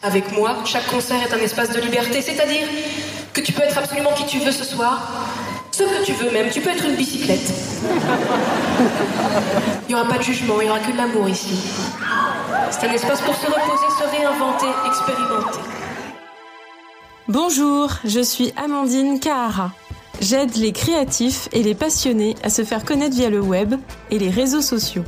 Avec 0.00 0.30
moi, 0.30 0.58
chaque 0.64 0.86
concert 0.86 1.20
est 1.20 1.34
un 1.34 1.38
espace 1.38 1.70
de 1.72 1.80
liberté, 1.80 2.22
c'est-à-dire 2.22 2.68
que 3.32 3.40
tu 3.40 3.50
peux 3.52 3.62
être 3.62 3.76
absolument 3.76 4.12
qui 4.12 4.26
tu 4.26 4.38
veux 4.38 4.52
ce 4.52 4.62
soir, 4.62 5.10
ce 5.72 5.82
que 5.82 6.04
tu 6.04 6.12
veux 6.12 6.30
même, 6.30 6.50
tu 6.50 6.60
peux 6.60 6.70
être 6.70 6.84
une 6.84 6.94
bicyclette. 6.94 7.52
Il 9.88 9.88
n'y 9.88 9.94
aura 10.00 10.08
pas 10.08 10.18
de 10.18 10.22
jugement, 10.22 10.60
il 10.60 10.66
n'y 10.66 10.70
aura 10.70 10.78
que 10.78 10.92
de 10.92 10.96
l'amour 10.96 11.28
ici. 11.28 11.58
C'est 12.70 12.86
un 12.86 12.92
espace 12.92 13.20
pour 13.22 13.34
se 13.34 13.46
reposer, 13.46 13.90
se 13.98 14.16
réinventer, 14.16 14.66
expérimenter. 14.86 15.60
Bonjour, 17.26 17.90
je 18.04 18.20
suis 18.20 18.52
Amandine 18.56 19.18
Kahara. 19.18 19.72
J'aide 20.20 20.54
les 20.54 20.70
créatifs 20.70 21.48
et 21.50 21.64
les 21.64 21.74
passionnés 21.74 22.36
à 22.44 22.50
se 22.50 22.62
faire 22.62 22.84
connaître 22.84 23.16
via 23.16 23.30
le 23.30 23.40
web 23.40 23.74
et 24.12 24.20
les 24.20 24.30
réseaux 24.30 24.62
sociaux. 24.62 25.04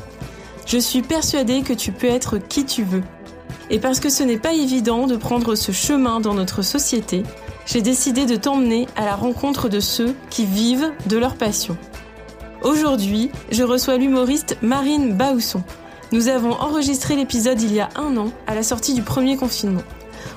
Je 0.67 0.79
suis 0.79 1.03
persuadée 1.03 1.63
que 1.63 1.75
tu 1.75 1.93
peux 1.93 2.09
être 2.09 2.39
qui 2.39 2.65
tu 2.65 2.83
veux. 2.83 3.05
Et 3.71 3.79
parce 3.79 4.01
que 4.01 4.09
ce 4.09 4.23
n'est 4.23 4.39
pas 4.39 4.53
évident 4.53 5.07
de 5.07 5.17
prendre 5.17 5.55
ce 5.55 5.73
chemin 5.73 6.21
dans 6.21 6.35
notre 6.35 6.63
société, 6.63 7.23
j'ai 7.67 7.83
décidé 7.83 8.27
de 8.27 8.37
t'emmener 8.37 8.87
à 8.97 9.05
la 9.05 9.15
rencontre 9.15 9.69
de 9.69 9.81
ceux 9.81 10.15
qui 10.29 10.45
vivent 10.45 10.93
de 11.07 11.17
leur 11.17 11.37
passion. 11.37 11.77
Aujourd'hui, 12.63 13.31
je 13.51 13.63
reçois 13.63 13.97
l'humoriste 13.97 14.57
Marine 14.61 15.15
Baousson. 15.15 15.63
Nous 16.13 16.29
avons 16.29 16.53
enregistré 16.53 17.17
l'épisode 17.17 17.63
il 17.63 17.73
y 17.73 17.81
a 17.81 17.89
un 17.95 18.17
an, 18.17 18.33
à 18.47 18.55
la 18.55 18.63
sortie 18.63 18.95
du 18.95 19.03
premier 19.03 19.37
confinement. 19.37 19.83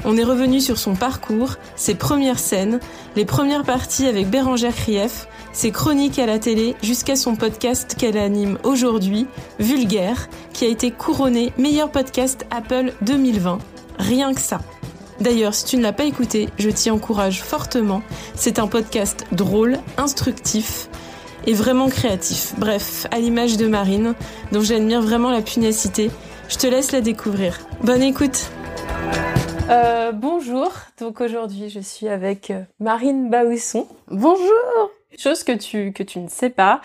On 0.05 0.17
est 0.17 0.23
revenu 0.23 0.61
sur 0.61 0.77
son 0.77 0.95
parcours, 0.95 1.55
ses 1.75 1.95
premières 1.95 2.39
scènes, 2.39 2.79
les 3.15 3.25
premières 3.25 3.63
parties 3.63 4.07
avec 4.07 4.29
Bérangère 4.29 4.75
Krief, 4.75 5.27
ses 5.53 5.71
chroniques 5.71 6.19
à 6.19 6.25
la 6.25 6.39
télé 6.39 6.75
jusqu'à 6.81 7.15
son 7.15 7.35
podcast 7.35 7.95
qu'elle 7.97 8.17
anime 8.17 8.57
aujourd'hui, 8.63 9.27
Vulgaire, 9.59 10.27
qui 10.51 10.65
a 10.65 10.67
été 10.67 10.91
couronné 10.91 11.53
meilleur 11.57 11.91
podcast 11.91 12.45
Apple 12.51 12.93
2020. 13.01 13.59
Rien 13.99 14.33
que 14.33 14.41
ça. 14.41 14.59
D'ailleurs, 15.21 15.53
si 15.53 15.65
tu 15.65 15.77
ne 15.77 15.83
l'as 15.83 15.93
pas 15.93 16.05
écouté, 16.05 16.49
je 16.57 16.69
t'y 16.69 16.89
encourage 16.89 17.43
fortement. 17.43 18.01
C'est 18.35 18.59
un 18.59 18.67
podcast 18.67 19.25
drôle, 19.31 19.77
instructif 19.97 20.89
et 21.45 21.53
vraiment 21.53 21.87
créatif. 21.87 22.53
Bref, 22.57 23.07
à 23.11 23.19
l'image 23.19 23.57
de 23.57 23.67
Marine, 23.67 24.15
dont 24.51 24.61
j'admire 24.61 25.01
vraiment 25.01 25.31
la 25.31 25.41
pugnacité. 25.41 26.09
Je 26.49 26.57
te 26.57 26.67
laisse 26.67 26.91
la 26.91 27.01
découvrir. 27.01 27.59
Bonne 27.83 28.03
écoute 28.03 28.49
euh, 29.69 30.11
bonjour, 30.11 30.71
donc 30.99 31.21
aujourd'hui 31.21 31.69
je 31.69 31.79
suis 31.79 32.09
avec 32.09 32.51
euh, 32.51 32.63
Marine 32.81 33.29
Baousson. 33.29 33.87
Bonjour 34.09 34.91
Chose 35.17 35.43
que 35.43 35.51
tu 35.51 35.91
que 35.93 36.03
tu 36.03 36.19
ne 36.19 36.27
sais 36.27 36.49
pas, 36.49 36.81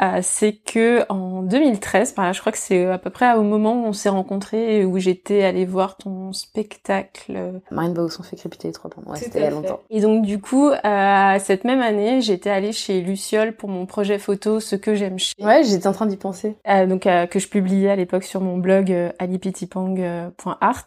euh, 0.00 0.20
c'est 0.22 0.52
que 0.52 1.04
en 1.08 1.42
2013, 1.42 2.12
par 2.12 2.24
là, 2.24 2.32
je 2.32 2.40
crois 2.40 2.52
que 2.52 2.58
c'est 2.58 2.86
à 2.86 2.98
peu 2.98 3.10
près 3.10 3.34
au 3.34 3.42
moment 3.42 3.74
où 3.74 3.86
on 3.86 3.92
s'est 3.92 4.08
rencontrés 4.08 4.78
et 4.80 4.84
où 4.84 4.98
j'étais 4.98 5.42
allée 5.44 5.66
voir 5.66 5.96
ton 5.96 6.32
spectacle. 6.32 7.60
Marine 7.70 7.94
Bausson 7.94 8.22
fait 8.22 8.36
crépiter 8.36 8.68
les 8.68 8.74
trois 8.74 8.90
pommes. 8.90 9.04
Ouais, 9.08 9.18
c'était 9.18 9.40
il 9.40 9.42
y 9.42 9.46
a 9.46 9.50
longtemps. 9.50 9.80
Et 9.90 10.00
donc 10.00 10.24
du 10.24 10.40
coup, 10.40 10.70
euh, 10.70 11.38
cette 11.40 11.64
même 11.64 11.80
année, 11.80 12.20
j'étais 12.20 12.50
allée 12.50 12.72
chez 12.72 13.00
Luciole 13.00 13.56
pour 13.56 13.68
mon 13.68 13.86
projet 13.86 14.18
photo, 14.18 14.60
ce 14.60 14.76
que 14.76 14.94
j'aime 14.94 15.18
chez. 15.18 15.34
Ouais, 15.40 15.64
j'étais 15.64 15.86
en 15.86 15.92
train 15.92 16.06
d'y 16.06 16.16
penser. 16.16 16.56
Euh, 16.68 16.86
donc 16.86 17.02
que 17.02 17.38
je 17.38 17.48
publiais 17.48 17.90
à 17.90 17.96
l'époque 17.96 18.24
sur 18.24 18.40
mon 18.40 18.58
blog 18.58 18.94
alipitipang.art. 19.18 20.86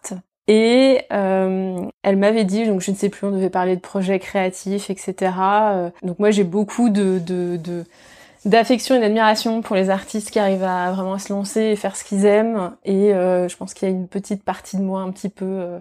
Et 0.53 0.99
euh, 1.13 1.77
elle 2.03 2.17
m'avait 2.17 2.43
dit, 2.43 2.67
donc 2.67 2.81
je 2.81 2.91
ne 2.91 2.95
sais 2.97 3.07
plus, 3.07 3.25
on 3.25 3.31
devait 3.31 3.49
parler 3.49 3.77
de 3.77 3.81
projets 3.81 4.19
créatifs, 4.19 4.89
etc. 4.89 5.31
Euh, 5.39 5.89
donc 6.03 6.19
moi 6.19 6.29
j'ai 6.29 6.43
beaucoup 6.43 6.89
de, 6.89 7.19
de, 7.19 7.55
de 7.55 7.85
d'affection 8.43 8.95
et 8.95 8.99
d'admiration 8.99 9.61
pour 9.61 9.77
les 9.77 9.89
artistes 9.89 10.31
qui 10.31 10.39
arrivent 10.39 10.63
à 10.63 10.91
vraiment 10.91 11.17
se 11.19 11.31
lancer 11.31 11.61
et 11.61 11.75
faire 11.77 11.95
ce 11.95 12.03
qu'ils 12.03 12.25
aiment. 12.25 12.71
Et 12.83 13.13
euh, 13.13 13.47
je 13.47 13.55
pense 13.55 13.73
qu'il 13.73 13.87
y 13.87 13.91
a 13.91 13.93
une 13.93 14.07
petite 14.07 14.43
partie 14.43 14.77
de 14.77 14.81
moi 14.81 15.01
un 15.01 15.11
petit 15.11 15.29
peu, 15.29 15.45
euh, 15.45 15.79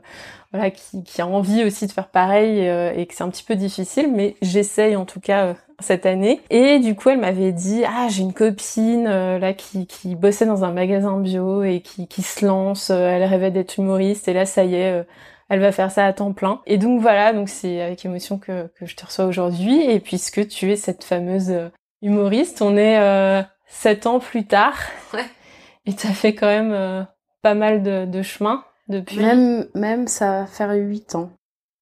voilà, 0.53 0.71
qui, 0.71 1.03
qui, 1.03 1.21
a 1.21 1.27
envie 1.27 1.65
aussi 1.65 1.87
de 1.87 1.93
faire 1.93 2.09
pareil 2.09 2.69
euh, 2.69 2.93
et 2.95 3.07
que 3.07 3.15
c'est 3.15 3.25
un 3.25 3.31
petit 3.31 3.45
peu 3.45 3.57
difficile, 3.57 4.13
mais 4.13 4.37
j'essaye 4.41 4.95
en 4.95 5.05
tout 5.05 5.21
cas 5.21 5.55
cette 5.81 6.07
année. 6.07 6.41
Et 6.51 6.79
du 6.79 6.95
coup, 6.95 7.11
elle 7.11 7.21
m'avait 7.21 7.53
dit, 7.53 7.83
ah, 7.87 8.09
j'ai 8.09 8.23
une 8.23 8.33
copine 8.33 9.05
là 9.05 9.53
qui, 9.53 9.87
qui 9.87 10.15
bossait 10.15 10.47
dans 10.47 10.65
un 10.65 10.73
magasin 10.73 11.19
bio 11.19 11.63
et 11.63 11.81
qui, 11.81 12.07
qui 12.07 12.23
se 12.23 12.45
lance. 12.47 12.91
elle 12.91 13.25
rêvait 13.25 13.51
d'être 13.51 13.79
humoriste 13.79 14.29
et 14.29 14.33
là, 14.33 14.47
ça 14.47 14.65
y 14.65 14.75
est 14.75 15.05
elle 15.49 15.61
va 15.61 15.73
faire 15.73 15.91
ça 15.91 16.07
à 16.07 16.13
temps 16.13 16.33
plein. 16.33 16.61
Et 16.67 16.79
donc 16.79 17.01
voilà, 17.01 17.33
donc 17.33 17.49
c'est 17.49 17.81
avec 17.81 18.05
émotion 18.05 18.39
que, 18.39 18.69
que 18.79 18.87
je 18.87 18.95
te 18.95 19.05
reçois 19.05 19.25
aujourd'hui. 19.25 19.81
Et 19.83 19.99
puisque 19.99 20.47
tu 20.47 20.71
es 20.71 20.77
cette 20.77 21.03
fameuse 21.03 21.53
humoriste. 22.03 22.63
On 22.63 22.77
est 22.77 22.99
euh, 22.99 23.43
sept 23.67 24.07
ans 24.07 24.21
plus 24.21 24.47
tard. 24.47 24.79
Ouais. 25.15 25.25
Et 25.87 25.93
as 25.93 26.13
fait 26.13 26.35
quand 26.35 26.47
même 26.47 26.73
euh, 26.73 27.03
pas 27.43 27.55
mal 27.55 27.83
de, 27.83 28.05
de, 28.05 28.23
chemin 28.23 28.65
depuis. 28.89 29.19
Même, 29.19 29.67
même 29.75 30.07
ça 30.07 30.41
va 30.41 30.47
faire 30.47 30.73
huit 30.73 31.15
ans. 31.15 31.31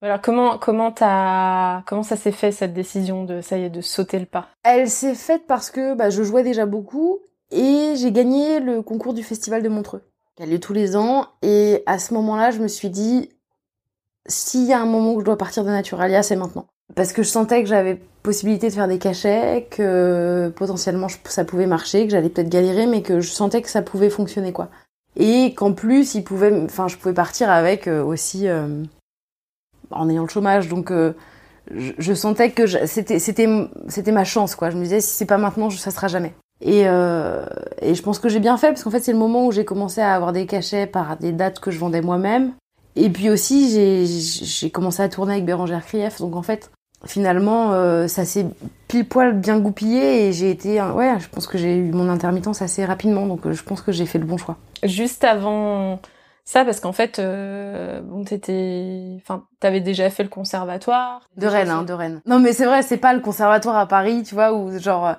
Alors 0.01 0.21
comment 0.21 0.59
comment 0.59 0.93
comment 0.93 2.03
ça 2.03 2.17
s'est 2.17 2.33
fait 2.33 2.53
cette 2.53 2.73
décision 2.73 3.25
de 3.25 3.41
ça 3.41 3.59
y 3.59 3.65
est 3.65 3.71
de 3.71 3.81
sauter 3.81 4.19
le 4.19 4.27
pas? 4.27 4.49
Elle 4.63 4.89
s'est 4.89 5.15
faite 5.15 5.43
parce 5.49 5.71
que 5.71 5.95
bah, 5.95 6.11
je 6.11 6.23
jouais 6.23 6.45
déjà 6.45 6.67
beaucoup 6.67 7.19
et 7.51 7.95
j'ai 7.97 8.13
gagné 8.13 8.61
le 8.61 8.83
concours 8.83 9.15
du 9.15 9.23
festival 9.23 9.63
de 9.63 9.69
Montreux 9.69 10.03
qui 10.37 10.45
a 10.45 10.47
lieu 10.47 10.61
tous 10.61 10.73
les 10.73 10.95
ans. 10.95 11.27
Et 11.43 11.83
à 11.87 11.99
ce 11.99 12.15
moment-là 12.15 12.53
je 12.53 12.61
me 12.61 12.69
suis 12.69 12.91
dit 12.91 13.31
s'il 14.27 14.65
y 14.65 14.73
a 14.73 14.81
un 14.81 14.87
moment 14.87 15.15
où 15.15 15.21
je 15.21 15.25
dois 15.25 15.39
partir 15.39 15.65
de 15.65 15.71
Naturalia 15.71 16.23
c'est 16.23 16.37
maintenant. 16.37 16.67
Parce 16.95 17.13
que 17.13 17.23
je 17.23 17.29
sentais 17.29 17.63
que 17.63 17.69
j'avais 17.69 18.01
possibilité 18.23 18.69
de 18.69 18.75
faire 18.75 18.89
des 18.89 18.99
cachets, 18.99 19.67
que 19.71 20.53
potentiellement 20.57 21.09
ça 21.25 21.45
pouvait 21.45 21.67
marcher, 21.67 22.05
que 22.05 22.13
j'allais 22.13 22.29
peut-être 22.29 22.49
galérer, 22.49 22.87
mais 22.87 23.03
que 23.03 23.21
je 23.21 23.31
sentais 23.31 23.63
que 23.63 23.69
ça 23.69 23.83
pouvait 23.83 24.11
fonctionner 24.11 24.53
quoi. 24.53 24.69
Et 25.17 25.55
qu'en 25.55 25.73
plus, 25.73 26.15
il 26.15 26.23
pouvait, 26.23 26.53
enfin, 26.63 26.87
je 26.89 26.97
pouvais 26.97 27.15
partir 27.15 27.51
avec 27.51 27.89
euh, 27.89 28.03
aussi 28.05 28.49
euh, 28.49 28.85
en 29.91 30.09
ayant 30.09 30.23
le 30.23 30.29
chômage, 30.29 30.69
donc 30.69 30.91
euh, 30.91 31.13
je, 31.71 32.15
sentais 32.15 32.51
que 32.51 32.67
c'était 32.87 34.13
ma 34.13 34.25
chance 34.25 34.55
quoi. 34.55 34.71
Je 34.71 34.77
me 34.77 34.83
disais 34.83 35.01
si 35.01 35.11
c'est 35.11 35.27
pas 35.27 35.39
maintenant, 35.39 35.71
ça 35.71 35.91
sera 35.91 36.09
jamais. 36.09 36.35
Et, 36.61 36.81
et 36.81 37.95
je 37.95 38.03
pense 38.03 38.19
que 38.19 38.29
j'ai 38.29 38.41
bien 38.41 38.57
fait 38.57 38.69
parce 38.69 38.83
qu'en 38.83 38.91
fait 38.91 39.01
c'est 39.01 39.13
le 39.13 39.19
moment 39.19 39.47
où 39.47 39.53
j'ai 39.53 39.65
commencé 39.65 40.01
à 40.01 40.15
avoir 40.15 40.33
des 40.33 40.47
cachets 40.47 40.87
par 40.87 41.17
des 41.17 41.31
dates 41.31 41.61
que 41.61 41.71
je 41.71 41.79
vendais 41.79 42.01
moi-même. 42.01 42.53
Et 42.97 43.11
puis 43.11 43.31
aussi 43.31 43.71
j'ai 44.33 44.71
commencé 44.71 45.03
à 45.03 45.09
tourner 45.09 45.35
avec 45.35 45.45
Bérangère 45.45 45.85
Krief, 45.85 46.21
donc 46.21 46.35
en 46.35 46.43
fait 46.43 46.71
finalement, 47.07 47.73
euh, 47.73 48.09
ça 48.09 48.25
s'est 48.25 48.47
pile 48.89 49.07
poil 49.07 49.35
bien 49.35 49.59
goupillé 49.59 50.27
et 50.27 50.33
j'ai 50.33 50.51
été, 50.51 50.81
ouais, 50.83 51.15
je 51.21 51.29
pense 51.29 51.47
que 51.47 51.59
j'ai 51.59 51.77
eu 51.77 51.93
mon 51.93 52.09
intermittence 52.09 52.63
assez 52.63 52.85
rapidement, 52.85 53.27
donc 53.27 53.47
euh, 53.47 53.53
je 53.53 53.63
pense 53.63 53.83
que 53.83 53.93
j'ai 53.93 54.07
fait 54.07 54.19
le 54.19 54.25
bon 54.25 54.37
choix. 54.37 54.57
Juste 54.83 55.25
avant 55.25 56.01
ça, 56.49 56.65
parce 56.65 56.81
qu'en 56.81 56.93
fait, 56.93 57.19
euh, 57.19 58.01
bon, 58.01 58.25
t'étais, 58.25 59.19
enfin, 59.19 59.45
t'avais 59.61 59.83
déjà 59.83 60.09
fait 60.09 60.23
le 60.23 60.31
conservatoire. 60.31 61.29
De 61.37 61.47
Rennes, 61.47 61.69
hein, 61.69 61.83
de 61.83 61.93
Rennes. 61.93 62.23
Non, 62.25 62.39
mais 62.39 62.55
c'est 62.55 62.65
vrai, 62.65 62.81
c'est 62.81 62.97
pas 62.97 63.13
le 63.13 63.21
conservatoire 63.21 63.77
à 63.77 63.87
Paris, 63.87 64.23
tu 64.23 64.35
vois, 64.35 64.55
où 64.55 64.79
genre 64.79 65.17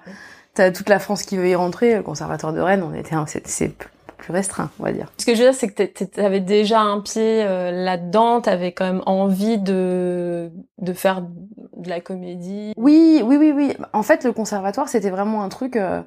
t'as 0.55 0.71
toute 0.71 0.89
la 0.89 0.97
France 0.97 1.21
qui 1.21 1.37
veut 1.37 1.47
y 1.47 1.53
rentrer. 1.53 1.93
Le 1.97 2.01
conservatoire 2.01 2.51
de 2.51 2.59
Rennes, 2.59 2.81
on 2.81 2.95
était, 2.95 3.15
c'est 3.45 3.75
plus 4.17 4.33
restreint, 4.33 4.71
on 4.79 4.83
va 4.83 4.91
dire. 4.91 5.11
Ce 5.19 5.25
que 5.27 5.35
je 5.35 5.43
veux 5.43 5.51
dire, 5.51 5.53
c'est 5.53 5.69
que 5.69 6.03
t'avais 6.03 6.39
déjà 6.39 6.79
un 6.79 6.99
pied 6.99 7.43
euh, 7.43 7.69
là-dedans, 7.69 8.41
t'avais 8.41 8.71
quand 8.71 8.85
même 8.85 9.03
envie 9.05 9.59
de 9.59 10.49
de 10.79 10.93
faire 10.93 11.21
de 11.21 11.89
la 11.89 12.01
comédie. 12.01 12.73
Oui, 12.75 13.21
oui, 13.23 13.37
oui, 13.37 13.51
oui. 13.55 13.77
En 13.93 14.01
fait, 14.01 14.23
le 14.23 14.33
conservatoire, 14.33 14.89
c'était 14.89 15.11
vraiment 15.11 15.43
un 15.43 15.49
truc, 15.49 15.75
euh, 15.75 16.01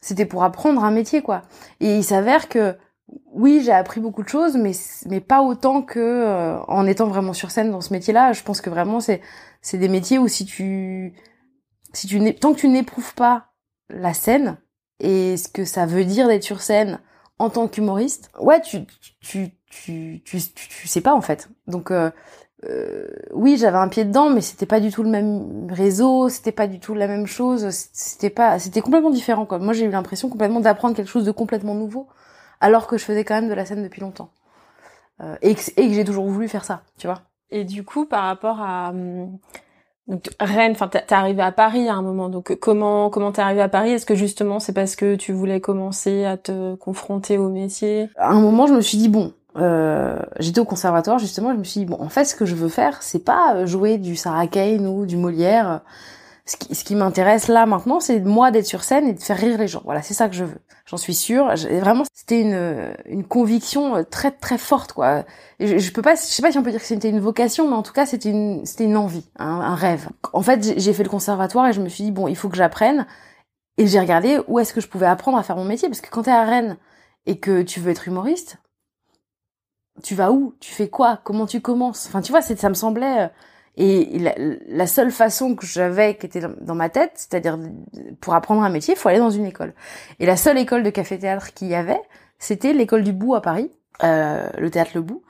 c'était 0.00 0.24
pour 0.24 0.44
apprendre 0.44 0.84
un 0.84 0.92
métier, 0.92 1.20
quoi. 1.20 1.42
Et 1.80 1.96
il 1.96 2.04
s'avère 2.04 2.48
que 2.48 2.76
oui, 3.32 3.62
j'ai 3.64 3.72
appris 3.72 4.00
beaucoup 4.00 4.22
de 4.22 4.28
choses, 4.28 4.56
mais 4.56 4.72
mais 5.06 5.20
pas 5.20 5.42
autant 5.42 5.82
que 5.82 5.98
euh, 5.98 6.58
en 6.68 6.86
étant 6.86 7.06
vraiment 7.06 7.32
sur 7.32 7.50
scène 7.50 7.70
dans 7.70 7.80
ce 7.80 7.92
métier-là. 7.92 8.32
Je 8.32 8.42
pense 8.42 8.60
que 8.60 8.70
vraiment 8.70 9.00
c'est 9.00 9.20
c'est 9.60 9.78
des 9.78 9.88
métiers 9.88 10.18
où 10.18 10.28
si 10.28 10.44
tu 10.44 11.14
si 11.92 12.06
tu 12.06 12.34
tant 12.36 12.54
que 12.54 12.60
tu 12.60 12.68
n'éprouves 12.68 13.14
pas 13.14 13.46
la 13.90 14.14
scène 14.14 14.58
et 15.00 15.36
ce 15.36 15.48
que 15.48 15.64
ça 15.64 15.86
veut 15.86 16.04
dire 16.04 16.28
d'être 16.28 16.44
sur 16.44 16.60
scène 16.60 17.00
en 17.38 17.50
tant 17.50 17.68
qu'humoriste, 17.68 18.30
ouais, 18.38 18.60
tu, 18.60 18.86
tu, 19.20 19.50
tu, 19.68 20.22
tu, 20.24 20.38
tu, 20.54 20.88
sais 20.88 21.00
pas 21.00 21.14
en 21.14 21.20
fait. 21.22 21.48
Donc 21.66 21.90
euh, 21.90 22.10
euh, 22.64 23.08
oui, 23.32 23.56
j'avais 23.56 23.78
un 23.78 23.88
pied 23.88 24.04
dedans, 24.04 24.30
mais 24.30 24.40
c'était 24.40 24.66
pas 24.66 24.78
du 24.80 24.90
tout 24.92 25.02
le 25.02 25.10
même 25.10 25.68
réseau, 25.70 26.28
c'était 26.28 26.52
pas 26.52 26.68
du 26.68 26.78
tout 26.78 26.94
la 26.94 27.08
même 27.08 27.26
chose, 27.26 27.68
c'était 27.70 28.30
pas, 28.30 28.58
c'était 28.58 28.80
complètement 28.80 29.10
différent 29.10 29.46
quoi. 29.46 29.58
Moi, 29.58 29.72
j'ai 29.72 29.86
eu 29.86 29.90
l'impression 29.90 30.28
complètement 30.28 30.60
d'apprendre 30.60 30.94
quelque 30.94 31.08
chose 31.08 31.24
de 31.24 31.32
complètement 31.32 31.74
nouveau, 31.74 32.06
alors 32.62 32.86
que 32.86 32.96
je 32.96 33.04
faisais 33.04 33.24
quand 33.24 33.34
même 33.34 33.48
de 33.48 33.54
la 33.54 33.66
scène 33.66 33.82
depuis 33.82 34.00
longtemps 34.00 34.30
euh, 35.20 35.36
et 35.42 35.54
que, 35.54 35.62
j'ai 35.76 36.04
toujours 36.04 36.26
voulu 36.28 36.48
faire 36.48 36.64
ça, 36.64 36.82
tu 36.98 37.06
vois. 37.06 37.20
Et 37.50 37.64
du 37.64 37.84
coup, 37.84 38.06
par 38.06 38.24
rapport 38.24 38.62
à 38.62 38.90
hum, 38.90 39.38
donc 40.08 40.30
Rennes, 40.40 40.72
enfin 40.72 40.88
t'es 40.88 41.12
arrivé 41.12 41.42
à 41.42 41.52
Paris 41.52 41.88
à 41.88 41.94
un 41.94 42.02
moment. 42.02 42.28
Donc 42.28 42.56
comment 42.60 43.10
comment 43.10 43.30
t'es 43.30 43.42
arrivé 43.42 43.60
à 43.60 43.68
Paris? 43.68 43.90
Est-ce 43.90 44.06
que 44.06 44.14
justement 44.14 44.58
c'est 44.58 44.72
parce 44.72 44.96
que 44.96 45.14
tu 45.16 45.32
voulais 45.32 45.60
commencer 45.60 46.24
à 46.24 46.36
te 46.36 46.74
confronter 46.76 47.38
au 47.38 47.48
métier? 47.48 48.08
À 48.16 48.30
un 48.30 48.40
moment, 48.40 48.66
je 48.66 48.74
me 48.74 48.80
suis 48.80 48.98
dit 48.98 49.08
bon, 49.08 49.32
euh, 49.58 50.18
j'étais 50.40 50.60
au 50.60 50.64
conservatoire 50.64 51.18
justement. 51.18 51.52
Je 51.52 51.58
me 51.58 51.64
suis 51.64 51.80
dit 51.80 51.86
bon, 51.86 51.98
en 52.00 52.08
fait, 52.08 52.24
ce 52.24 52.34
que 52.34 52.46
je 52.46 52.54
veux 52.54 52.68
faire, 52.68 53.02
c'est 53.02 53.24
pas 53.24 53.64
jouer 53.66 53.98
du 53.98 54.16
Sarah 54.16 54.46
Kane 54.46 54.86
ou 54.86 55.06
du 55.06 55.16
Molière. 55.16 55.82
Ce 56.44 56.56
qui, 56.56 56.74
ce 56.74 56.82
qui 56.82 56.96
m'intéresse 56.96 57.46
là 57.46 57.66
maintenant, 57.66 58.00
c'est 58.00 58.18
moi 58.18 58.50
d'être 58.50 58.66
sur 58.66 58.82
scène 58.82 59.06
et 59.06 59.12
de 59.12 59.22
faire 59.22 59.36
rire 59.36 59.58
les 59.58 59.68
gens. 59.68 59.82
Voilà, 59.84 60.02
c'est 60.02 60.14
ça 60.14 60.28
que 60.28 60.34
je 60.34 60.42
veux. 60.42 60.58
J'en 60.86 60.96
suis 60.96 61.14
sûre. 61.14 61.46
Vraiment, 61.54 62.02
c'était 62.12 62.40
une, 62.40 62.94
une 63.06 63.24
conviction 63.24 63.94
euh, 63.96 64.02
très 64.02 64.32
très 64.32 64.58
forte, 64.58 64.92
quoi. 64.92 65.24
je, 65.60 65.78
je, 65.78 65.92
peux 65.92 66.02
pas, 66.02 66.16
je 66.16 66.20
sais 66.22 66.42
pas 66.42 66.50
si 66.50 66.58
on 66.58 66.64
peut 66.64 66.72
dire 66.72 66.80
que 66.80 66.86
c'était 66.86 67.10
une 67.10 67.20
vocation, 67.20 67.68
mais 67.68 67.76
en 67.76 67.82
tout 67.84 67.92
cas, 67.92 68.06
c'était 68.06 68.30
une, 68.30 68.66
c'était 68.66 68.84
une 68.84 68.96
envie, 68.96 69.24
un, 69.38 69.46
un 69.46 69.74
rêve. 69.76 70.08
En 70.32 70.42
fait, 70.42 70.78
j'ai 70.80 70.92
fait 70.92 71.04
le 71.04 71.08
conservatoire 71.08 71.68
et 71.68 71.72
je 71.72 71.80
me 71.80 71.88
suis 71.88 72.02
dit 72.04 72.10
bon, 72.10 72.26
il 72.26 72.36
faut 72.36 72.48
que 72.48 72.56
j'apprenne. 72.56 73.06
Et 73.78 73.86
j'ai 73.86 74.00
regardé 74.00 74.40
où 74.48 74.58
est-ce 74.58 74.74
que 74.74 74.80
je 74.80 74.88
pouvais 74.88 75.06
apprendre 75.06 75.38
à 75.38 75.42
faire 75.44 75.56
mon 75.56 75.64
métier, 75.64 75.88
parce 75.88 76.00
que 76.00 76.10
quand 76.10 76.22
t'es 76.24 76.30
à 76.32 76.44
Rennes 76.44 76.76
et 77.26 77.38
que 77.38 77.62
tu 77.62 77.80
veux 77.80 77.90
être 77.92 78.08
humoriste, 78.08 78.58
tu 80.02 80.14
vas 80.14 80.32
où? 80.32 80.54
Tu 80.60 80.72
fais 80.72 80.88
quoi? 80.88 81.20
Comment 81.24 81.46
tu 81.46 81.60
commences? 81.60 82.06
Enfin, 82.06 82.22
tu 82.22 82.32
vois, 82.32 82.42
ça 82.42 82.68
me 82.68 82.74
semblait. 82.74 83.30
Et 83.76 84.18
la, 84.68 84.86
seule 84.86 85.10
façon 85.10 85.54
que 85.54 85.64
j'avais, 85.66 86.16
qui 86.16 86.26
était 86.26 86.42
dans 86.60 86.74
ma 86.74 86.90
tête, 86.90 87.12
c'est-à-dire 87.14 87.58
pour 88.20 88.34
apprendre 88.34 88.62
un 88.62 88.68
métier, 88.68 88.94
il 88.94 88.98
faut 88.98 89.08
aller 89.08 89.18
dans 89.18 89.30
une 89.30 89.46
école. 89.46 89.72
Et 90.20 90.26
la 90.26 90.36
seule 90.36 90.58
école 90.58 90.82
de 90.82 90.90
café-théâtre 90.90 91.54
qu'il 91.54 91.68
y 91.68 91.74
avait, 91.74 92.00
c'était 92.38 92.74
l'école 92.74 93.02
du 93.02 93.12
Bout 93.12 93.34
à 93.34 93.40
Paris, 93.40 93.70
euh, 94.04 94.46
le 94.58 94.70
théâtre 94.70 94.90
Le 94.94 95.00
Bout. 95.00 95.22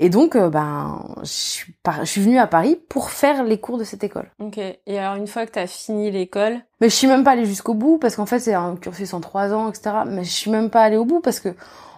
Et 0.00 0.10
donc, 0.10 0.36
euh, 0.36 0.48
ben, 0.48 1.02
je 1.22 1.28
suis, 1.28 1.74
je 2.00 2.04
suis 2.04 2.20
venue 2.20 2.38
à 2.38 2.46
Paris 2.46 2.78
pour 2.88 3.10
faire 3.10 3.42
les 3.42 3.58
cours 3.58 3.78
de 3.78 3.84
cette 3.84 4.04
école. 4.04 4.30
Ok. 4.38 4.58
Et 4.58 4.98
alors, 4.98 5.16
une 5.16 5.26
fois 5.26 5.44
que 5.44 5.50
tu 5.50 5.58
as 5.58 5.66
fini 5.66 6.10
l'école? 6.12 6.60
Mais 6.80 6.88
je 6.88 6.94
suis 6.94 7.08
même 7.08 7.24
pas 7.24 7.32
allée 7.32 7.46
jusqu'au 7.46 7.74
bout, 7.74 7.98
parce 7.98 8.14
qu'en 8.14 8.26
fait, 8.26 8.38
c'est 8.38 8.54
un 8.54 8.76
cursus 8.76 9.12
en 9.12 9.20
trois 9.20 9.52
ans, 9.52 9.68
etc. 9.68 9.90
Mais 10.06 10.22
je 10.22 10.30
suis 10.30 10.52
même 10.52 10.70
pas 10.70 10.82
allée 10.82 10.96
au 10.96 11.04
bout, 11.04 11.20
parce 11.20 11.40
que 11.40 11.48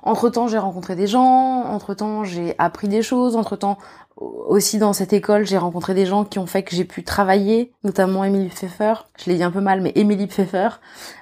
entre-temps, 0.03 0.49
j'ai 0.49 0.57
rencontré 0.57 0.97
des 0.97 1.07
gens, 1.07 1.65
entre-temps, 1.65 2.25
j'ai 2.25 2.55
appris 2.57 2.89
des 2.89 3.03
choses, 3.03 3.37
entre-temps, 3.37 3.77
aussi 4.17 4.79
dans 4.79 4.93
cette 4.93 5.13
école, 5.13 5.47
j'ai 5.47 5.57
rencontré 5.57 5.95
des 5.95 6.05
gens 6.05 6.25
qui 6.25 6.39
ont 6.39 6.47
fait 6.47 6.63
que 6.63 6.77
j'ai 6.77 6.85
pu 6.85 7.05
travailler, 7.05 7.73
notamment 7.85 8.23
Émilie 8.23 8.49
Pfeffer, 8.49 9.07
je 9.17 9.31
l'ai 9.31 9.37
dit 9.37 9.43
un 9.43 9.51
peu 9.51 9.61
mal, 9.61 9.81
mais 9.81 9.93
Émilie 9.95 10.27
Pfeffer, 10.27 10.69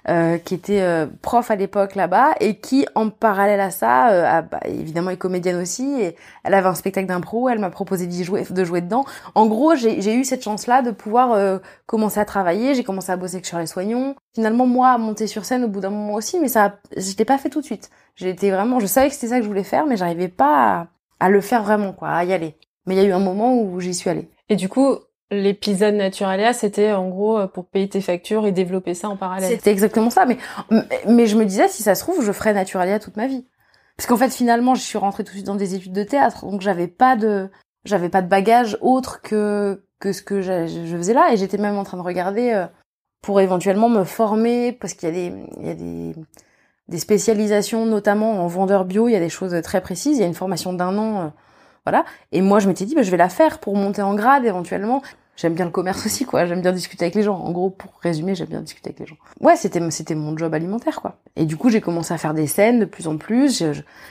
euh, 0.08 0.38
qui 0.38 0.55
était 0.55 0.81
euh, 0.81 1.06
prof 1.23 1.50
à 1.50 1.56
l'époque 1.56 1.94
là-bas 1.94 2.35
et 2.40 2.56
qui, 2.58 2.87
en 2.96 3.11
parallèle 3.11 3.61
à 3.61 3.70
ça, 3.70 4.11
euh, 4.11 4.43
bah, 4.43 4.61
évidemment 4.64 5.11
est 5.11 5.17
comédienne 5.17 5.61
aussi, 5.61 6.00
et 6.00 6.17
elle 6.43 6.55
avait 6.55 6.69
un 6.69 6.75
spectacle 6.75 7.06
d'impro, 7.06 7.49
elle 7.49 7.61
m'a 7.61 7.70
proposé 7.70 8.06
d'y 8.06 8.25
jouer, 8.25 8.44
de 8.49 8.64
jouer 8.64 8.81
dedans. 8.81 9.05
En 9.37 9.46
gros, 9.46 9.76
j'ai 9.76 10.14
eu 10.14 10.25
cette 10.25 10.43
chance-là 10.43 10.82
de 10.82 10.91
pouvoir 10.91 11.32
euh, 11.32 11.58
commencer 11.87 12.19
à 12.19 12.25
travailler, 12.25 12.75
j'ai 12.75 12.84
commencé 12.84 13.12
à 13.12 13.17
bosser 13.17 13.41
sur 13.44 13.58
les 13.58 13.67
soignons. 13.67 14.17
Finalement, 14.34 14.67
moi, 14.67 14.99
monter 14.99 15.26
sur 15.29 15.44
scène 15.44 15.64
au 15.64 15.69
bout 15.69 15.81
d'un 15.81 15.91
moment 15.91 16.14
aussi, 16.14 16.41
mais 16.41 16.49
ça, 16.49 16.76
je 16.96 17.17
l'ai 17.17 17.25
pas 17.25 17.38
fait 17.38 17.50
tout 17.50 17.61
de 17.61 17.67
suite. 17.67 17.91
J'étais 18.17 18.50
vraiment, 18.50 18.81
je 18.81 18.87
savais 18.87 19.08
que 19.08 19.14
c'était 19.14 19.29
ça 19.29 19.37
que 19.37 19.44
je 19.44 19.49
voulais 19.49 19.62
faire, 19.62 19.87
mais 19.87 19.96
j'arrivais 19.96 20.29
pas 20.29 20.88
à, 21.20 21.26
à 21.26 21.29
le 21.29 21.41
faire 21.41 21.62
vraiment, 21.62 21.93
quoi, 21.93 22.08
à 22.08 22.25
y 22.25 22.32
aller. 22.32 22.56
Mais 22.88 22.96
il 22.96 22.99
y 22.99 23.05
a 23.05 23.05
eu 23.05 23.12
un 23.12 23.20
moment 23.20 23.61
où 23.61 23.79
j'y 23.79 23.94
suis 23.94 24.11
allée. 24.11 24.29
Et 24.49 24.56
du 24.56 24.69
coup, 24.69 24.96
l'épisode 25.31 25.94
Naturalia, 25.94 26.52
c'était 26.52 26.93
en 26.93 27.08
gros 27.08 27.46
pour 27.49 27.67
payer 27.67 27.88
tes 27.88 28.00
factures 28.00 28.46
et 28.46 28.52
développer 28.52 28.94
ça 28.94 29.08
en 29.08 29.17
parallèle. 29.17 29.50
C'était 29.50 29.70
exactement 29.70 30.11
ça. 30.11 30.26
Mais, 30.26 30.38
mais 31.06 31.26
je 31.26 31.37
me 31.37 31.44
disais, 31.44 31.69
si 31.69 31.82
ça 31.82 31.94
se 31.94 32.02
trouve, 32.02 32.25
je 32.25 32.32
ferais 32.32 32.55
Naturalia 32.55 32.99
toute 32.99 33.17
ma 33.17 33.26
vie. 33.26 33.46
Parce 33.96 34.06
qu'en 34.06 34.17
fait, 34.17 34.31
finalement, 34.31 34.75
je 34.75 34.81
suis 34.81 34.96
rentrée 34.96 35.25
tout 35.25 35.31
de 35.31 35.37
suite 35.37 35.46
dans 35.46 35.55
des 35.56 35.75
études 35.75 35.93
de 35.93 36.05
théâtre, 36.05 36.46
donc 36.46 36.61
j'avais 36.61 36.87
pas 36.87 37.14
de, 37.17 37.50
j'avais 37.85 38.08
pas 38.08 38.23
de 38.23 38.29
bagage 38.29 38.79
autre 38.81 39.20
que 39.23 39.82
que 39.99 40.12
ce 40.12 40.23
que 40.23 40.41
je, 40.41 40.69
je 40.69 40.96
faisais 40.96 41.14
là, 41.14 41.32
et 41.32 41.37
j'étais 41.37 41.58
même 41.58 41.76
en 41.76 41.82
train 41.82 41.96
de 41.96 42.02
regarder 42.02 42.52
euh, 42.52 42.67
pour 43.20 43.41
éventuellement 43.41 43.88
me 43.88 44.05
former, 44.05 44.73
parce 44.73 44.94
qu'il 44.94 45.08
y 45.08 45.12
a 45.12 45.14
des, 45.14 45.34
il 45.58 45.67
y 45.67 45.70
a 45.70 45.75
des, 45.75 46.14
des 46.87 46.99
spécialisations, 46.99 47.84
notamment 47.84 48.44
en 48.44 48.46
vendeur 48.46 48.84
bio, 48.84 49.08
il 49.08 49.12
y 49.12 49.17
a 49.17 49.20
des 49.20 49.29
choses 49.29 49.61
très 49.62 49.81
précises. 49.81 50.19
Il 50.19 50.20
y 50.20 50.25
a 50.25 50.29
une 50.29 50.34
formation 50.34 50.73
d'un 50.73 50.96
an 50.96 51.20
euh, 51.20 51.29
voilà. 51.88 52.05
Et 52.32 52.43
moi, 52.43 52.58
je 52.58 52.69
m'étais 52.69 52.85
dit, 52.85 52.94
bah, 52.94 53.02
je 53.02 53.11
vais 53.11 53.17
la 53.17 53.31
faire 53.31 53.61
pour 53.61 53.75
monter 53.75 54.02
en 54.02 54.14
grade 54.14 54.44
éventuellement. 54.44 55.02
J'aime 55.37 55.55
bien 55.55 55.64
le 55.64 55.70
commerce 55.70 56.05
aussi, 56.05 56.26
quoi. 56.26 56.44
J'aime 56.44 56.61
bien 56.61 56.73
discuter 56.73 57.05
avec 57.05 57.14
les 57.14 57.23
gens. 57.23 57.37
En 57.37 57.50
gros, 57.50 57.70
pour 57.70 57.93
résumer, 58.02 58.35
j'aime 58.35 58.49
bien 58.49 58.61
discuter 58.61 58.90
avec 58.90 59.00
les 59.00 59.06
gens. 59.06 59.17
Ouais, 59.40 59.56
c'était 59.56 59.81
c'était 59.90 60.14
mon 60.14 60.37
job 60.37 60.52
alimentaire, 60.52 61.00
quoi. 61.00 61.17
Et 61.37 61.46
du 61.46 61.56
coup, 61.56 61.70
j'ai 61.70 61.81
commencé 61.81 62.12
à 62.12 62.19
faire 62.19 62.35
des 62.35 62.46
scènes 62.46 62.81
de 62.81 62.85
plus 62.85 63.06
en 63.06 63.17
plus. 63.17 63.64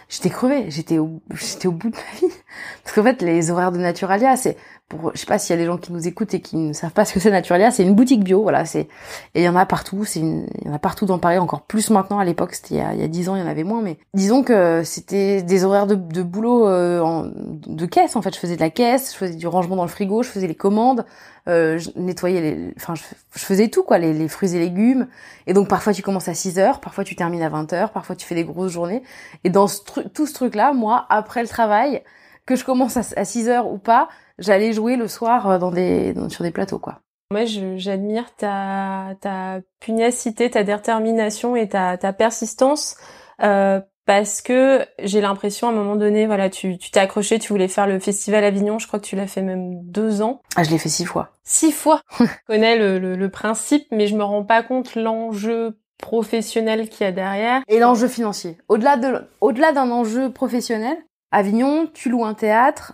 J'étais 0.09 0.29
crevée. 0.29 0.71
J'étais 0.71 0.97
au 0.97 1.21
j'étais 1.35 1.68
au 1.68 1.74
bout 1.74 1.89
de 1.89 1.97
ma 1.97 2.19
vie. 2.27 2.33
Parce 2.83 2.95
qu'en 2.95 3.03
fait, 3.03 3.21
les 3.21 3.51
horaires 3.51 3.71
de 3.71 3.77
Naturalia, 3.77 4.38
c'est 4.38 4.57
pour 4.89 5.11
je 5.13 5.19
sais 5.19 5.25
pas 5.25 5.37
s'il 5.37 5.53
y 5.53 5.59
a 5.59 5.61
des 5.61 5.65
gens 5.65 5.77
qui 5.77 5.91
nous 5.91 6.07
écoutent 6.07 6.33
et 6.33 6.39
qui 6.39 6.55
ne 6.55 6.71
savent 6.71 6.91
pas 6.91 7.03
ce 7.03 7.13
que 7.13 7.19
c'est 7.19 7.29
Naturalia, 7.29 7.71
c'est 7.71 7.83
une 7.83 7.93
boutique 7.93 8.23
bio, 8.23 8.41
voilà, 8.41 8.65
c'est 8.65 8.87
et 9.35 9.41
il 9.41 9.43
y 9.43 9.49
en 9.49 9.55
a 9.55 9.65
partout, 9.65 10.05
c'est 10.05 10.21
il 10.21 10.45
y 10.65 10.69
en 10.69 10.73
a 10.73 10.79
partout 10.79 11.05
dans 11.05 11.19
Paris, 11.19 11.37
encore 11.37 11.63
plus 11.63 11.89
maintenant 11.89 12.19
à 12.19 12.25
l'époque, 12.25 12.53
c'était 12.53 12.75
il 12.75 12.77
y 12.77 12.81
a 12.81 12.93
il 12.93 13.01
y 13.01 13.03
a 13.03 13.07
10 13.07 13.29
ans, 13.29 13.35
il 13.35 13.39
y 13.39 13.43
en 13.43 13.47
avait 13.47 13.65
moins 13.65 13.81
mais 13.81 13.97
disons 14.13 14.43
que 14.43 14.83
c'était 14.83 15.41
des 15.41 15.65
horaires 15.65 15.87
de, 15.87 15.95
de 15.95 16.23
boulot 16.23 16.67
euh, 16.67 17.01
en, 17.01 17.25
de 17.25 17.85
caisse 17.85 18.15
en 18.15 18.21
fait, 18.21 18.33
je 18.33 18.39
faisais 18.39 18.55
de 18.55 18.61
la 18.61 18.69
caisse, 18.69 19.11
je 19.11 19.17
faisais 19.17 19.35
du 19.35 19.47
rangement 19.47 19.75
dans 19.75 19.83
le 19.83 19.89
frigo, 19.89 20.23
je 20.23 20.29
faisais 20.29 20.47
les 20.47 20.55
commandes, 20.55 21.05
euh, 21.49 21.77
je 21.77 21.89
nettoyais 21.97 22.39
les 22.39 22.73
enfin 22.77 22.95
je, 22.95 23.03
faisais 23.31 23.67
tout 23.67 23.83
quoi, 23.83 23.97
les, 23.97 24.13
les, 24.13 24.27
fruits 24.29 24.55
et 24.55 24.59
légumes. 24.59 25.07
Et 25.47 25.53
donc 25.53 25.67
parfois 25.67 25.93
tu 25.93 26.01
commences 26.01 26.29
à 26.29 26.33
6 26.33 26.59
heures, 26.59 26.79
parfois 26.79 27.03
tu 27.03 27.15
termines 27.15 27.41
à 27.41 27.49
20 27.49 27.73
heures, 27.73 27.91
parfois 27.91 28.15
tu 28.15 28.25
fais 28.25 28.35
des 28.35 28.45
grosses 28.45 28.71
journées. 28.71 29.03
Et 29.43 29.49
dans 29.49 29.67
ce 29.67 29.81
tout 30.13 30.25
ce 30.27 30.33
truc 30.33 30.55
là, 30.55 30.71
moi 30.71 31.05
après 31.09 31.41
le 31.41 31.47
travail 31.47 32.03
que 32.47 32.55
je 32.55 32.65
commence 32.65 32.97
à, 32.97 33.01
à 33.15 33.25
6 33.25 33.49
heures 33.49 33.71
ou 33.71 33.77
pas, 33.77 34.07
j'allais 34.39 34.73
jouer 34.73 34.95
le 34.95 35.07
soir 35.07 35.47
euh, 35.47 35.59
dans 35.59 35.69
des, 35.69 36.15
sur 36.29 36.44
des 36.44 36.51
plateaux, 36.51 36.79
quoi. 36.79 37.01
Moi, 37.29 37.44
j'admire 37.75 38.33
ta, 38.38 39.15
ta 39.19 39.59
pugnacité, 39.81 40.49
ta 40.49 40.63
détermination 40.63 41.57
et 41.57 41.67
ta, 41.67 41.97
ta 41.97 42.13
persistance 42.13 42.95
euh, 43.44 43.81
parce 44.05 44.41
que 44.41 44.85
j'ai 45.03 45.19
l'impression 45.19 45.67
à 45.67 45.71
un 45.71 45.73
moment 45.73 45.97
donné, 45.97 46.25
voilà, 46.25 46.49
tu 46.49 46.77
t'es 46.77 46.99
accroché, 47.01 47.39
tu 47.39 47.49
voulais 47.51 47.67
faire 47.67 47.85
le 47.85 47.99
festival 47.99 48.45
Avignon, 48.45 48.79
je 48.79 48.88
crois 48.88 48.99
que 48.99 49.05
tu 49.05 49.17
l'as 49.17 49.27
fait 49.27 49.41
même 49.41 49.81
deux 49.83 50.21
ans. 50.21 50.41
Ah, 50.55 50.63
je 50.63 50.71
l'ai 50.71 50.77
fait 50.77 50.88
six 50.88 51.03
fois. 51.03 51.31
Six 51.44 51.73
fois. 51.73 52.01
je 52.19 52.25
connais 52.47 52.77
le, 52.77 52.97
le, 52.97 53.17
le, 53.17 53.29
principe, 53.29 53.85
mais 53.91 54.07
je 54.07 54.15
me 54.15 54.23
rends 54.23 54.45
pas 54.45 54.63
compte 54.63 54.95
l'enjeu 54.95 55.77
professionnel 55.97 56.88
qu'il 56.88 57.03
y 57.03 57.09
a 57.09 57.11
derrière. 57.11 57.61
Et 57.67 57.79
l'enjeu 57.79 58.07
financier. 58.07 58.57
Au-delà 58.69 58.95
de, 58.95 59.27
au-delà 59.41 59.73
d'un 59.73 59.91
enjeu 59.91 60.31
professionnel, 60.31 60.97
Avignon, 61.31 61.89
tu 61.94 62.09
loues 62.09 62.24
un 62.24 62.33
théâtre, 62.33 62.94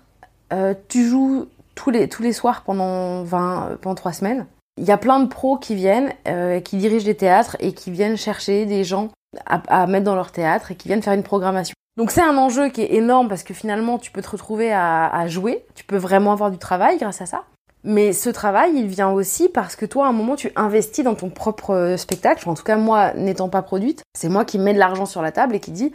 euh, 0.52 0.74
tu 0.88 1.08
joues 1.08 1.48
tous 1.76 1.92
les, 1.92 2.10
tous 2.10 2.24
les 2.24 2.34
soirs 2.34 2.64
pendant 2.64 3.24
20, 3.24 3.70
euh, 3.70 3.76
pendant 3.78 3.96
3 3.96 4.14
semaines. 4.14 4.46
Il 4.78 4.86
y 4.86 4.92
a 4.92 4.98
plein 4.98 5.20
de 5.20 5.28
pros 5.28 5.58
qui 5.58 5.76
viennent, 5.76 6.12
euh, 6.28 6.60
qui 6.60 6.78
dirigent 6.78 7.06
des 7.06 7.16
théâtres 7.16 7.58
et 7.60 7.74
qui 7.74 7.92
viennent 7.92 8.18
chercher 8.18 8.66
des 8.66 8.84
gens 8.84 9.10
à, 9.46 9.88
mettre 9.88 10.06
dans 10.06 10.16
leur 10.16 10.32
théâtre 10.32 10.72
et 10.72 10.76
qui 10.76 10.88
viennent 10.88 11.02
faire 11.02 11.14
une 11.14 11.24
programmation. 11.24 11.74
Donc 11.98 12.10
c'est 12.10 12.22
un 12.22 12.38
enjeu 12.38 12.70
qui 12.70 12.82
est 12.82 12.94
énorme 12.94 13.28
parce 13.28 13.44
que 13.44 13.54
finalement 13.54 14.00
tu 14.00 14.12
peux 14.12 14.22
te 14.22 14.30
retrouver 14.30 14.72
à, 14.72 15.08
à 15.08 15.28
jouer, 15.28 15.64
tu 15.76 15.84
peux 15.84 15.98
vraiment 15.98 16.32
avoir 16.32 16.50
du 16.50 16.58
travail 16.58 16.98
grâce 16.98 17.22
à 17.22 17.28
ça. 17.28 17.44
Mais 17.84 18.14
ce 18.14 18.30
travail, 18.30 18.72
il 18.76 18.88
vient 18.88 19.10
aussi 19.10 19.50
parce 19.50 19.76
que 19.76 19.86
toi, 19.86 20.06
à 20.06 20.10
un 20.10 20.14
moment, 20.14 20.38
tu 20.38 20.52
investis 20.56 21.04
dans 21.04 21.16
ton 21.16 21.30
propre 21.30 21.96
spectacle. 21.98 22.48
En 22.48 22.54
tout 22.54 22.64
cas, 22.64 22.78
moi, 22.78 23.14
n'étant 23.14 23.50
pas 23.50 23.62
produite, 23.62 24.04
c'est 24.18 24.30
moi 24.30 24.46
qui 24.46 24.58
mets 24.58 24.74
de 24.74 24.80
l'argent 24.80 25.06
sur 25.06 25.22
la 25.22 25.34
table 25.34 25.54
et 25.56 25.60
qui 25.60 25.72
dit, 25.72 25.92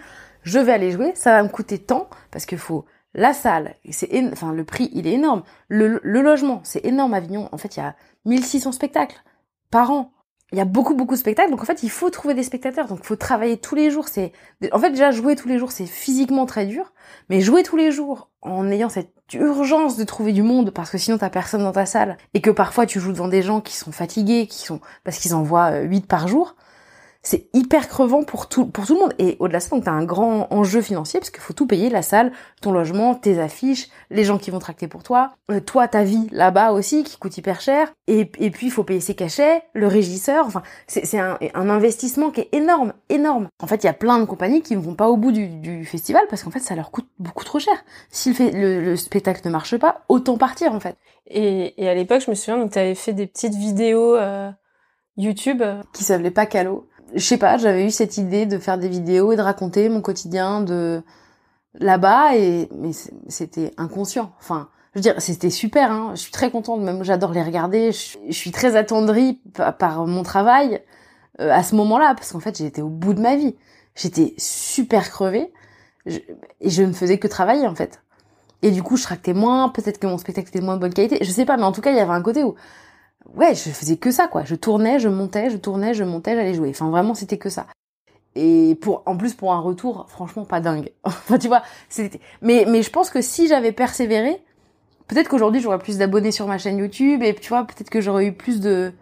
je 0.49 0.59
vais 0.59 0.73
aller 0.73 0.91
jouer, 0.91 1.13
ça 1.15 1.33
va 1.33 1.43
me 1.43 1.49
coûter 1.49 1.79
tant, 1.79 2.09
parce 2.31 2.47
qu'il 2.47 2.59
faut 2.59 2.87
la 3.15 3.33
salle, 3.33 3.75
c'est 3.91 4.11
enfin 4.33 4.53
le 4.53 4.65
prix, 4.65 4.91
il 4.93 5.07
est 5.07 5.13
énorme. 5.13 5.43
Le, 5.69 5.99
logement, 6.03 6.61
c'est 6.65 6.85
énorme 6.85 7.15
Avignon. 7.15 7.49
En 7.53 7.59
fait, 7.59 7.77
il 7.77 7.81
y 7.81 7.83
a 7.83 7.95
1600 8.25 8.73
spectacles 8.73 9.23
par 9.71 9.91
an. 9.91 10.13
Il 10.53 10.57
y 10.57 10.61
a 10.63 10.65
beaucoup 10.65 10.95
beaucoup 10.95 11.15
de 11.15 11.19
spectacles, 11.19 11.51
donc 11.51 11.61
en 11.61 11.67
fait, 11.67 11.83
il 11.83 11.91
faut 11.91 12.09
trouver 12.09 12.33
des 12.33 12.43
spectateurs. 12.43 12.89
Donc, 12.89 13.01
il 13.03 13.07
faut 13.07 13.17
travailler 13.17 13.59
tous 13.59 13.75
les 13.75 13.91
jours. 13.91 14.09
C'est, 14.09 14.33
en 14.73 14.79
fait, 14.79 14.91
déjà 14.91 15.11
jouer 15.11 15.37
tous 15.37 15.49
les 15.49 15.59
jours, 15.59 15.73
c'est 15.73 15.85
physiquement 15.85 16.47
très 16.47 16.65
dur. 16.65 16.95
Mais 17.29 17.43
jouer 17.43 17.63
tous 17.63 17.77
les 17.77 17.91
jours 17.91 18.31
en 18.41 18.71
ayant 18.71 18.89
cette 18.89 19.13
urgence 19.35 19.99
de 19.99 20.05
trouver 20.05 20.33
du 20.33 20.43
monde, 20.43 20.71
parce 20.71 20.91
que 20.91 20.97
sinon 20.97 21.19
t'as 21.19 21.29
personne 21.29 21.63
dans 21.63 21.73
ta 21.73 21.85
salle, 21.85 22.17
et 22.33 22.41
que 22.41 22.51
parfois 22.51 22.87
tu 22.87 23.01
joues 23.01 23.13
devant 23.13 23.29
des 23.29 23.43
gens 23.43 23.61
qui 23.61 23.77
sont 23.77 23.93
fatigués, 23.93 24.49
parce 25.05 25.19
qu'ils 25.19 25.35
en 25.35 25.43
voient 25.43 25.81
8 25.81 26.07
par 26.07 26.29
jour 26.29 26.57
c'est 27.23 27.49
hyper 27.53 27.89
crevant 27.89 28.23
pour 28.23 28.49
tout 28.49 28.67
pour 28.67 28.87
tout 28.87 28.95
le 28.95 29.01
monde. 29.01 29.15
Et 29.19 29.37
au-delà 29.41 29.59
de 29.59 29.63
ça 29.65 29.71
donc 29.71 29.85
t'as 29.85 29.91
un 29.93 30.05
grand 30.05 30.47
enjeu 30.51 30.81
financier 30.81 31.21
parce 31.21 31.31
qu'il 31.31 31.41
faut 31.41 31.53
tout 31.53 31.67
payer 31.67 31.91
la 31.91 32.03
salle 32.03 32.33
ton 32.61 32.73
logement 32.73 33.15
tes 33.15 33.41
affiches 33.41 33.89
les 34.11 34.25
gens 34.25 34.39
qui 34.39 34.51
vont 34.51 34.59
tracter 34.59 34.89
pour 34.89 35.03
toi 35.03 35.33
euh, 35.51 35.61
toi 35.61 35.89
ta 35.89 36.05
vie 36.05 36.29
là-bas 36.31 36.73
aussi 36.73 37.05
qui 37.05 37.19
coûte 37.19 37.37
hyper 37.37 37.61
cher. 37.61 37.93
Et, 38.07 38.31
et 38.39 38.51
puis 38.51 38.67
il 38.67 38.71
faut 38.71 38.85
payer 38.85 39.01
ses 39.01 39.15
cachets 39.15 39.63
le 39.75 39.87
régisseur 39.87 40.47
enfin 40.47 40.63
c'est 40.87 41.19
un, 41.19 41.39
un, 41.55 41.69
investissement 41.69 42.31
qui 42.31 42.43
est 42.43 42.49
énorme 42.53 42.93
énorme. 43.09 43.49
En 43.61 43.67
fait 43.67 43.83
il 43.83 43.87
y 43.87 43.91
a 43.91 43.95
plein 43.95 44.19
de 44.19 44.25
compagnies 44.25 44.63
qui 44.63 44.77
ne 44.77 44.81
vont 44.81 44.95
pas 44.95 45.09
au 45.09 45.17
bout 45.17 45.33
du, 45.33 45.49
du 45.49 45.85
festival 45.85 46.23
parce 46.31 46.43
qu'en 46.45 46.51
fait 46.51 46.61
ça 46.61 46.77
leur 46.77 46.91
coûte 46.91 47.09
beaucoup 47.19 47.45
trop 47.45 47.59
cher. 47.59 47.75
Si 48.11 48.33
le, 48.33 48.51
le, 48.51 48.85
le 48.85 48.97
spectacle 48.97 49.41
ne 49.45 49.51
marche 49.51 49.77
pas 49.77 50.03
autant 50.09 50.39
partir 50.39 50.73
en 50.73 50.81
fait. 50.81 50.97
Et, 51.27 51.83
et 51.83 51.89
à 51.89 51.95
l'époque 51.95 52.23
je 52.25 52.31
me 52.31 52.35
souviens 52.37 52.59
donc 52.59 52.71
t'avais 52.71 52.95
fait 52.95 53.13
des 53.13 53.27
petites 53.27 53.55
vidéos 53.55 54.15
euh... 54.17 54.51
YouTube. 55.19 55.63
Qui 55.93 56.05
s'appelait 56.05 56.31
pas 56.31 56.47
Calo 56.47 56.89
je 57.15 57.25
sais 57.25 57.39
pas, 57.39 57.59
j'avais 57.59 57.87
eu 57.87 57.91
cette 57.91 58.19
idée 58.19 58.47
de 58.47 58.59
faire 58.59 58.79
des 58.79 58.89
vidéos 58.89 59.33
et 59.33 59.37
de 59.37 59.43
raconter 59.43 59.89
mon 59.89 60.01
quotidien 60.01 60.61
de 60.61 61.03
là-bas 61.75 62.37
et 62.37 62.69
mais 62.77 62.91
c'était 63.29 63.73
inconscient. 63.77 64.33
Enfin, 64.39 64.69
je 64.93 64.99
veux 64.99 65.03
dire, 65.03 65.15
c'était 65.19 65.51
super. 65.51 65.91
Hein. 65.91 66.13
Je 66.15 66.21
suis 66.21 66.33
très 66.33 66.51
contente, 66.51 66.81
même 66.81 67.05
j'adore 67.05 67.33
les 67.33 67.43
regarder. 67.43 67.93
Je, 67.93 68.33
suis 68.33 68.51
très 68.51 68.77
attendrie 68.77 69.41
par, 69.79 70.07
mon 70.07 70.23
travail 70.23 70.83
euh, 71.41 71.51
à 71.51 71.63
ce 71.63 71.75
moment-là 71.77 72.15
parce 72.15 72.33
qu'en 72.33 72.41
fait 72.41 72.59
j'étais 72.59 72.83
au 72.83 72.89
bout 72.89 73.15
de 73.15 73.21
ma 73.21 73.37
vie. 73.37 73.57
J'étais 73.95 74.35
super 74.39 75.11
crevée 75.11 75.53
et 76.07 76.71
je 76.71 76.83
ne 76.83 76.93
faisais 76.93 77.19
que 77.19 77.29
travailler 77.29 77.67
en 77.67 77.75
fait. 77.75 78.01
Et 78.63 78.71
du 78.71 78.83
coup, 78.83 78.97
je 78.97 79.05
tractais 79.05 79.35
moins. 79.35 79.69
Peut-être 79.69 79.99
que 79.99 80.07
mon 80.07 80.19
spectacle 80.19 80.49
était 80.49 80.59
de 80.59 80.65
moins 80.65 80.77
bonne 80.77 80.93
qualité. 80.93 81.19
Je 81.21 81.31
sais 81.31 81.45
pas, 81.45 81.57
mais 81.57 81.63
en 81.63 81.73
tout 81.73 81.81
cas, 81.81 81.91
il 81.93 81.97
y 81.97 82.01
avait 82.01 82.13
un 82.13 82.23
côté 82.23 82.43
où 82.43 82.57
ouais, 83.35 83.55
je 83.55 83.71
faisais 83.71 83.97
que 83.97 84.11
ça, 84.11 84.29
quoi. 84.29 84.45
Je 84.45 84.55
tournais, 84.55 84.99
je 84.99 85.09
montais, 85.09 85.51
je 85.51 85.57
tournais, 85.57 85.95
je 85.95 86.05
montais, 86.05 86.35
j'allais 86.35 86.55
jouer. 86.55 86.71
Enfin, 86.71 86.91
vraiment, 86.91 87.15
c'était 87.15 87.39
que 87.39 87.49
ça. 87.49 87.67
Et 88.35 88.77
pour, 88.81 89.03
en 89.07 89.17
plus, 89.17 89.35
pour 89.35 89.53
un 89.53 89.61
retour, 89.61 90.07
franchement, 90.09 90.45
pas 90.45 90.61
dingue. 90.61 90.93
enfin, 91.05 91.39
tu 91.39 91.49
vois, 91.49 91.63
c'était, 91.89 92.21
mais, 92.43 92.65
mais 92.69 92.83
je 92.83 92.91
pense 92.91 93.11
que 93.11 93.21
si 93.21 93.49
j'avais 93.49 93.73
persévéré, 93.73 94.43
peut-être 95.09 95.29
qu'aujourd'hui, 95.29 95.61
j'aurais 95.61 95.79
plus 95.79 95.99
d'abonnés 95.99 96.33
sur 96.33 96.47
ma 96.47 96.59
chaîne 96.59 96.79
YouTube 96.79 97.23
et 97.23 97.35
tu 97.35 97.49
vois, 97.49 97.65
peut-être 97.65 97.91
que 97.91 98.01
j'aurais 98.01 98.27
eu 98.27 98.33
plus 98.33 98.61
de, 98.61 98.93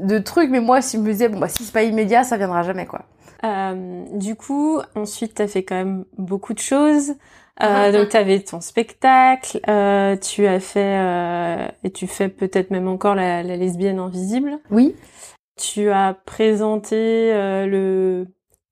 de 0.00 0.18
trucs. 0.18 0.50
Mais 0.50 0.60
moi, 0.60 0.82
si 0.82 0.96
je 0.96 1.02
me 1.02 1.10
disais, 1.10 1.28
bon, 1.28 1.38
bah, 1.38 1.48
si 1.48 1.64
c'est 1.64 1.72
pas 1.72 1.84
immédiat, 1.84 2.24
ça 2.24 2.36
viendra 2.36 2.62
jamais, 2.62 2.86
quoi. 2.86 3.02
Euh, 3.44 4.04
du 4.14 4.36
coup, 4.36 4.80
ensuite, 4.94 5.34
t'as 5.34 5.48
fait 5.48 5.64
quand 5.64 5.74
même 5.74 6.04
beaucoup 6.18 6.54
de 6.54 6.60
choses. 6.60 7.14
Euh, 7.60 7.92
donc 7.92 8.08
tu 8.08 8.16
avais 8.16 8.40
ton 8.40 8.60
spectacle, 8.60 9.60
euh, 9.68 10.16
tu 10.16 10.46
as 10.46 10.58
fait 10.58 10.98
euh, 10.98 11.68
et 11.84 11.90
tu 11.90 12.06
fais 12.06 12.28
peut-être 12.28 12.70
même 12.70 12.88
encore 12.88 13.14
la, 13.14 13.42
la, 13.42 13.56
lesbienne 13.56 13.98
invisible. 13.98 14.58
Oui. 14.70 14.96
Tu 15.60 15.90
as 15.90 16.14
présenté 16.24 16.96
euh, 17.32 17.66
le 17.66 18.26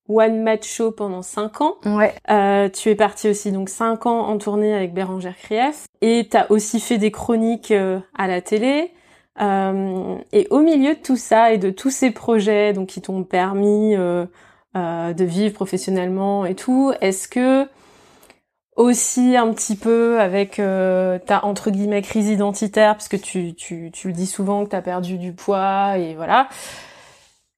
One 0.08 0.42
Match 0.42 0.66
Show 0.66 0.92
pendant 0.92 1.20
cinq 1.20 1.60
ans. 1.60 1.75
Ouais. 1.84 2.14
Euh, 2.30 2.70
tu 2.70 2.88
es 2.88 2.94
parti 2.94 3.28
aussi 3.28 3.52
donc 3.52 3.68
cinq 3.68 4.06
ans 4.06 4.26
en 4.26 4.38
tournée 4.38 4.75
avec 4.75 4.94
Bérangère 4.94 5.37
Krief 5.37 5.87
et 6.00 6.26
tu 6.30 6.37
as 6.37 6.50
aussi 6.50 6.80
fait 6.80 6.99
des 6.99 7.10
chroniques 7.10 7.72
à 7.72 8.26
la 8.26 8.40
télé. 8.40 8.92
et 9.38 10.46
au 10.50 10.60
milieu 10.60 10.94
de 10.94 11.00
tout 11.00 11.16
ça 11.16 11.52
et 11.52 11.58
de 11.58 11.70
tous 11.70 11.90
ces 11.90 12.10
projets 12.10 12.72
donc 12.72 12.88
qui 12.88 13.02
t'ont 13.02 13.25
permis 13.25 13.94
de 13.94 15.25
vivre 15.25 15.54
professionnellement 15.54 16.46
et 16.46 16.54
tout, 16.54 16.92
est-ce 17.02 17.28
que 17.28 17.68
aussi 18.80 19.37
un 19.37 19.52
petit 19.52 19.76
peu 19.76 20.20
avec 20.20 20.58
euh, 20.58 21.18
ta 21.18 21.44
entre 21.44 21.70
guillemets 21.70 22.02
crise 22.02 22.28
identitaire 22.28 22.94
parce 22.94 23.08
que 23.08 23.16
tu, 23.16 23.54
tu, 23.54 23.90
tu 23.92 24.08
le 24.08 24.14
dis 24.14 24.26
souvent 24.26 24.64
que 24.64 24.70
tu 24.70 24.76
as 24.76 24.82
perdu 24.82 25.18
du 25.18 25.32
poids 25.32 25.99
et 25.99 26.14
voilà. 26.14 26.49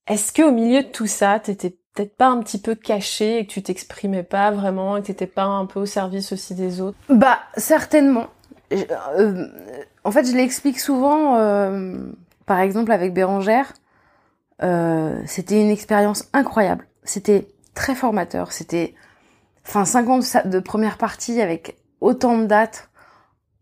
Est-ce 0.08 0.32
que 0.32 0.42
au 0.42 0.50
milieu 0.50 0.82
de 0.82 0.88
tout 0.88 1.06
ça, 1.06 1.38
t'étais 1.38 1.76
peut-être 1.94 2.16
pas 2.16 2.26
un 2.26 2.40
petit 2.40 2.58
peu 2.58 2.74
caché 2.74 3.38
et 3.38 3.46
que 3.46 3.52
tu 3.52 3.62
t'exprimais 3.62 4.24
pas 4.24 4.50
vraiment 4.50 4.96
et 4.96 5.02
que 5.02 5.06
t'étais 5.06 5.26
pas 5.26 5.44
un 5.44 5.66
peu 5.66 5.80
au 5.80 5.86
service 5.86 6.32
aussi 6.32 6.54
des 6.54 6.80
autres? 6.80 6.98
Bah 7.08 7.38
certainement. 7.56 8.26
Euh, 8.72 9.46
en 10.04 10.10
fait, 10.10 10.24
je 10.24 10.36
l'explique 10.36 10.80
souvent. 10.80 11.36
Euh, 11.36 11.98
par 12.46 12.60
exemple, 12.60 12.90
avec 12.90 13.14
Bérangère, 13.14 13.72
euh, 14.62 15.20
c'était 15.26 15.60
une 15.60 15.70
expérience 15.70 16.28
incroyable. 16.32 16.88
C'était 17.04 17.46
très 17.74 17.94
formateur. 17.94 18.52
C'était 18.52 18.94
enfin 19.66 19.84
50 19.84 20.46
de 20.46 20.58
première 20.58 20.98
partie 20.98 21.40
avec 21.40 21.76
autant 22.00 22.38
de 22.38 22.46
dates, 22.46 22.88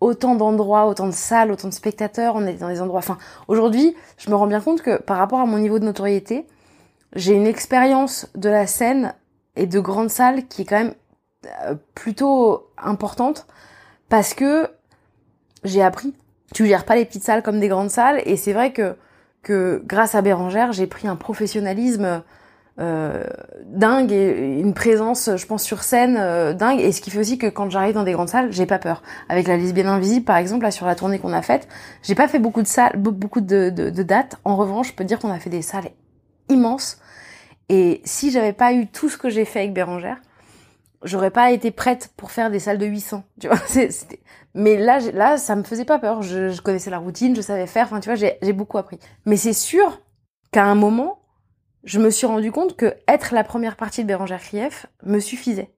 autant 0.00 0.35
d'endroits, 0.35 0.87
autant 0.87 1.07
de 1.07 1.12
salles, 1.12 1.52
autant 1.52 1.69
de 1.69 1.75
spectateurs, 1.75 2.35
on 2.37 2.47
est 2.47 2.54
dans 2.54 2.69
des 2.69 2.80
endroits. 2.80 3.00
Enfin, 3.00 3.19
aujourd'hui, 3.49 3.95
je 4.16 4.30
me 4.30 4.35
rends 4.35 4.47
bien 4.47 4.61
compte 4.61 4.83
que 4.83 5.00
par 5.00 5.19
rapport 5.19 5.40
à 5.40 5.47
mon 5.47 5.59
niveau 5.59 5.78
de 5.78 5.85
notoriété, 5.85 6.47
j'ai 7.14 7.35
une 7.35 7.47
expérience 7.47 8.28
de 8.35 8.49
la 8.49 8.66
scène 8.66 9.14
et 9.57 9.66
de 9.66 9.80
grandes 9.80 10.11
salles 10.11 10.47
qui 10.47 10.62
est 10.62 10.64
quand 10.64 10.78
même 10.78 10.95
euh, 11.64 11.75
plutôt 11.95 12.71
importante 12.78 13.47
parce 14.09 14.33
que 14.35 14.69
j'ai 15.64 15.83
appris. 15.83 16.14
Tu 16.54 16.66
gères 16.66 16.85
pas 16.85 16.97
les 16.97 17.04
petites 17.04 17.25
salles 17.25 17.42
comme 17.42 17.61
des 17.61 17.69
grandes 17.69 17.90
salles 17.90 18.23
et 18.25 18.37
c'est 18.37 18.52
vrai 18.52 18.73
que 18.73 18.97
que 19.42 19.83
grâce 19.87 20.14
à 20.14 20.23
Bérangère, 20.23 20.73
j'ai 20.73 20.87
pris 20.87 21.09
un 21.09 21.16
professionnalisme 21.16 22.23
euh, 22.80 23.25
dingue 23.66 24.10
et 24.10 24.58
une 24.58 24.72
présence, 24.72 25.28
je 25.37 25.46
pense, 25.46 25.62
sur 25.62 25.82
scène 25.82 26.16
euh, 26.18 26.54
dingue. 26.54 26.80
Et 26.80 26.92
ce 26.92 27.00
qui 27.02 27.10
fait 27.10 27.18
aussi 27.18 27.37
que 27.37 27.46
quand 27.46 27.68
j'arrive 27.68 27.94
dans 27.94 28.04
des 28.04 28.12
grandes 28.12 28.30
salles, 28.30 28.50
j'ai 28.52 28.64
pas 28.64 28.78
peur. 28.78 29.02
Avec 29.28 29.46
la 29.49 29.56
lesbienne 29.56 29.87
invisible, 29.87 30.25
par 30.25 30.38
exemple, 30.38 30.62
là 30.62 30.70
sur 30.70 30.87
la 30.87 30.94
tournée 30.94 31.18
qu'on 31.18 31.32
a 31.32 31.42
faite, 31.42 31.68
j'ai 32.02 32.14
pas 32.14 32.26
fait 32.26 32.38
beaucoup 32.38 32.62
de 32.62 32.66
salles, 32.66 32.96
beaucoup 32.96 33.42
de, 33.42 33.68
dates. 34.02 34.37
En 34.44 34.56
revanche, 34.56 34.88
je 34.88 34.94
peux 34.94 35.04
dire 35.04 35.18
qu'on 35.18 35.30
a 35.30 35.38
fait 35.38 35.50
des 35.50 35.62
salles 35.62 35.90
immenses. 36.49 36.99
Et 37.68 38.00
si 38.04 38.30
j'avais 38.30 38.54
pas 38.54 38.72
eu 38.72 38.87
tout 38.87 39.08
ce 39.08 39.18
que 39.18 39.28
j'ai 39.28 39.44
fait 39.44 39.60
avec 39.60 39.75
Bérangère, 39.75 40.16
j'aurais 41.04 41.30
pas 41.30 41.52
été 41.52 41.70
prête 41.70 42.10
pour 42.16 42.30
faire 42.30 42.50
des 42.50 42.60
salles 42.60 42.78
de 42.78 42.87
800. 42.87 43.25
Tu 43.40 43.49
vois, 43.49 43.58
mais 44.54 44.78
là, 44.78 45.00
là, 45.12 45.37
ça 45.37 45.54
me 45.54 45.64
faisait 45.64 45.84
pas 45.84 45.99
peur. 45.99 46.22
Je, 46.22 46.49
je 46.49 46.62
connaissais 46.62 46.90
la 46.90 46.99
routine, 46.99 47.37
je 47.37 47.42
savais 47.42 47.66
faire. 47.66 47.84
Enfin, 47.84 48.00
tu 48.00 48.08
vois, 48.08 48.16
j'ai 48.16 48.52
beaucoup 48.54 48.78
appris. 48.78 48.99
Mais 49.26 49.37
c'est 49.37 49.52
sûr 49.52 50.00
qu'à 50.50 50.64
un 50.64 50.75
moment, 50.75 51.19
je 51.84 51.99
me 51.99 52.10
suis 52.10 52.26
rendu 52.26 52.52
compte 52.52 52.76
que 52.76 52.94
être 53.08 53.34
la 53.34 53.44
première 53.44 53.76
partie 53.76 54.02
de 54.02 54.08
Bérangère 54.08 54.40
Krief 54.40 54.87
me 55.02 55.18
suffisait. 55.18 55.70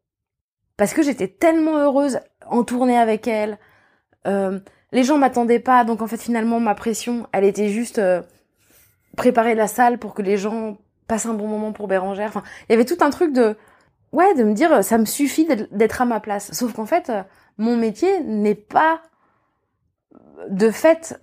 Parce 0.76 0.94
que 0.94 1.02
j'étais 1.02 1.28
tellement 1.28 1.78
heureuse 1.78 2.18
en 2.46 2.64
tournée 2.64 2.98
avec 2.98 3.28
elle. 3.28 3.58
Euh, 4.26 4.58
les 4.90 5.04
gens 5.04 5.18
m'attendaient 5.18 5.60
pas, 5.60 5.84
donc 5.84 6.02
en 6.02 6.06
fait 6.06 6.20
finalement 6.20 6.60
ma 6.60 6.74
pression, 6.74 7.26
elle 7.32 7.44
était 7.44 7.68
juste 7.68 7.98
euh, 7.98 8.22
préparer 9.16 9.54
la 9.54 9.68
salle 9.68 9.98
pour 9.98 10.14
que 10.14 10.22
les 10.22 10.36
gens 10.36 10.78
passent 11.06 11.26
un 11.26 11.34
bon 11.34 11.46
moment 11.46 11.72
pour 11.72 11.88
Bérangère. 11.88 12.28
Enfin, 12.28 12.42
il 12.68 12.72
y 12.72 12.74
avait 12.74 12.84
tout 12.84 12.98
un 13.00 13.10
truc 13.10 13.32
de 13.32 13.56
ouais, 14.12 14.34
de 14.34 14.44
me 14.44 14.54
dire 14.54 14.82
ça 14.82 14.98
me 14.98 15.04
suffit 15.04 15.46
d'être 15.70 16.02
à 16.02 16.04
ma 16.04 16.20
place. 16.20 16.52
Sauf 16.52 16.72
qu'en 16.72 16.86
fait, 16.86 17.10
euh, 17.10 17.22
mon 17.58 17.76
métier 17.76 18.20
n'est 18.20 18.54
pas 18.54 19.02
de 20.48 20.70
fait 20.70 21.16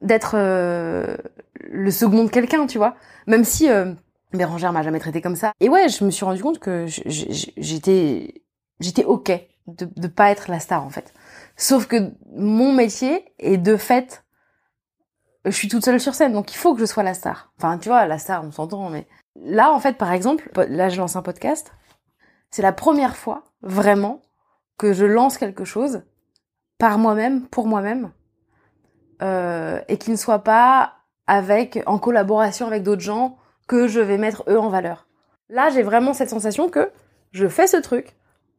d'être 0.00 0.36
le 1.70 1.90
second 1.90 2.24
de 2.24 2.30
quelqu'un, 2.30 2.66
tu 2.66 2.78
vois. 2.78 2.96
Même 3.26 3.44
si 3.44 3.70
euh, 3.70 3.92
Bérangère 4.32 4.72
m'a 4.72 4.82
jamais 4.82 5.00
traité 5.00 5.20
comme 5.20 5.36
ça. 5.36 5.52
Et 5.60 5.68
ouais, 5.68 5.88
je 5.88 6.04
me 6.04 6.10
suis 6.10 6.24
rendu 6.24 6.42
compte 6.42 6.58
que 6.58 6.86
j'étais 6.86 8.42
j'étais 8.80 9.04
ok 9.04 9.32
de 9.66 9.88
de 9.96 10.08
pas 10.08 10.30
être 10.30 10.50
la 10.50 10.60
star 10.60 10.84
en 10.84 10.90
fait. 10.90 11.14
Sauf 11.56 11.86
que 11.86 12.12
mon 12.34 12.72
métier 12.72 13.24
est 13.38 13.58
de 13.58 13.76
fait 13.76 14.24
je 15.44 15.50
suis 15.50 15.68
toute 15.68 15.84
seule 15.84 16.00
sur 16.00 16.14
scène, 16.14 16.32
donc 16.32 16.52
il 16.52 16.56
faut 16.56 16.74
que 16.74 16.80
je 16.80 16.86
sois 16.86 17.02
la 17.02 17.14
star. 17.14 17.52
Enfin, 17.58 17.78
tu 17.78 17.88
vois, 17.88 18.06
la 18.06 18.18
star, 18.18 18.44
on 18.44 18.50
s'entend, 18.50 18.88
mais 18.90 19.06
là, 19.36 19.72
en 19.72 19.80
fait, 19.80 19.98
par 19.98 20.12
exemple, 20.12 20.50
là, 20.68 20.88
je 20.88 20.98
lance 20.98 21.16
un 21.16 21.22
podcast. 21.22 21.72
C'est 22.50 22.62
la 22.62 22.72
première 22.72 23.16
fois, 23.16 23.44
vraiment, 23.62 24.22
que 24.78 24.92
je 24.92 25.04
lance 25.04 25.38
quelque 25.38 25.64
chose 25.64 26.02
par 26.78 26.98
moi-même, 26.98 27.46
pour 27.48 27.66
moi-même, 27.66 28.10
euh, 29.22 29.80
et 29.88 29.98
qui 29.98 30.10
ne 30.10 30.16
soit 30.16 30.40
pas 30.40 30.94
avec 31.26 31.82
en 31.86 31.98
collaboration 31.98 32.66
avec 32.66 32.82
d'autres 32.82 33.02
gens 33.02 33.36
que 33.66 33.86
je 33.88 34.00
vais 34.00 34.18
mettre 34.18 34.44
eux 34.48 34.58
en 34.58 34.68
valeur. 34.68 35.06
Là, 35.48 35.70
j'ai 35.70 35.82
vraiment 35.82 36.14
cette 36.14 36.30
sensation 36.30 36.68
que 36.68 36.90
je 37.32 37.48
fais 37.48 37.66
ce 37.66 37.76
truc 37.76 38.14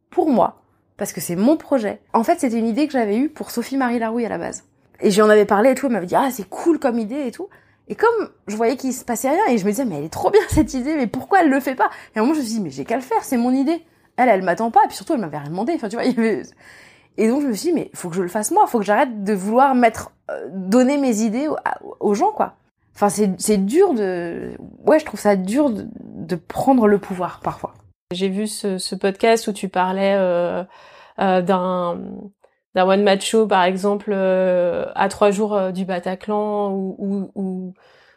pour 0.10 0.29
moi 0.29 0.62
parce 0.98 1.13
que 1.13 1.22
c'est 1.22 1.36
mon 1.36 1.57
projet. 1.57 2.00
En 2.13 2.24
fait, 2.24 2.39
c'était 2.39 2.57
une 2.57 2.67
idée 2.67 2.88
que 2.88 2.93
j'avais 2.93 3.17
eue 3.17 3.29
pour 3.29 3.51
Sophie 3.51 3.77
Marie 3.77 4.00
Larouille 4.00 4.25
à 4.25 4.29
la 4.29 4.38
base. 4.38 4.63
Et 5.01 5.12
j'en 5.12 5.29
avais 5.29 5.45
parlé 5.45 5.72
et 5.72 5.75
tout, 5.75 5.88
elle 5.88 5.93
m'avait 5.93 6.05
dit 6.05 6.15
"Ah, 6.15 6.29
c'est 6.31 6.48
cool 6.48 6.79
comme 6.79 7.00
idée 7.00 7.27
et 7.27 7.31
tout." 7.31 7.50
Et 7.88 7.95
comme 7.95 8.29
je 8.48 8.55
voyais 8.55 8.77
qu'il 8.77 8.93
se 8.93 9.03
passait 9.03 9.29
rien 9.29 9.45
et 9.50 9.57
je 9.57 9.65
me 9.65 9.72
disais 9.72 9.86
"Mais 9.86 9.98
elle 9.98 10.05
est 10.05 10.10
trop 10.10 10.31
bien 10.31 10.41
cette 10.50 10.74
idée, 10.74 10.95
mais 10.95 11.07
pourquoi 11.07 11.41
elle 11.41 11.50
le 11.50 11.60
fait 11.60 11.75
pas? 11.75 11.89
Et 12.15 12.19
à 12.19 12.22
un 12.22 12.24
moment, 12.24 12.34
je 12.34 12.39
me 12.39 12.45
suis 12.45 12.55
dit 12.55 12.62
"Mais 12.62 12.69
j'ai 12.69 12.86
qu'à 12.86 12.95
le 12.95 13.01
faire, 13.01 13.24
c'est 13.24 13.38
mon 13.38 13.51
idée." 13.51 13.86
Elle, 14.17 14.29
elle 14.29 14.43
m'attend 14.43 14.72
pas, 14.72 14.79
et 14.86 14.88
puis 14.88 14.95
surtout, 14.95 15.13
elle 15.13 15.19
m'avait 15.19 15.38
rien 15.38 15.50
demandé. 15.50 15.74
Enfin, 15.75 15.89
tu 15.89 15.98
vois, 15.98 16.05
Et 17.17 17.27
donc 17.27 17.41
je 17.41 17.48
me 17.48 17.53
suis 17.53 17.69
dit, 17.69 17.75
mais 17.75 17.89
faut 17.93 18.10
que 18.10 18.15
je 18.15 18.22
le 18.22 18.27
fasse 18.27 18.51
moi, 18.51 18.67
faut 18.67 18.79
que 18.79 18.86
j'arrête 18.86 19.24
de 19.24 19.34
vouloir 19.34 19.75
mettre, 19.75 20.12
euh, 20.31 20.48
donner 20.51 20.98
mes 20.98 21.22
idées 21.22 21.48
aux, 22.00 22.13
gens, 22.13 22.31
quoi. 22.31 22.55
Enfin, 22.95 23.10
c'est 23.10 23.65
dur 23.65 23.93
de, 23.93 24.53
ouais, 24.86 25.00
je 25.00 25.05
trouve 25.05 25.19
ça 25.19 25.36
dur 25.36 25.69
de, 25.69 25.88
de 26.00 26.36
prendre 26.36 26.88
le 26.88 26.98
pouvoir 26.98 27.41
parfois. 27.41 27.74
J'ai 28.12 28.29
vu 28.29 28.48
ce, 28.48 28.77
ce, 28.77 28.95
podcast 28.95 29.48
où 29.48 29.51
tu 29.53 29.67
parlais 29.67 30.15
euh, 30.15 30.63
euh, 31.19 31.41
d'un 31.41 32.00
d'un 32.75 32.86
one 32.86 33.03
match 33.03 33.25
show 33.25 33.48
par 33.48 33.63
exemple 33.63 34.12
euh, 34.13 34.86
à 34.95 35.07
trois 35.07 35.31
jours 35.31 35.55
euh, 35.55 35.72
du 35.72 35.86
Bataclan 35.86 36.72
ou, 36.74 37.74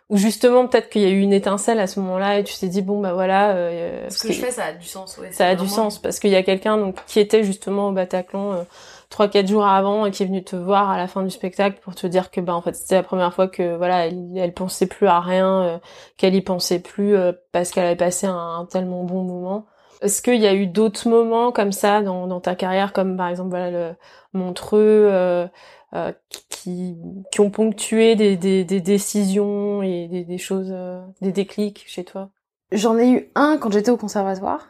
ou 0.08 0.16
justement 0.16 0.66
peut-être 0.66 0.88
qu'il 0.88 1.02
y 1.02 1.06
a 1.06 1.10
eu 1.10 1.20
une 1.20 1.32
étincelle 1.32 1.80
à 1.80 1.86
ce 1.86 2.00
moment-là 2.00 2.38
et 2.38 2.44
tu 2.44 2.54
t'es 2.56 2.68
dit 2.68 2.82
bon 2.82 3.00
bah 3.00 3.12
voilà 3.12 3.50
euh, 3.50 4.08
ce 4.08 4.26
que 4.26 4.32
je 4.32 4.40
fais 4.40 4.50
ça 4.50 4.66
a 4.66 4.72
du 4.72 4.86
sens 4.86 5.18
ouais, 5.18 5.32
ça 5.32 5.48
a 5.48 5.54
du 5.54 5.68
sens 5.68 5.98
parce 5.98 6.18
qu'il 6.18 6.30
y 6.30 6.36
a 6.36 6.42
quelqu'un 6.42 6.78
donc 6.78 6.96
qui 7.06 7.20
était 7.20 7.44
justement 7.44 7.88
au 7.88 7.92
Bataclan 7.92 8.64
trois 9.10 9.28
quatre 9.28 9.48
jours 9.48 9.66
avant 9.66 10.06
et 10.06 10.10
qui 10.10 10.22
est 10.22 10.26
venu 10.26 10.44
te 10.44 10.56
voir 10.56 10.90
à 10.90 10.96
la 10.96 11.08
fin 11.08 11.22
du 11.22 11.30
spectacle 11.30 11.80
pour 11.82 11.94
te 11.94 12.06
dire 12.06 12.30
que 12.30 12.40
bah 12.40 12.54
en 12.54 12.60
fait 12.60 12.74
c'était 12.74 12.96
la 12.96 13.02
première 13.02 13.32
fois 13.32 13.48
que 13.48 13.76
voilà 13.76 14.06
elle, 14.06 14.36
elle 14.36 14.52
pensait 14.52 14.86
plus 14.86 15.06
à 15.06 15.20
rien 15.20 15.62
euh, 15.62 15.78
qu'elle 16.16 16.34
y 16.34 16.42
pensait 16.42 16.80
plus 16.80 17.14
euh, 17.14 17.32
parce 17.52 17.70
qu'elle 17.70 17.86
avait 17.86 17.96
passé 17.96 18.26
un, 18.26 18.66
tellement 18.70 19.04
bon 19.04 19.22
moment. 19.22 19.66
Est-ce 20.00 20.22
qu'il 20.22 20.40
y 20.40 20.46
a 20.46 20.54
eu 20.54 20.66
d'autres 20.66 21.08
moments 21.08 21.50
comme 21.50 21.72
ça 21.72 22.02
dans, 22.02 22.26
dans 22.28 22.40
ta 22.40 22.54
carrière 22.54 22.92
comme 22.92 23.16
par 23.16 23.28
exemple 23.28 23.50
voilà 23.50 23.70
le 23.70 23.94
Montreux 24.34 25.08
euh, 25.10 25.48
euh 25.94 26.12
qui, 26.28 26.96
qui 27.30 27.40
ont 27.40 27.50
ponctué 27.50 28.16
des, 28.16 28.36
des, 28.36 28.64
des 28.64 28.80
décisions 28.80 29.82
et 29.82 30.08
des, 30.08 30.24
des 30.24 30.38
choses 30.38 30.74
des 31.20 31.32
déclics 31.32 31.84
chez 31.86 32.04
toi? 32.04 32.30
J'en 32.72 32.98
ai 32.98 33.10
eu 33.10 33.30
un 33.34 33.58
quand 33.58 33.72
j'étais 33.72 33.90
au 33.90 33.96
conservatoire 33.96 34.68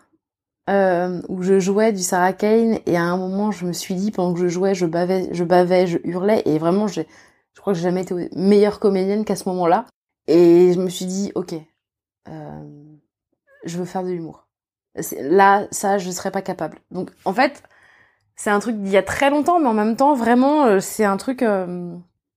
euh, 0.69 1.23
où 1.29 1.43
je 1.43 1.59
jouais 1.59 1.93
du 1.93 2.03
Sarah 2.03 2.33
Kane 2.33 2.79
et 2.87 2.97
à 2.97 3.03
un 3.03 3.17
moment 3.17 3.51
je 3.51 3.65
me 3.67 3.73
suis 3.73 3.95
dit 3.95 4.11
pendant 4.11 4.35
que 4.35 4.41
je 4.41 4.49
jouais 4.49 4.75
je 4.75 4.87
bavais 4.87 5.29
je 5.33 5.45
bavais 5.45 5.87
je 5.87 5.99
hurlais 6.05 6.43
et 6.45 6.59
vraiment 6.59 6.87
j'ai 6.87 7.07
je 7.55 7.61
crois 7.61 7.73
que 7.73 7.79
j'ai 7.79 7.85
jamais 7.85 8.03
été 8.03 8.15
meilleure 8.37 8.79
comédienne 8.79 9.25
qu'à 9.25 9.35
ce 9.35 9.49
moment-là. 9.49 9.87
Et 10.29 10.73
je 10.75 10.79
me 10.79 10.91
suis 10.91 11.07
dit 11.07 11.33
ok 11.35 11.55
euh, 12.29 12.65
je 13.65 13.79
veux 13.79 13.87
faire 13.87 14.05
de 14.05 14.11
l'humour. 14.11 14.47
Là 15.21 15.67
ça 15.71 15.99
je 15.99 16.11
serais 16.11 16.31
pas 16.31 16.43
capable. 16.43 16.79
Donc 16.91 17.11
en 17.25 17.33
fait 17.33 17.63
c'est 18.39 18.51
un 18.51 18.61
truc 18.61 18.77
d'il 18.77 18.93
y 18.93 18.97
a 18.97 19.03
très 19.03 19.31
longtemps 19.31 19.59
mais 19.59 19.67
en 19.67 19.75
même 19.75 19.97
temps 19.97 20.15
vraiment 20.15 20.65
euh, 20.65 20.81
c'est 20.81 21.05
un 21.05 21.17
truc 21.19 21.43
euh, 21.43 21.95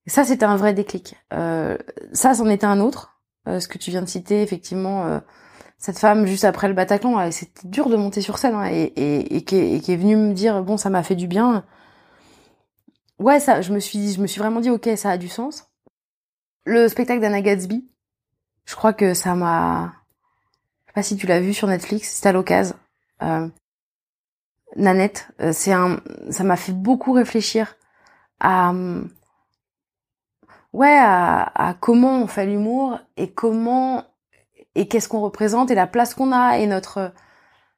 Ça, 0.07 0.25
c'était 0.25 0.45
un 0.45 0.57
vrai 0.57 0.73
déclic. 0.73 1.15
Euh, 1.31 1.77
ça, 2.11 2.33
c'en 2.33 2.49
était 2.49 2.65
un 2.65 2.81
autre. 2.81 3.21
Ce 3.47 3.67
que 3.67 3.77
tu 3.77 3.89
viens 3.91 4.01
de 4.01 4.07
citer, 4.07 4.43
effectivement, 4.43 5.19
cette 5.79 5.97
femme 5.97 6.27
juste 6.27 6.45
après 6.45 6.67
le 6.67 6.75
Bataclan, 6.75 7.31
c'était 7.31 7.67
dur 7.67 7.89
de 7.89 7.95
monter 7.95 8.21
sur 8.21 8.37
scène 8.37 8.53
hein, 8.53 8.69
et, 8.71 8.83
et, 8.95 9.37
et, 9.37 9.43
qui 9.43 9.55
est, 9.55 9.77
et, 9.77 9.79
qui 9.81 9.93
est, 9.93 9.95
venue 9.95 10.15
me 10.15 10.33
dire 10.33 10.61
bon, 10.63 10.77
ça 10.77 10.91
m'a 10.91 11.01
fait 11.01 11.15
du 11.15 11.27
bien. 11.27 11.65
Ouais, 13.17 13.39
ça, 13.39 13.61
je 13.61 13.73
me 13.73 13.79
suis, 13.79 14.13
je 14.13 14.21
me 14.21 14.27
suis 14.27 14.39
vraiment 14.39 14.59
dit 14.59 14.69
ok, 14.69 14.89
ça 14.95 15.09
a 15.09 15.17
du 15.17 15.27
sens. 15.27 15.71
Le 16.65 16.87
spectacle 16.87 17.19
d'Anna 17.19 17.41
Gatsby, 17.41 17.89
je 18.65 18.75
crois 18.75 18.93
que 18.93 19.15
ça 19.15 19.33
m'a, 19.33 19.93
je 20.85 20.91
sais 20.91 20.93
pas 20.93 21.03
si 21.03 21.17
tu 21.17 21.25
l'as 21.25 21.39
vu 21.39 21.53
sur 21.53 21.67
Netflix, 21.67 22.09
c'était 22.09 22.29
à 22.29 22.33
l'occasion. 22.33 22.75
Nanette, 24.75 25.27
euh, 25.41 25.51
c'est 25.53 25.73
un, 25.73 25.99
ça 26.29 26.43
m'a 26.43 26.55
fait 26.55 26.71
beaucoup 26.71 27.11
réfléchir 27.13 27.75
à, 28.39 28.73
ouais, 30.73 30.97
à, 30.97 31.75
comment 31.79 32.21
on 32.21 32.27
fait 32.27 32.45
l'humour 32.45 32.99
et 33.17 33.31
comment 33.31 34.05
et 34.75 34.87
qu'est-ce 34.87 35.09
qu'on 35.09 35.19
représente 35.19 35.69
et 35.71 35.75
la 35.75 35.87
place 35.87 36.13
qu'on 36.13 36.31
a 36.31 36.57
et 36.57 36.65
notre, 36.65 37.13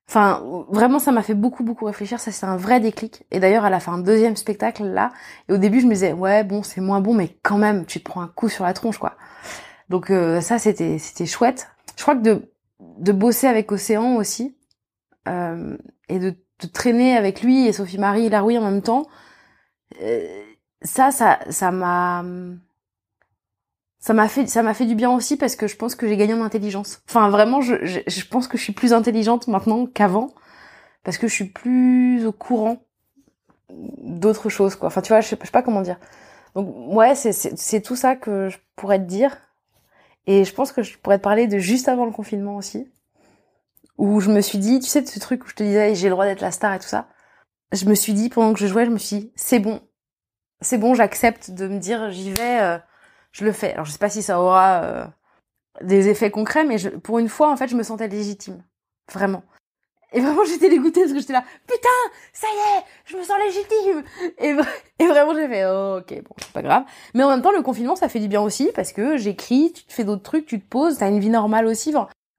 enfin, 0.08 0.44
vraiment, 0.70 1.00
ça 1.00 1.12
m'a 1.12 1.24
fait 1.24 1.34
beaucoup 1.34 1.64
beaucoup 1.64 1.86
réfléchir. 1.86 2.20
Ça, 2.20 2.32
c'est 2.32 2.46
un 2.46 2.58
vrai 2.58 2.80
déclic. 2.80 3.26
Et 3.32 3.40
d'ailleurs, 3.40 3.66
à 3.66 3.72
la 3.72 3.80
fin, 3.80 3.94
un 3.94 4.00
deuxième 4.00 4.36
spectacle 4.36 4.84
là, 4.84 5.12
et 5.50 5.54
au 5.54 5.58
début, 5.58 5.82
je 5.82 5.88
me 5.88 5.94
disais, 5.94 6.14
ouais, 6.14 6.44
bon, 6.44 6.62
c'est 6.64 6.82
moins 6.82 7.02
bon, 7.02 7.14
mais 7.16 7.38
quand 7.42 7.58
même, 7.58 7.86
tu 7.86 8.00
te 8.00 8.06
prends 8.06 8.22
un 8.22 8.28
coup 8.28 8.50
sur 8.50 8.64
la 8.64 8.74
tronche, 8.74 9.00
quoi. 9.00 9.16
Donc 9.90 10.12
euh, 10.12 10.42
ça, 10.42 10.60
c'était 10.60 10.98
c'était 11.00 11.26
chouette. 11.26 11.68
Je 11.98 12.04
crois 12.04 12.16
que 12.16 12.22
de 12.22 12.52
de 12.80 13.12
bosser 13.12 13.48
avec 13.48 13.72
Océan 13.72 14.16
aussi 14.18 14.58
euh, 15.28 15.78
et 16.10 16.20
de 16.20 16.36
de 16.68 16.74
traîner 16.74 17.18
avec 17.18 17.42
lui 17.42 17.68
et 17.68 17.74
Sophie 17.74 17.98
Marie 17.98 18.30
Laroui 18.30 18.58
en 18.58 18.62
même 18.62 18.82
temps, 18.82 19.08
euh, 20.02 20.44
ça, 20.82 21.12
ça, 21.12 21.40
ça 21.50 21.72
m'a, 21.72 22.24
ça 24.00 24.14
m'a 24.14 24.28
fait, 24.28 24.48
ça 24.48 24.64
m'a 24.64 24.74
fait 24.74 24.86
du 24.86 24.96
bien 24.96 25.12
aussi 25.12 25.38
parce 25.38 25.56
que 25.56 25.68
je 25.68 25.76
pense 25.76 25.96
que 25.96 26.08
j'ai 26.08 26.18
gagné 26.18 26.34
en 26.34 26.42
intelligence. 26.44 27.02
Enfin, 27.10 27.30
vraiment, 27.30 27.62
je, 27.62 27.76
je, 28.06 28.26
pense 28.26 28.48
que 28.48 28.58
je 28.58 28.64
suis 28.64 28.74
plus 28.74 28.94
intelligente 28.94 29.48
maintenant 29.48 29.86
qu'avant 29.86 30.34
parce 31.04 31.18
que 31.18 31.28
je 31.28 31.34
suis 31.34 31.46
plus 31.46 32.26
au 32.26 32.32
courant 32.32 32.84
d'autres 33.70 34.50
choses, 34.50 34.76
quoi. 34.76 34.88
Enfin, 34.88 35.02
tu 35.02 35.10
vois, 35.10 35.22
je 35.22 35.28
sais, 35.30 35.38
je 35.40 35.46
sais 35.46 35.52
pas 35.52 35.64
comment 35.64 35.82
dire. 35.82 35.98
Donc, 36.56 36.74
ouais, 36.96 37.16
c'est 37.16 37.82
tout 37.82 37.96
ça 37.96 38.16
que 38.16 38.50
je 38.50 38.58
pourrais 38.76 39.00
te 39.00 39.06
dire. 39.06 39.38
Et 40.28 40.46
je 40.46 40.54
pense 40.54 40.72
que 40.72 40.84
je 40.84 40.98
pourrais 40.98 41.18
te 41.18 41.24
parler 41.24 41.48
de 41.48 41.58
juste 41.58 41.88
avant 41.90 42.06
le 42.06 42.12
confinement 42.12 42.56
aussi 42.56 42.88
où 43.98 44.20
je 44.20 44.32
me 44.32 44.42
suis 44.42 44.58
dit, 44.58 44.80
tu 44.80 44.90
sais, 44.90 45.06
ce 45.06 45.20
truc 45.20 45.44
où 45.46 45.48
je 45.48 45.56
te 45.56 45.64
disais, 45.64 45.96
j'ai 45.96 46.08
le 46.08 46.12
droit 46.14 46.26
d'être 46.26 46.42
la 46.42 46.52
star 46.52 46.74
et 46.74 46.80
tout 46.80 46.88
ça. 46.88 47.08
Je 47.72 47.86
me 47.86 47.96
suis 47.96 48.14
dit, 48.14 48.30
pendant 48.30 48.54
que 48.54 48.60
je 48.60 48.68
jouais, 48.68 48.86
je 48.86 48.92
me 48.92 48.98
suis 48.98 49.18
dit, 49.18 49.32
c'est 49.36 49.60
bon. 49.60 49.82
C'est 50.62 50.78
bon, 50.78 50.94
j'accepte 50.94 51.52
de 51.52 51.68
me 51.68 51.80
dire, 51.80 52.12
j'y 52.12 52.32
vais, 52.32 52.62
euh, 52.62 52.78
je 53.32 53.46
le 53.46 53.52
fais. 53.52 53.74
Alors, 53.74 53.86
je 53.86 53.92
sais 53.92 53.98
pas 53.98 54.10
si 54.10 54.24
ça 54.24 54.40
aura 54.40 54.84
euh, 54.84 55.06
des 55.82 56.08
effets 56.10 56.32
concrets, 56.32 56.64
mais 56.64 56.78
je, 56.78 56.90
pour 56.90 57.20
une 57.20 57.30
fois, 57.30 57.52
en 57.52 57.58
fait, 57.58 57.68
je 57.68 57.76
me 57.76 57.84
sentais 57.84 58.08
légitime. 58.08 58.64
Vraiment. 59.12 59.44
Et 60.14 60.22
vraiment, 60.22 60.44
j'étais 60.48 60.70
dégoûtée 60.70 61.02
parce 61.02 61.14
que 61.14 61.20
j'étais 61.20 61.34
là, 61.34 61.44
putain, 61.68 61.90
ça 62.32 62.48
y 62.48 62.78
est, 62.78 62.84
je 63.06 63.18
me 63.18 63.24
sens 63.24 63.38
légitime. 63.40 64.04
Et, 64.38 64.56
et 65.04 65.08
vraiment, 65.08 65.34
j'ai 65.34 65.48
fait, 65.48 65.66
oh, 65.66 65.98
ok, 66.00 66.24
bon, 66.24 66.36
c'est 66.40 66.54
pas 66.54 66.62
grave. 66.62 66.84
Mais 67.14 67.24
en 67.24 67.30
même 67.30 67.42
temps, 67.42 67.52
le 67.52 67.62
confinement, 67.62 67.96
ça 67.96 68.10
fait 68.10 68.20
du 68.20 68.28
bien 68.28 68.42
aussi 68.42 68.72
parce 68.74 68.94
que 68.94 69.18
j'écris, 69.18 69.74
tu 69.74 69.84
te 69.86 69.94
fais 69.94 70.04
d'autres 70.04 70.24
trucs, 70.24 70.46
tu 70.46 70.62
te 70.62 70.68
poses, 70.68 70.98
t'as 71.00 71.10
une 71.10 71.20
vie 71.20 71.30
normale 71.30 71.66
aussi 71.66 71.92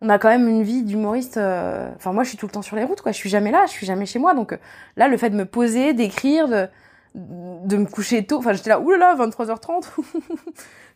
on 0.05 0.09
a 0.11 0.19
quand 0.19 0.29
même 0.29 0.49
une 0.49 0.63
vie 0.63 0.83
d'humoriste. 0.83 1.39
Euh, 1.39 1.89
enfin, 1.97 2.13
moi, 2.13 2.25
je 2.25 2.29
suis 2.29 2.39
tout 2.39 2.47
le 2.47 2.53
temps 2.53 2.63
sur 2.63 2.77
les 2.77 2.85
routes, 2.85 3.01
quoi. 3.01 3.11
Je 3.13 3.17
suis 3.17 3.31
jamais 3.31 3.51
là, 3.51 3.65
je 3.67 3.73
suis 3.73 3.87
jamais 3.87 4.05
chez 4.05 4.19
moi. 4.19 4.35
Donc 4.35 4.53
euh, 4.53 4.59
là, 4.97 5.09
le 5.09 5.17
fait 5.17 5.31
de 5.31 5.37
me 5.37 5.47
poser, 5.47 5.95
d'écrire, 5.95 6.47
de 6.49 6.69
de 7.15 7.77
me 7.77 7.87
coucher 7.87 8.27
tôt. 8.27 8.39
Enfin, 8.39 8.53
j'étais 8.53 8.71
là, 8.71 8.81
oulala, 8.81 9.15
23h30. 9.19 9.85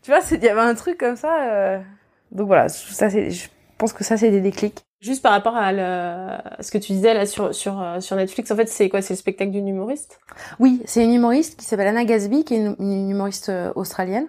tu 0.03 0.11
vois, 0.11 0.21
il 0.31 0.45
y 0.45 0.49
avait 0.49 0.61
un 0.61 0.75
truc 0.75 0.99
comme 0.99 1.17
ça. 1.17 1.51
Euh. 1.51 1.79
Donc 2.33 2.49
voilà, 2.49 2.69
ça, 2.69 3.09
c'est, 3.09 3.31
je 3.31 3.49
pense 3.79 3.93
que 3.93 4.05
ça, 4.05 4.17
c'est 4.17 4.31
des 4.31 4.41
déclics. 4.41 4.85
Juste 5.01 5.23
par 5.23 5.31
rapport 5.31 5.57
à, 5.57 5.71
ce 6.61 6.71
que 6.73 6.79
tu 6.79 6.93
disais 6.93 7.15
là 7.15 7.25
sur 7.25 7.55
sur 7.55 7.81
sur 8.01 8.17
Netflix, 8.17 8.51
en 8.51 8.57
fait, 8.57 8.69
c'est 8.69 8.89
quoi? 8.89 9.01
C'est 9.01 9.15
le 9.15 9.19
spectacle 9.19 9.53
d'une 9.53 9.69
humoriste? 9.69 10.19
Oui, 10.59 10.83
c'est 10.87 11.05
une 11.05 11.15
humoriste 11.15 11.59
qui 11.59 11.65
s'appelle 11.65 11.87
Anna 11.87 12.05
Gasby, 12.05 12.45
qui 12.45 12.55
est 12.57 12.75
une 12.81 13.11
humoriste 13.11 13.53
australienne. 13.77 14.29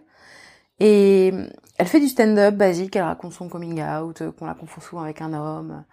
Et 0.79 1.33
elle 1.79 1.87
fait 1.87 2.01
du 2.01 2.09
stand-up 2.09 2.55
basique, 2.55 2.97
elle 2.97 3.03
raconte 3.03 3.31
son 3.31 3.47
coming 3.47 3.81
out, 3.81 4.21
qu'on 4.37 4.45
la 4.45 4.53
confond 4.53 4.81
souvent 4.81 5.01
avec 5.01 5.21
un 5.21 5.33
homme. 5.33 5.85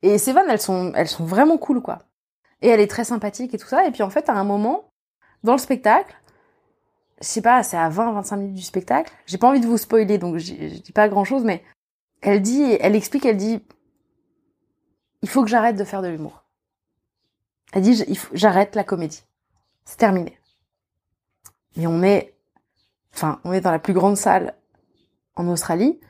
Et 0.00 0.16
ces 0.16 0.32
vannes, 0.32 0.46
elles 0.48 0.60
sont, 0.60 0.92
elles 0.94 1.06
sont 1.06 1.26
vraiment 1.26 1.58
cool, 1.58 1.82
quoi. 1.82 1.98
Et 2.62 2.68
elle 2.68 2.80
est 2.80 2.86
très 2.86 3.04
sympathique 3.04 3.52
et 3.52 3.58
tout 3.58 3.66
ça. 3.66 3.86
Et 3.86 3.90
puis 3.90 4.02
en 4.02 4.08
fait, 4.08 4.30
à 4.30 4.32
un 4.32 4.44
moment, 4.44 4.90
dans 5.42 5.52
le 5.52 5.58
spectacle, 5.58 6.16
je 7.20 7.26
sais 7.26 7.42
pas, 7.42 7.62
c'est 7.62 7.76
à 7.76 7.90
20-25 7.90 8.38
minutes 8.38 8.54
du 8.54 8.62
spectacle. 8.62 9.12
J'ai 9.26 9.36
pas 9.36 9.46
envie 9.46 9.60
de 9.60 9.66
vous 9.66 9.76
spoiler, 9.76 10.16
donc 10.16 10.38
je 10.38 10.54
dis 10.54 10.92
pas 10.92 11.10
grand 11.10 11.24
chose, 11.24 11.44
mais 11.44 11.62
elle 12.22 12.40
dit, 12.40 12.78
elle 12.80 12.96
explique, 12.96 13.26
elle 13.26 13.36
dit, 13.36 13.62
il 15.20 15.28
faut 15.28 15.42
que 15.42 15.50
j'arrête 15.50 15.76
de 15.76 15.84
faire 15.84 16.00
de 16.00 16.08
l'humour. 16.08 16.44
Elle 17.74 17.82
dit, 17.82 18.02
j'arrête 18.32 18.74
la 18.74 18.84
comédie. 18.84 19.24
C'est 19.84 19.98
terminé. 19.98 20.38
Mais 21.76 21.86
on 21.86 22.02
est 22.02 22.34
enfin, 23.14 23.40
on 23.44 23.52
est 23.52 23.60
dans 23.60 23.70
la 23.70 23.78
plus 23.78 23.92
grande 23.92 24.16
salle 24.16 24.54
en 25.36 25.48
Australie, 25.48 26.00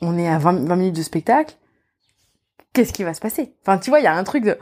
on 0.00 0.18
est 0.18 0.28
à 0.28 0.38
20, 0.38 0.76
minutes 0.76 0.96
de 0.96 1.02
spectacle, 1.02 1.56
qu'est-ce 2.72 2.92
qui 2.92 3.04
va 3.04 3.14
se 3.14 3.20
passer? 3.20 3.54
Enfin, 3.62 3.78
tu 3.78 3.90
vois, 3.90 4.00
il 4.00 4.04
y 4.04 4.08
a 4.08 4.14
un 4.14 4.24
truc 4.24 4.44
de... 4.44 4.56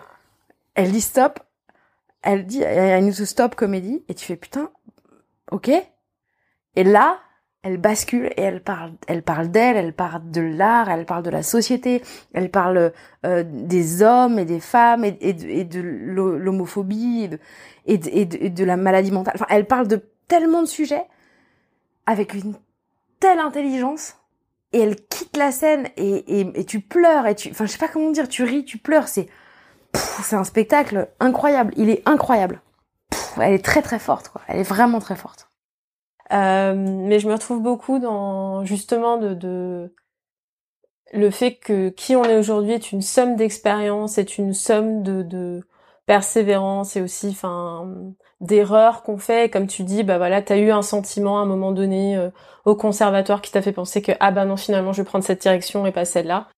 Elle 0.75 0.93
dit 0.93 1.01
stop, 1.01 1.41
elle 2.23 2.47
dit, 2.47 2.65
a 2.65 2.99
une 2.99 3.13
stop 3.13 3.55
comédie, 3.55 4.05
et 4.09 4.15
tu 4.15 4.25
fais 4.25 4.37
putain, 4.37 4.71
ok. 5.51 5.71
Et 6.77 6.85
là, 6.85 7.19
elle 7.63 7.79
bascule 7.79 8.27
et 8.37 8.43
elle 8.43 8.63
parle, 8.63 8.93
elle 9.09 9.23
parle 9.23 9.49
d'elle, 9.51 9.77
elle 9.77 9.93
parle 9.93 10.31
de 10.31 10.41
l'art, 10.41 10.89
elle 10.89 11.07
parle 11.07 11.25
de 11.25 11.31
la 11.31 11.43
société, 11.43 12.03
elle 12.33 12.51
parle 12.51 12.93
euh, 13.27 13.45
des 13.47 14.03
hommes 14.03 14.39
et 14.39 14.45
des 14.45 14.61
femmes 14.61 15.05
et, 15.05 15.13
de, 15.65 15.81
l'homophobie 15.81 17.29
et 17.87 17.95
et 17.95 18.25
de 18.25 18.65
la 18.65 18.77
maladie 18.77 19.11
mentale. 19.11 19.35
Enfin, 19.37 19.47
elle 19.51 19.67
parle 19.67 19.89
de 19.89 20.01
tellement 20.29 20.63
de 20.63 20.69
sujets 20.69 21.05
avec 22.07 22.33
une 22.35 22.55
telle 23.21 23.39
intelligence 23.39 24.17
et 24.73 24.81
elle 24.81 24.97
quitte 24.97 25.37
la 25.37 25.51
scène 25.51 25.89
et, 25.97 26.65
tu 26.67 26.81
pleures 26.81 27.27
et 27.27 27.35
tu 27.35 27.51
enfin 27.51 27.67
je 27.67 27.73
sais 27.73 27.79
pas 27.79 27.89
comment 27.89 28.11
dire 28.11 28.29
tu 28.29 28.45
ris 28.45 28.65
tu 28.65 28.79
pleures 28.79 29.09
c'est 29.09 29.29
c'est 29.95 30.37
un 30.37 30.45
spectacle 30.45 31.09
incroyable. 31.21 31.73
Il 31.77 31.91
est 31.91 32.03
incroyable. 32.07 32.61
Elle 33.41 33.55
est 33.55 33.65
très 33.65 33.83
très 33.83 33.99
forte 33.99 34.29
quoi. 34.29 34.43
Elle 34.49 34.59
est 34.59 34.69
vraiment 34.69 35.01
très 35.01 35.17
forte. 35.17 35.51
Euh, 36.33 36.75
mais 36.75 37.21
je 37.21 37.29
me 37.29 37.33
retrouve 37.33 37.63
beaucoup 37.63 37.99
dans 37.99 38.65
justement 38.65 39.17
de, 39.17 39.95
le 41.13 41.31
fait 41.31 41.55
que 41.55 41.89
qui 41.89 42.17
on 42.17 42.25
est 42.25 42.37
aujourd'hui 42.37 42.73
est 42.73 42.93
une 42.93 43.01
somme 43.01 43.37
d'expérience 43.37 44.19
est 44.19 44.37
une 44.37 44.53
somme 44.53 45.03
de 45.03 45.63
persévérance 46.09 46.97
et 46.97 47.03
aussi 47.03 47.29
enfin 47.29 47.87
d'erreurs 48.41 49.03
qu'on 49.03 49.19
fait. 49.19 49.53
Comme 49.53 49.67
tu 49.67 49.85
dis 49.85 50.03
bah 50.03 50.17
voilà 50.17 50.41
tu 50.43 50.53
as 50.55 50.57
eu 50.57 50.71
un 50.71 50.83
sentiment 50.83 51.39
à 51.39 51.43
un 51.43 51.45
moment 51.45 51.71
donné 51.71 52.17
euh, 52.17 52.31
au 52.65 52.75
conservatoire 52.75 53.43
qui 53.43 53.53
t'a 53.53 53.61
fait 53.61 53.73
penser 53.73 54.01
que 54.01 54.13
ah 54.19 54.31
bah 54.33 54.47
non 54.47 54.57
finalement 54.57 54.93
je 54.93 55.03
vais 55.03 55.07
prendre 55.07 55.25
cette 55.25 55.43
direction 55.43 55.87
et 55.87 55.93
pas 55.93 56.07
celle-là. 56.07 56.49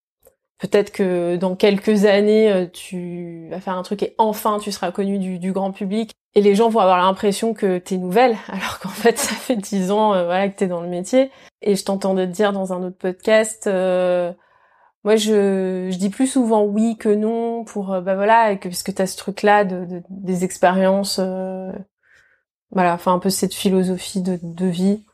Peut-être 0.60 0.92
que 0.92 1.36
dans 1.36 1.56
quelques 1.56 2.04
années 2.04 2.50
euh, 2.50 2.66
tu 2.66 3.48
vas 3.50 3.60
faire 3.60 3.76
un 3.76 3.82
truc 3.82 4.04
et 4.04 4.14
enfin 4.18 4.58
tu 4.60 4.70
seras 4.70 4.92
connu 4.92 5.18
du, 5.18 5.40
du 5.40 5.52
grand 5.52 5.72
public. 5.72 6.12
Et 6.36 6.42
les 6.42 6.54
gens 6.54 6.68
vont 6.68 6.78
avoir 6.78 6.98
l'impression 6.98 7.52
que 7.52 7.78
t'es 7.78 7.96
nouvelle 7.96 8.36
alors 8.48 8.78
qu'en 8.78 8.88
fait 8.88 9.18
ça 9.18 9.34
fait 9.34 9.56
dix 9.56 9.90
ans 9.90 10.14
euh, 10.14 10.26
voilà 10.26 10.48
que 10.48 10.56
t'es 10.56 10.68
dans 10.68 10.80
le 10.80 10.88
métier. 10.88 11.32
Et 11.60 11.74
je 11.74 11.84
t'entendais 11.84 12.28
te 12.28 12.32
dire 12.32 12.52
dans 12.52 12.72
un 12.72 12.84
autre 12.84 12.98
podcast 12.98 13.68
moi 15.04 15.16
je, 15.16 15.88
je 15.90 15.96
dis 15.96 16.10
plus 16.10 16.26
souvent 16.26 16.64
oui 16.64 16.96
que 16.98 17.08
non 17.08 17.64
pour 17.64 17.92
euh, 17.92 18.00
bah 18.00 18.14
voilà 18.14 18.56
que 18.56 18.68
parce 18.68 18.82
que 18.82 18.90
t'as 18.92 19.06
ce 19.06 19.16
truc 19.16 19.42
là 19.42 19.64
de, 19.64 20.02
des 20.10 20.44
expériences 20.44 21.18
euh, 21.22 21.72
voilà 22.70 22.94
enfin 22.94 23.14
un 23.14 23.18
peu 23.18 23.30
cette 23.30 23.54
philosophie 23.54 24.22
de, 24.22 24.38
de 24.42 24.66
vie. 24.66 25.04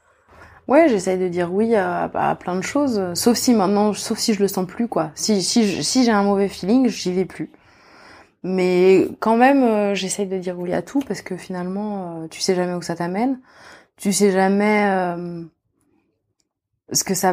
Ouais 0.68 0.88
j'essaye 0.88 1.18
de 1.18 1.28
dire 1.28 1.52
oui 1.54 1.76
à, 1.76 2.04
à, 2.14 2.34
plein 2.34 2.56
de 2.56 2.62
choses 2.62 3.14
sauf 3.14 3.36
si 3.36 3.54
maintenant 3.54 3.92
sauf 3.92 4.18
si 4.18 4.34
je 4.34 4.40
le 4.40 4.48
sens 4.48 4.66
plus 4.66 4.88
quoi. 4.88 5.12
Si 5.14 5.42
si 5.42 5.84
si 5.84 6.04
j'ai 6.04 6.10
un 6.10 6.24
mauvais 6.24 6.48
feeling 6.48 6.88
j'y 6.88 7.12
vais 7.12 7.24
plus. 7.24 7.52
Mais 8.42 9.08
quand 9.20 9.36
même 9.36 9.62
euh, 9.64 9.94
j'essaye 9.94 10.26
de 10.26 10.38
dire 10.38 10.58
oui 10.58 10.72
à 10.74 10.82
tout 10.82 11.00
parce 11.00 11.22
que 11.22 11.36
finalement 11.36 12.26
tu 12.28 12.40
sais 12.40 12.54
jamais 12.56 12.74
où 12.74 12.82
ça 12.82 12.96
t'amène. 12.96 13.40
Tu 13.96 14.12
sais 14.12 14.32
jamais 14.32 15.16
ce 16.92 17.04
que 17.04 17.14
ça 17.14 17.32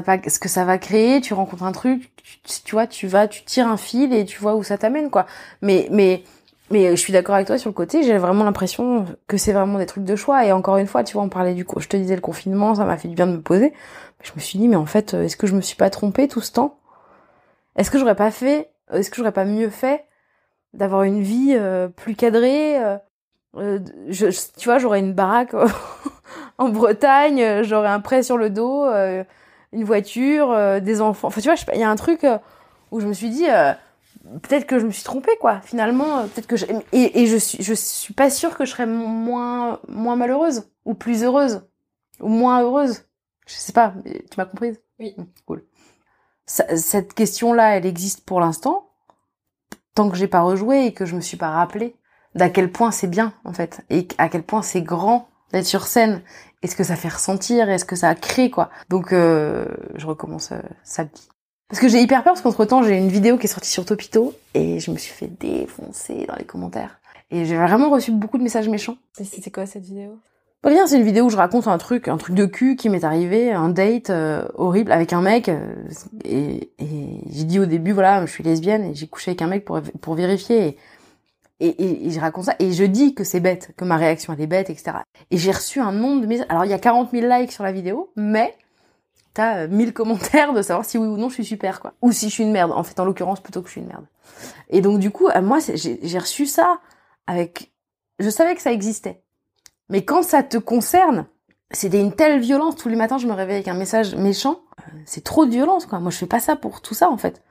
va 0.65 0.77
créer 0.77 1.21
tu 1.21 1.33
rencontres 1.33 1.63
un 1.63 1.71
truc 1.71 2.11
tu, 2.43 2.75
vois 2.75 2.87
tu 2.87 3.07
vas 3.07 3.27
tu 3.27 3.43
tires 3.43 3.67
un 3.67 3.77
fil 3.77 4.13
et 4.13 4.25
tu 4.25 4.39
vois 4.39 4.55
où 4.55 4.63
ça 4.63 4.77
t'amène 4.77 5.09
quoi. 5.09 5.25
Mais 5.61 5.87
mais 5.91 6.23
mais 6.71 6.91
je 6.91 6.95
suis 6.95 7.13
d'accord 7.13 7.35
avec 7.35 7.47
toi 7.47 7.57
sur 7.57 7.69
le 7.69 7.73
côté 7.73 8.03
j'ai 8.03 8.17
vraiment 8.17 8.43
l'impression 8.43 9.05
que 9.27 9.37
c'est 9.37 9.53
vraiment 9.53 9.77
des 9.77 9.85
trucs 9.85 10.05
de 10.05 10.15
choix. 10.15 10.45
Et 10.45 10.51
encore 10.51 10.77
une 10.77 10.87
fois 10.87 11.03
tu 11.03 11.13
vois 11.13 11.23
on 11.23 11.29
parlait 11.29 11.53
du 11.53 11.65
je 11.77 11.87
te 11.87 11.97
disais 11.97 12.15
le 12.15 12.21
confinement 12.21 12.75
ça 12.75 12.85
m'a 12.85 12.97
fait 12.97 13.07
du 13.07 13.15
bien 13.15 13.27
de 13.27 13.33
me 13.33 13.41
poser. 13.41 13.73
Je 14.23 14.31
me 14.35 14.39
suis 14.39 14.57
dit 14.57 14.67
mais 14.67 14.75
en 14.75 14.85
fait 14.85 15.13
est-ce 15.13 15.37
que 15.37 15.47
je 15.47 15.55
me 15.55 15.61
suis 15.61 15.75
pas 15.75 15.89
trompée 15.89 16.27
tout 16.27 16.41
ce 16.41 16.51
temps? 16.51 16.79
Est-ce 17.75 17.91
que 17.91 17.99
j'aurais 17.99 18.15
pas 18.15 18.31
fait 18.31 18.69
est-ce 18.91 19.09
que 19.09 19.17
j'aurais 19.17 19.31
pas 19.31 19.45
mieux 19.45 19.69
fait 19.69 20.05
d'avoir 20.73 21.03
une 21.03 21.21
vie 21.21 21.55
euh, 21.55 21.87
plus 21.87 22.15
cadrée 22.15 22.83
euh, 22.83 22.97
euh 23.57 23.79
tu 24.57 24.65
vois 24.65 24.79
j'aurais 24.79 24.99
une 24.99 25.13
baraque 25.13 25.53
en 26.57 26.69
Bretagne, 26.69 27.63
j'aurai 27.63 27.87
un 27.87 27.99
prêt 27.99 28.23
sur 28.23 28.37
le 28.37 28.49
dos, 28.49 28.85
une 29.73 29.83
voiture, 29.83 30.81
des 30.81 31.01
enfants. 31.01 31.27
Enfin, 31.27 31.41
tu 31.41 31.49
vois, 31.49 31.57
il 31.73 31.79
y 31.79 31.83
a 31.83 31.89
un 31.89 31.95
truc 31.95 32.25
où 32.91 32.99
je 32.99 33.07
me 33.07 33.13
suis 33.13 33.29
dit, 33.29 33.45
peut-être 34.41 34.65
que 34.65 34.79
je 34.79 34.85
me 34.85 34.91
suis 34.91 35.03
trompée, 35.03 35.35
quoi. 35.39 35.61
Finalement, 35.61 36.27
peut-être 36.27 36.47
que 36.47 36.57
je... 36.57 36.65
et, 36.91 37.21
et 37.21 37.27
je 37.27 37.37
suis, 37.37 37.61
je 37.63 37.73
suis 37.73 38.13
pas 38.13 38.29
sûre 38.29 38.57
que 38.57 38.65
je 38.65 38.71
serais 38.71 38.85
moins, 38.85 39.79
moins 39.87 40.15
malheureuse 40.15 40.69
ou 40.85 40.93
plus 40.93 41.23
heureuse 41.23 41.67
ou 42.19 42.29
moins 42.29 42.61
heureuse. 42.61 43.05
Je 43.47 43.53
sais 43.53 43.73
pas, 43.73 43.93
tu 44.05 44.37
m'as 44.37 44.45
comprise? 44.45 44.79
Oui. 44.99 45.13
Mmh, 45.17 45.23
cool. 45.45 45.65
cette 46.45 47.13
question-là, 47.13 47.77
elle 47.77 47.85
existe 47.85 48.25
pour 48.25 48.39
l'instant, 48.39 48.89
tant 49.95 50.09
que 50.09 50.15
j'ai 50.15 50.27
pas 50.27 50.41
rejoué 50.41 50.85
et 50.85 50.93
que 50.93 51.05
je 51.05 51.15
me 51.15 51.21
suis 51.21 51.37
pas 51.37 51.49
rappelé 51.49 51.95
d'à 52.35 52.49
quel 52.49 52.71
point 52.71 52.91
c'est 52.91 53.07
bien, 53.07 53.33
en 53.43 53.53
fait, 53.53 53.81
et 53.89 54.07
à 54.17 54.29
quel 54.29 54.43
point 54.43 54.61
c'est 54.61 54.81
grand 54.81 55.29
d'être 55.51 55.65
sur 55.65 55.85
scène. 55.85 56.23
Est-ce 56.63 56.75
que 56.75 56.83
ça 56.83 56.95
fait 56.95 57.09
ressentir? 57.09 57.69
Est-ce 57.69 57.85
que 57.85 57.95
ça 57.95 58.15
crée, 58.15 58.49
quoi? 58.49 58.69
Donc, 58.89 59.13
euh, 59.13 59.65
je 59.95 60.07
recommence 60.07 60.51
euh, 60.53 60.59
samedi. 60.83 61.27
Parce 61.69 61.81
que 61.81 61.87
j'ai 61.87 62.01
hyper 62.01 62.23
peur, 62.23 62.33
parce 62.33 62.41
qu'entre 62.41 62.65
temps, 62.65 62.83
j'ai 62.83 62.97
une 62.97 63.09
vidéo 63.09 63.37
qui 63.37 63.45
est 63.45 63.49
sortie 63.49 63.69
sur 63.69 63.85
Topito, 63.85 64.33
et 64.53 64.79
je 64.79 64.89
me 64.91 64.97
suis 64.97 65.13
fait 65.13 65.27
défoncer 65.27 66.25
dans 66.27 66.35
les 66.35 66.45
commentaires. 66.45 66.99
Et 67.31 67.45
j'ai 67.45 67.57
vraiment 67.57 67.89
reçu 67.89 68.11
beaucoup 68.11 68.37
de 68.37 68.43
messages 68.43 68.69
méchants. 68.69 68.97
Et 69.19 69.23
c'était 69.23 69.51
quoi 69.51 69.65
cette 69.65 69.83
vidéo? 69.83 70.19
Rien, 70.63 70.87
c'est 70.87 70.95
une 70.95 71.03
vidéo 71.03 71.25
où 71.25 71.29
je 71.29 71.35
raconte 71.35 71.67
un 71.67 71.77
truc, 71.77 72.07
un 72.07 72.15
truc 72.15 72.35
de 72.35 72.45
cul 72.45 72.77
qui 72.77 72.87
m'est 72.87 73.03
arrivé, 73.03 73.51
un 73.51 73.67
date 73.67 74.09
euh, 74.11 74.47
horrible 74.55 74.93
avec 74.93 75.11
un 75.11 75.21
mec. 75.21 75.49
Euh, 75.49 75.59
et, 76.23 76.69
et 76.79 77.19
j'ai 77.29 77.43
dit 77.43 77.59
au 77.59 77.65
début, 77.65 77.91
voilà, 77.91 78.25
je 78.25 78.31
suis 78.31 78.43
lesbienne 78.43 78.85
et 78.85 78.95
j'ai 78.95 79.07
couché 79.07 79.31
avec 79.31 79.41
un 79.41 79.47
mec 79.47 79.65
pour, 79.65 79.81
pour 79.99 80.13
vérifier. 80.15 80.67
Et, 80.67 80.77
et, 81.59 82.09
je 82.09 82.19
raconte 82.19 82.45
ça 82.45 82.55
et 82.59 82.73
je 82.73 82.83
dis 82.83 83.15
que 83.15 83.23
c'est 83.23 83.39
bête, 83.39 83.71
que 83.77 83.85
ma 83.85 83.97
réaction 83.97 84.33
elle 84.33 84.41
est 84.41 84.47
bête, 84.47 84.69
etc. 84.69 84.97
Et 85.31 85.37
j'ai 85.37 85.51
reçu 85.51 85.79
un 85.79 85.91
nombre 85.91 86.21
de 86.21 86.27
messages. 86.27 86.47
Alors 86.49 86.65
il 86.65 86.71
y 86.71 86.73
a 86.73 86.79
40 86.79 87.11
000 87.11 87.27
likes 87.27 87.51
sur 87.51 87.63
la 87.63 87.71
vidéo, 87.71 88.11
mais 88.15 88.55
t'as 89.33 89.67
1000 89.67 89.89
euh, 89.89 89.91
commentaires 89.93 90.53
de 90.53 90.61
savoir 90.61 90.85
si 90.85 90.97
oui 90.97 91.07
ou 91.07 91.17
non 91.17 91.29
je 91.29 91.35
suis 91.35 91.45
super, 91.45 91.79
quoi. 91.79 91.93
Ou 92.01 92.11
si 92.11 92.29
je 92.29 92.33
suis 92.33 92.43
une 92.43 92.51
merde. 92.51 92.71
En 92.71 92.83
fait, 92.83 92.99
en 92.99 93.05
l'occurrence, 93.05 93.39
plutôt 93.39 93.61
que 93.61 93.67
je 93.67 93.73
suis 93.73 93.81
une 93.81 93.87
merde. 93.87 94.05
Et 94.69 94.81
donc 94.81 94.99
du 94.99 95.11
coup, 95.11 95.29
moi, 95.41 95.59
j'ai 95.59 96.19
reçu 96.19 96.45
ça 96.45 96.79
avec... 97.27 97.71
Je 98.19 98.29
savais 98.29 98.55
que 98.55 98.61
ça 98.61 98.71
existait. 98.71 99.23
Mais 99.89 100.03
quand 100.03 100.23
ça 100.23 100.43
te 100.43 100.57
concerne, 100.57 101.25
c'était 101.71 101.99
une 101.99 102.13
telle 102.13 102.39
violence. 102.39 102.75
Tous 102.75 102.89
les 102.89 102.95
matins, 102.95 103.17
je 103.17 103.27
me 103.27 103.33
réveille 103.33 103.55
avec 103.55 103.67
un 103.67 103.73
message 103.73 104.15
méchant. 104.15 104.61
Euh, 104.79 104.97
c'est 105.05 105.23
trop 105.23 105.45
de 105.45 105.51
violence, 105.51 105.85
quoi. 105.85 105.99
Moi, 105.99 106.11
je 106.11 106.17
fais 106.17 106.25
pas 106.25 106.39
ça 106.39 106.55
pour 106.55 106.81
tout 106.81 106.93
ça, 106.93 107.09
en 107.09 107.17
fait. 107.17 107.41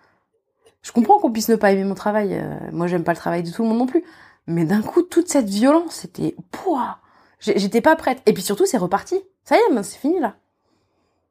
Je 0.83 0.93
comprends 0.93 1.19
qu'on 1.19 1.33
puisse 1.33 1.49
ne 1.49 1.57
pas 1.57 1.73
aimer 1.73 1.85
mon 1.85 1.95
travail. 1.95 2.35
Euh, 2.35 2.59
moi, 2.73 2.87
j'aime 2.87 3.05
pas 3.05 3.13
le 3.13 3.19
travail 3.19 3.43
de 3.43 3.51
tout 3.51 3.63
le 3.63 3.69
monde 3.69 3.79
non 3.79 3.87
plus. 3.87 4.05
Mais 4.47 4.65
d'un 4.65 4.83
coup, 4.83 5.03
toute 5.03 5.29
cette 5.29 5.49
violence, 5.49 5.95
c'était, 5.95 6.35
pouah, 6.51 6.99
j'étais 7.39 7.81
pas 7.81 7.95
prête. 7.97 8.21
Et 8.27 8.33
puis 8.33 8.43
surtout, 8.43 8.67
c'est 8.67 8.79
reparti. 8.79 9.21
Ça 9.45 9.57
y 9.57 9.59
est, 9.59 9.83
c'est 9.83 9.99
fini 9.99 10.19
là. 10.19 10.37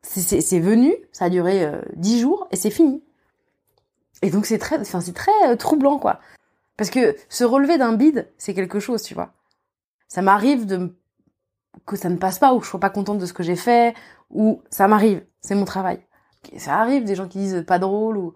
C'est 0.04 0.60
venu, 0.60 0.96
ça 1.12 1.26
a 1.26 1.30
duré 1.30 1.64
euh, 1.64 1.82
dix 1.96 2.20
jours 2.20 2.48
et 2.52 2.56
c'est 2.56 2.72
fini. 2.72 3.04
Et 4.24 4.32
donc 4.32 4.46
c'est 4.46 4.58
très, 4.58 4.80
enfin 4.80 5.00
c'est 5.00 5.14
très 5.14 5.58
troublant 5.58 6.00
quoi. 6.00 6.20
Parce 6.76 6.90
que 6.90 7.16
se 7.30 7.44
relever 7.44 7.78
d'un 7.78 7.94
bide, 7.94 8.28
c'est 8.40 8.56
quelque 8.56 8.80
chose, 8.80 9.04
tu 9.04 9.14
vois 9.14 9.34
ça 10.12 10.22
m'arrive 10.22 10.66
de 10.66 10.94
que 11.86 11.96
ça 11.96 12.10
ne 12.10 12.18
passe 12.18 12.38
pas 12.38 12.54
ou 12.54 12.60
que 12.60 12.66
je 12.66 12.70
sois 12.70 12.82
pas 12.82 12.90
contente 12.90 13.18
de 13.18 13.26
ce 13.26 13.32
que 13.32 13.44
j'ai 13.44 13.56
fait 13.56 13.96
ou 14.30 14.62
ça 14.70 14.90
m'arrive, 14.90 15.24
c'est 15.40 15.56
mon 15.56 15.64
travail. 15.64 16.06
Ça 16.58 16.80
arrive 16.80 17.06
des 17.06 17.16
gens 17.16 17.30
qui 17.30 17.38
disent 17.38 17.64
pas 17.66 17.80
drôle 17.80 18.18
ou 18.18 18.34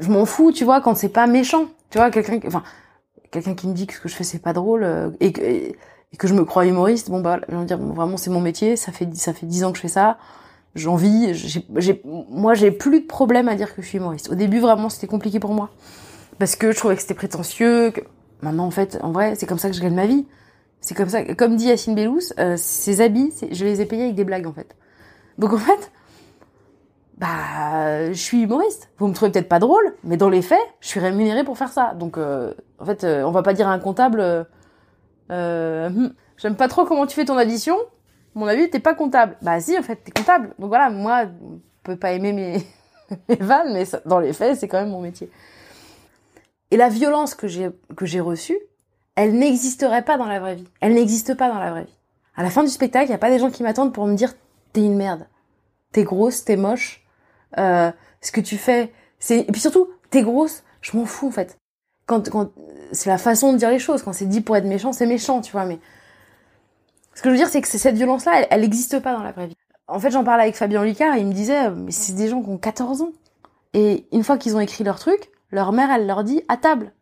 je 0.00 0.10
m'en 0.10 0.24
fous, 0.24 0.52
tu 0.52 0.64
vois, 0.64 0.80
quand 0.80 0.94
c'est 0.94 1.08
pas 1.08 1.26
méchant. 1.26 1.66
Tu 1.90 1.98
vois, 1.98 2.10
quelqu'un 2.10 2.40
enfin 2.46 2.62
quelqu'un 3.30 3.54
qui 3.54 3.66
me 3.66 3.74
dit 3.74 3.86
que 3.86 3.94
ce 3.94 4.00
que 4.00 4.08
je 4.08 4.14
fais 4.14 4.24
c'est 4.24 4.38
pas 4.38 4.52
drôle 4.52 4.84
euh, 4.84 5.10
et, 5.20 5.32
que, 5.32 5.40
et, 5.40 5.76
que 6.18 6.28
je 6.28 6.34
me 6.34 6.44
crois 6.44 6.66
humoriste, 6.66 7.10
bon 7.10 7.20
bah 7.20 7.40
je 7.48 7.56
vais 7.56 7.64
dire 7.64 7.78
vraiment 7.78 8.16
c'est 8.16 8.30
mon 8.30 8.40
métier, 8.40 8.76
ça 8.76 8.92
fait 8.92 9.08
ça 9.14 9.32
fait 9.32 9.46
dix 9.46 9.64
ans 9.64 9.72
que 9.72 9.78
je 9.78 9.82
fais 9.82 9.88
ça. 9.88 10.18
J'en 10.74 10.96
vis, 10.96 11.34
j'ai 11.76 12.02
moi 12.04 12.54
j'ai 12.54 12.70
plus 12.70 13.00
de 13.00 13.06
problème 13.06 13.48
à 13.48 13.54
dire 13.54 13.74
que 13.74 13.82
je 13.82 13.86
suis 13.88 13.98
humoriste. 13.98 14.30
Au 14.30 14.34
début 14.34 14.60
vraiment 14.60 14.88
c'était 14.88 15.06
compliqué 15.06 15.40
pour 15.40 15.52
moi 15.52 15.70
parce 16.38 16.56
que 16.56 16.72
je 16.72 16.76
trouvais 16.76 16.96
que 16.96 17.02
c'était 17.02 17.14
prétentieux, 17.14 17.90
que 17.90 18.00
maintenant 18.42 18.66
en 18.66 18.70
fait 18.70 18.98
en 19.02 19.12
vrai, 19.12 19.34
c'est 19.36 19.46
comme 19.46 19.58
ça 19.58 19.68
que 19.68 19.76
je 19.76 19.80
gagne 19.80 19.94
ma 19.94 20.06
vie. 20.06 20.26
C'est 20.80 20.96
comme 20.96 21.08
ça, 21.08 21.22
comme 21.36 21.54
dit 21.54 21.66
Yacine 21.66 21.94
Bellous, 21.94 22.32
euh, 22.40 22.56
ses 22.56 23.00
habits, 23.00 23.32
je 23.52 23.64
les 23.64 23.80
ai 23.80 23.86
payés 23.86 24.02
avec 24.02 24.16
des 24.16 24.24
blagues 24.24 24.48
en 24.48 24.52
fait. 24.52 24.74
Donc 25.38 25.52
en 25.52 25.58
fait, 25.58 25.92
bah, 27.18 28.12
je 28.12 28.18
suis 28.18 28.42
humoriste. 28.42 28.90
Vous 28.98 29.06
me 29.06 29.14
trouvez 29.14 29.30
peut-être 29.30 29.48
pas 29.48 29.58
drôle, 29.58 29.94
mais 30.04 30.16
dans 30.16 30.28
les 30.28 30.42
faits, 30.42 30.58
je 30.80 30.88
suis 30.88 31.00
rémunérée 31.00 31.44
pour 31.44 31.58
faire 31.58 31.72
ça. 31.72 31.94
Donc 31.94 32.18
euh, 32.18 32.54
en 32.78 32.84
fait, 32.84 33.04
euh, 33.04 33.22
on 33.22 33.30
va 33.30 33.42
pas 33.42 33.52
dire 33.52 33.68
à 33.68 33.72
un 33.72 33.78
comptable, 33.78 34.46
euh, 35.30 35.90
hmm, 35.90 36.12
j'aime 36.36 36.56
pas 36.56 36.68
trop 36.68 36.84
comment 36.84 37.06
tu 37.06 37.14
fais 37.14 37.24
ton 37.24 37.36
addition. 37.36 37.76
Mon 38.34 38.46
avis, 38.46 38.70
t'es 38.70 38.80
pas 38.80 38.94
comptable. 38.94 39.36
Bah 39.42 39.60
si, 39.60 39.78
en 39.78 39.82
fait, 39.82 39.96
t'es 39.96 40.10
comptable. 40.10 40.54
Donc 40.58 40.68
voilà, 40.68 40.90
moi, 40.90 41.24
on 41.44 41.60
peut 41.82 41.96
pas 41.96 42.12
aimer 42.12 42.32
mes, 42.32 42.66
mes 43.28 43.36
vannes, 43.36 43.72
mais 43.72 43.84
dans 44.06 44.18
les 44.18 44.32
faits, 44.32 44.58
c'est 44.58 44.68
quand 44.68 44.80
même 44.80 44.90
mon 44.90 45.02
métier. 45.02 45.30
Et 46.70 46.76
la 46.76 46.88
violence 46.88 47.34
que 47.34 47.46
j'ai 47.48 47.70
que 47.94 48.06
j'ai 48.06 48.20
reçue, 48.20 48.58
elle 49.14 49.34
n'existerait 49.34 50.02
pas 50.02 50.16
dans 50.16 50.26
la 50.26 50.40
vraie 50.40 50.54
vie. 50.54 50.68
Elle 50.80 50.94
n'existe 50.94 51.34
pas 51.34 51.50
dans 51.50 51.58
la 51.58 51.70
vraie 51.70 51.84
vie. 51.84 51.98
À 52.34 52.42
la 52.42 52.48
fin 52.48 52.64
du 52.64 52.70
spectacle, 52.70 53.08
n'y 53.08 53.14
a 53.14 53.18
pas 53.18 53.30
des 53.30 53.38
gens 53.38 53.50
qui 53.50 53.62
m'attendent 53.62 53.92
pour 53.92 54.06
me 54.06 54.14
dire 54.14 54.32
t'es 54.72 54.80
une 54.80 54.96
merde, 54.96 55.26
t'es 55.92 56.02
grosse, 56.02 56.44
t'es 56.44 56.56
moche, 56.56 57.01
euh, 57.58 57.90
ce 58.20 58.32
que 58.32 58.40
tu 58.40 58.56
fais, 58.58 58.92
et 59.30 59.44
puis 59.44 59.60
surtout 59.60 59.88
t'es 60.10 60.22
grosse, 60.22 60.62
je 60.80 60.96
m'en 60.96 61.04
fous 61.04 61.28
en 61.28 61.30
fait. 61.30 61.58
Quand, 62.06 62.28
quand 62.30 62.50
c'est 62.92 63.10
la 63.10 63.18
façon 63.18 63.52
de 63.52 63.58
dire 63.58 63.70
les 63.70 63.78
choses, 63.78 64.02
quand 64.02 64.12
c'est 64.12 64.26
dit 64.26 64.40
pour 64.40 64.56
être 64.56 64.64
méchant, 64.64 64.92
c'est 64.92 65.06
méchant, 65.06 65.40
tu 65.40 65.52
vois. 65.52 65.64
Mais 65.64 65.78
ce 67.14 67.22
que 67.22 67.28
je 67.28 67.32
veux 67.32 67.38
dire, 67.38 67.48
c'est 67.48 67.62
que 67.62 67.68
cette 67.68 67.94
violence-là, 67.94 68.46
elle 68.50 68.60
n'existe 68.60 69.00
pas 69.00 69.14
dans 69.14 69.22
la 69.22 69.32
vraie 69.32 69.46
vie. 69.46 69.56
En 69.88 69.98
fait, 69.98 70.10
j'en 70.10 70.24
parlais 70.24 70.44
avec 70.44 70.56
Fabien 70.56 70.84
Lucas, 70.84 71.16
et 71.16 71.20
il 71.20 71.26
me 71.26 71.32
disait, 71.32 71.70
mais 71.70 71.92
c'est 71.92 72.14
des 72.14 72.28
gens 72.28 72.42
qui 72.42 72.48
ont 72.48 72.58
14 72.58 73.02
ans. 73.02 73.12
Et 73.74 74.06
une 74.12 74.24
fois 74.24 74.36
qu'ils 74.36 74.56
ont 74.56 74.60
écrit 74.60 74.84
leur 74.84 74.98
truc, 74.98 75.30
leur 75.50 75.72
mère, 75.72 75.90
elle 75.90 76.06
leur 76.06 76.24
dit 76.24 76.42
à 76.48 76.56
table, 76.56 76.92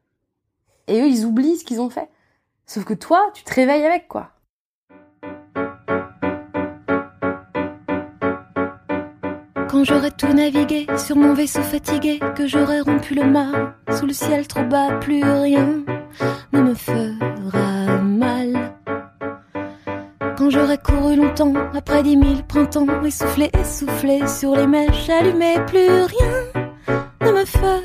et 0.87 1.01
eux, 1.01 1.07
ils 1.07 1.25
oublient 1.25 1.57
ce 1.57 1.65
qu'ils 1.65 1.81
ont 1.81 1.91
fait. 1.91 2.09
Sauf 2.67 2.85
que 2.85 2.95
toi, 2.95 3.31
tu 3.35 3.45
te 3.45 3.55
réveilles 3.55 3.85
avec, 3.85 4.09
quoi. 4.09 4.33
Quand 9.71 9.85
j'aurai 9.85 10.11
tout 10.11 10.33
navigué 10.33 10.87
sur 10.99 11.15
mon 11.17 11.33
vaisseau 11.33 11.63
fatigué, 11.63 12.19
que 12.35 12.47
j'aurai 12.49 12.81
rompu 12.81 13.15
le 13.15 13.25
mât, 13.25 13.75
sous 13.97 14.07
le 14.07 14.13
ciel 14.13 14.49
trop 14.49 14.65
bas, 14.65 14.99
plus 15.01 15.23
rien 15.23 15.85
ne 16.53 16.61
me 16.61 16.75
fera 16.75 17.99
mal. 18.03 18.73
Quand 20.37 20.51
j'aurai 20.51 20.79
couru 20.79 21.15
longtemps, 21.15 21.55
après 21.73 22.03
dix 22.03 22.17
mille 22.17 22.43
printemps, 22.43 22.87
essoufflé, 23.05 23.51
essoufflé 23.61 24.27
sur 24.27 24.57
les 24.57 24.67
mèches 24.67 25.09
allumées, 25.09 25.61
plus 25.67 25.89
rien 25.89 26.65
ne 27.21 27.31
me 27.31 27.45
fera 27.45 27.79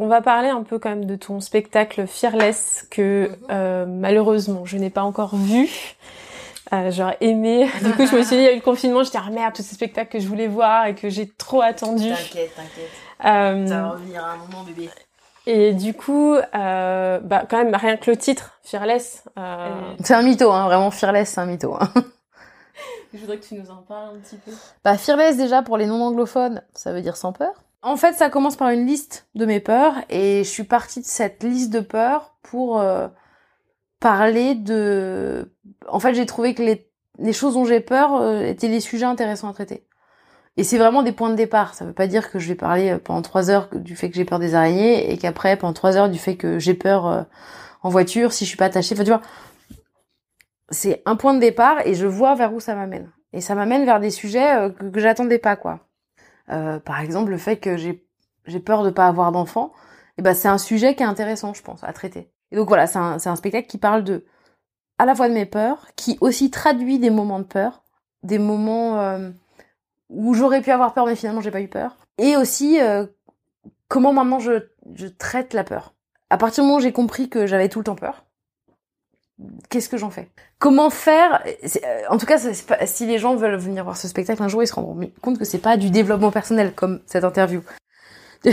on 0.00 0.06
va 0.06 0.22
parler 0.22 0.48
un 0.48 0.62
peu 0.62 0.78
quand 0.78 0.88
même 0.88 1.04
de 1.04 1.16
ton 1.16 1.40
spectacle 1.40 2.06
Fearless 2.06 2.86
que 2.90 3.30
euh, 3.50 3.84
malheureusement 3.84 4.64
je 4.64 4.78
n'ai 4.78 4.90
pas 4.90 5.02
encore 5.02 5.36
vu. 5.36 5.68
Euh, 6.72 6.90
J'aurais 6.90 7.16
aimé. 7.20 7.68
Du 7.82 7.92
coup, 7.92 8.06
je 8.06 8.14
me 8.16 8.22
suis 8.22 8.36
dit, 8.36 8.42
il 8.42 8.44
y 8.44 8.48
a 8.48 8.52
eu 8.52 8.56
le 8.56 8.62
confinement, 8.62 9.02
j'étais 9.02 9.18
ah 9.24 9.30
merde, 9.30 9.54
tous 9.54 9.62
ces 9.62 9.74
spectacles 9.74 10.10
que 10.10 10.20
je 10.20 10.28
voulais 10.28 10.48
voir 10.48 10.86
et 10.86 10.94
que 10.94 11.08
j'ai 11.08 11.28
trop 11.28 11.62
attendu. 11.62 12.08
T'inquiète, 12.08 12.54
t'inquiète. 12.54 12.90
Euh, 13.24 13.66
Ça 13.66 13.82
va 13.82 13.88
revenir 13.90 14.24
à 14.24 14.32
un 14.32 14.36
moment, 14.36 14.64
bébé. 14.64 14.90
Et 15.46 15.72
du 15.72 15.94
coup, 15.94 16.34
euh, 16.34 17.20
bah 17.20 17.44
quand 17.48 17.56
même 17.56 17.74
rien 17.74 17.96
que 17.96 18.10
le 18.10 18.18
titre, 18.18 18.58
Fearless. 18.62 19.24
Euh... 19.38 19.94
C'est 20.04 20.12
un 20.12 20.20
mytho, 20.20 20.52
hein, 20.52 20.66
vraiment 20.66 20.90
Fearless, 20.90 21.30
c'est 21.30 21.40
un 21.40 21.46
mytho. 21.46 21.74
Hein. 21.74 21.90
Je 23.14 23.18
voudrais 23.20 23.38
que 23.38 23.46
tu 23.46 23.54
nous 23.54 23.70
en 23.70 23.76
parles 23.76 24.16
un 24.16 24.18
petit 24.18 24.36
peu. 24.36 24.52
Bah 24.84 24.98
Fearless 24.98 25.38
déjà 25.38 25.62
pour 25.62 25.78
les 25.78 25.86
non 25.86 26.04
anglophones, 26.04 26.62
ça 26.74 26.92
veut 26.92 27.00
dire 27.00 27.16
sans 27.16 27.32
peur. 27.32 27.54
En 27.80 27.96
fait, 27.96 28.12
ça 28.12 28.28
commence 28.28 28.56
par 28.56 28.68
une 28.68 28.84
liste 28.86 29.26
de 29.34 29.46
mes 29.46 29.60
peurs 29.60 29.94
et 30.10 30.44
je 30.44 30.48
suis 30.48 30.64
partie 30.64 31.00
de 31.00 31.06
cette 31.06 31.42
liste 31.42 31.72
de 31.72 31.80
peurs 31.80 32.34
pour 32.42 32.80
euh, 32.80 33.08
parler 34.00 34.54
de... 34.54 35.52
En 35.88 36.00
fait, 36.00 36.14
j'ai 36.14 36.26
trouvé 36.26 36.54
que 36.54 36.62
les, 36.62 36.90
les 37.18 37.32
choses 37.32 37.54
dont 37.54 37.64
j'ai 37.64 37.80
peur 37.80 38.14
euh, 38.14 38.42
étaient 38.42 38.68
des 38.68 38.80
sujets 38.80 39.04
intéressants 39.04 39.48
à 39.48 39.52
traiter. 39.52 39.86
Et 40.56 40.64
c'est 40.64 40.78
vraiment 40.78 41.02
des 41.02 41.12
points 41.12 41.30
de 41.30 41.36
départ. 41.36 41.74
Ça 41.74 41.84
veut 41.84 41.92
pas 41.92 42.06
dire 42.06 42.30
que 42.30 42.38
je 42.38 42.48
vais 42.48 42.54
parler 42.54 42.90
euh, 42.90 42.98
pendant 42.98 43.22
trois 43.22 43.50
heures 43.50 43.68
du 43.72 43.96
fait 43.96 44.10
que 44.10 44.16
j'ai 44.16 44.24
peur 44.24 44.38
des 44.38 44.54
araignées 44.54 45.12
et 45.12 45.18
qu'après 45.18 45.56
pendant 45.56 45.72
trois 45.72 45.96
heures 45.96 46.10
du 46.10 46.18
fait 46.18 46.36
que 46.36 46.58
j'ai 46.58 46.74
peur 46.74 47.26
en 47.82 47.88
voiture 47.88 48.32
si 48.32 48.44
je 48.44 48.48
suis 48.48 48.58
pas 48.58 48.66
attachée. 48.66 48.94
Enfin, 48.94 49.04
tu 49.04 49.10
vois, 49.10 49.22
c'est 50.70 51.02
un 51.06 51.16
point 51.16 51.34
de 51.34 51.40
départ 51.40 51.86
et 51.86 51.94
je 51.94 52.06
vois 52.06 52.34
vers 52.34 52.52
où 52.52 52.60
ça 52.60 52.74
m'amène. 52.74 53.10
Et 53.32 53.40
ça 53.40 53.54
m'amène 53.54 53.84
vers 53.84 54.00
des 54.00 54.10
sujets 54.10 54.72
que, 54.78 55.00
j'attendais 55.00 55.38
pas, 55.38 55.56
quoi. 55.56 55.80
Euh, 56.50 56.80
par 56.80 57.00
exemple, 57.00 57.30
le 57.30 57.38
fait 57.38 57.58
que 57.58 57.76
j'ai 57.76 58.60
peur 58.60 58.82
de 58.82 58.90
pas 58.90 59.06
avoir 59.06 59.32
d'enfant, 59.32 59.72
eh 60.16 60.22
ben 60.22 60.34
c'est 60.34 60.48
un 60.48 60.58
sujet 60.58 60.94
qui 60.94 61.02
est 61.02 61.06
intéressant, 61.06 61.54
je 61.54 61.62
pense, 61.62 61.84
à 61.84 61.92
traiter. 61.92 62.30
Donc 62.52 62.68
voilà, 62.68 62.86
c'est 62.86 62.98
un, 62.98 63.36
spectacle 63.36 63.68
qui 63.68 63.78
parle 63.78 64.04
de 64.04 64.24
à 64.98 65.04
la 65.04 65.14
fois 65.14 65.28
de 65.28 65.34
mes 65.34 65.46
peurs, 65.46 65.86
qui 65.94 66.18
aussi 66.20 66.50
traduit 66.50 66.98
des 66.98 67.10
moments 67.10 67.38
de 67.38 67.44
peur, 67.44 67.82
des 68.22 68.38
moments 68.38 69.00
euh, 69.00 69.30
où 70.08 70.34
j'aurais 70.34 70.60
pu 70.60 70.70
avoir 70.70 70.92
peur 70.92 71.06
mais 71.06 71.14
finalement 71.14 71.40
j'ai 71.40 71.52
pas 71.52 71.60
eu 71.60 71.68
peur, 71.68 71.96
et 72.16 72.36
aussi 72.36 72.80
euh, 72.80 73.06
comment 73.88 74.12
maintenant 74.12 74.40
je, 74.40 74.60
traite 75.18 75.54
la 75.54 75.64
peur. 75.64 75.94
À 76.30 76.36
partir 76.36 76.62
du 76.62 76.68
moment 76.68 76.78
où 76.78 76.82
j'ai 76.82 76.92
compris 76.92 77.28
que 77.28 77.46
j'avais 77.46 77.68
tout 77.68 77.78
le 77.78 77.84
temps 77.84 77.94
peur, 77.94 78.24
qu'est-ce 79.68 79.88
que 79.88 79.96
j'en 79.96 80.10
fais? 80.10 80.28
Comment 80.58 80.90
faire? 80.90 81.42
Euh, 81.46 82.02
En 82.10 82.18
tout 82.18 82.26
cas, 82.26 82.38
si 82.38 83.06
les 83.06 83.18
gens 83.18 83.36
veulent 83.36 83.56
venir 83.56 83.84
voir 83.84 83.96
ce 83.96 84.08
spectacle 84.08 84.42
un 84.42 84.48
jour, 84.48 84.62
ils 84.62 84.66
se 84.66 84.74
rendront 84.74 84.98
compte 85.22 85.38
que 85.38 85.44
c'est 85.44 85.58
pas 85.58 85.76
du 85.76 85.90
développement 85.90 86.32
personnel 86.32 86.74
comme 86.74 87.00
cette 87.06 87.24
interview. 87.24 87.62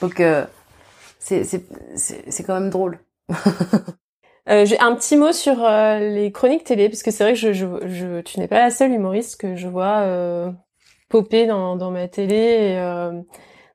Donc, 0.00 0.20
c'est 1.18 2.44
quand 2.46 2.54
même 2.54 2.70
drôle. 2.70 3.00
Euh, 4.48 4.64
j'ai 4.64 4.78
un 4.80 4.94
petit 4.94 5.16
mot 5.16 5.32
sur 5.32 5.62
euh, 5.62 5.98
les 5.98 6.32
chroniques 6.32 6.64
télé, 6.64 6.88
parce 6.88 7.02
que 7.02 7.10
c'est 7.10 7.22
vrai 7.22 7.34
que 7.34 7.38
je, 7.38 7.52
je, 7.52 7.66
je 7.86 8.20
tu 8.22 8.40
n'es 8.40 8.48
pas 8.48 8.60
la 8.60 8.70
seule 8.70 8.92
humoriste 8.92 9.38
que 9.38 9.56
je 9.56 9.68
vois 9.68 9.98
euh, 9.98 10.50
popper 11.10 11.46
dans, 11.46 11.76
dans 11.76 11.90
ma 11.90 12.08
télé. 12.08 12.34
Et, 12.34 12.78
euh, 12.78 13.12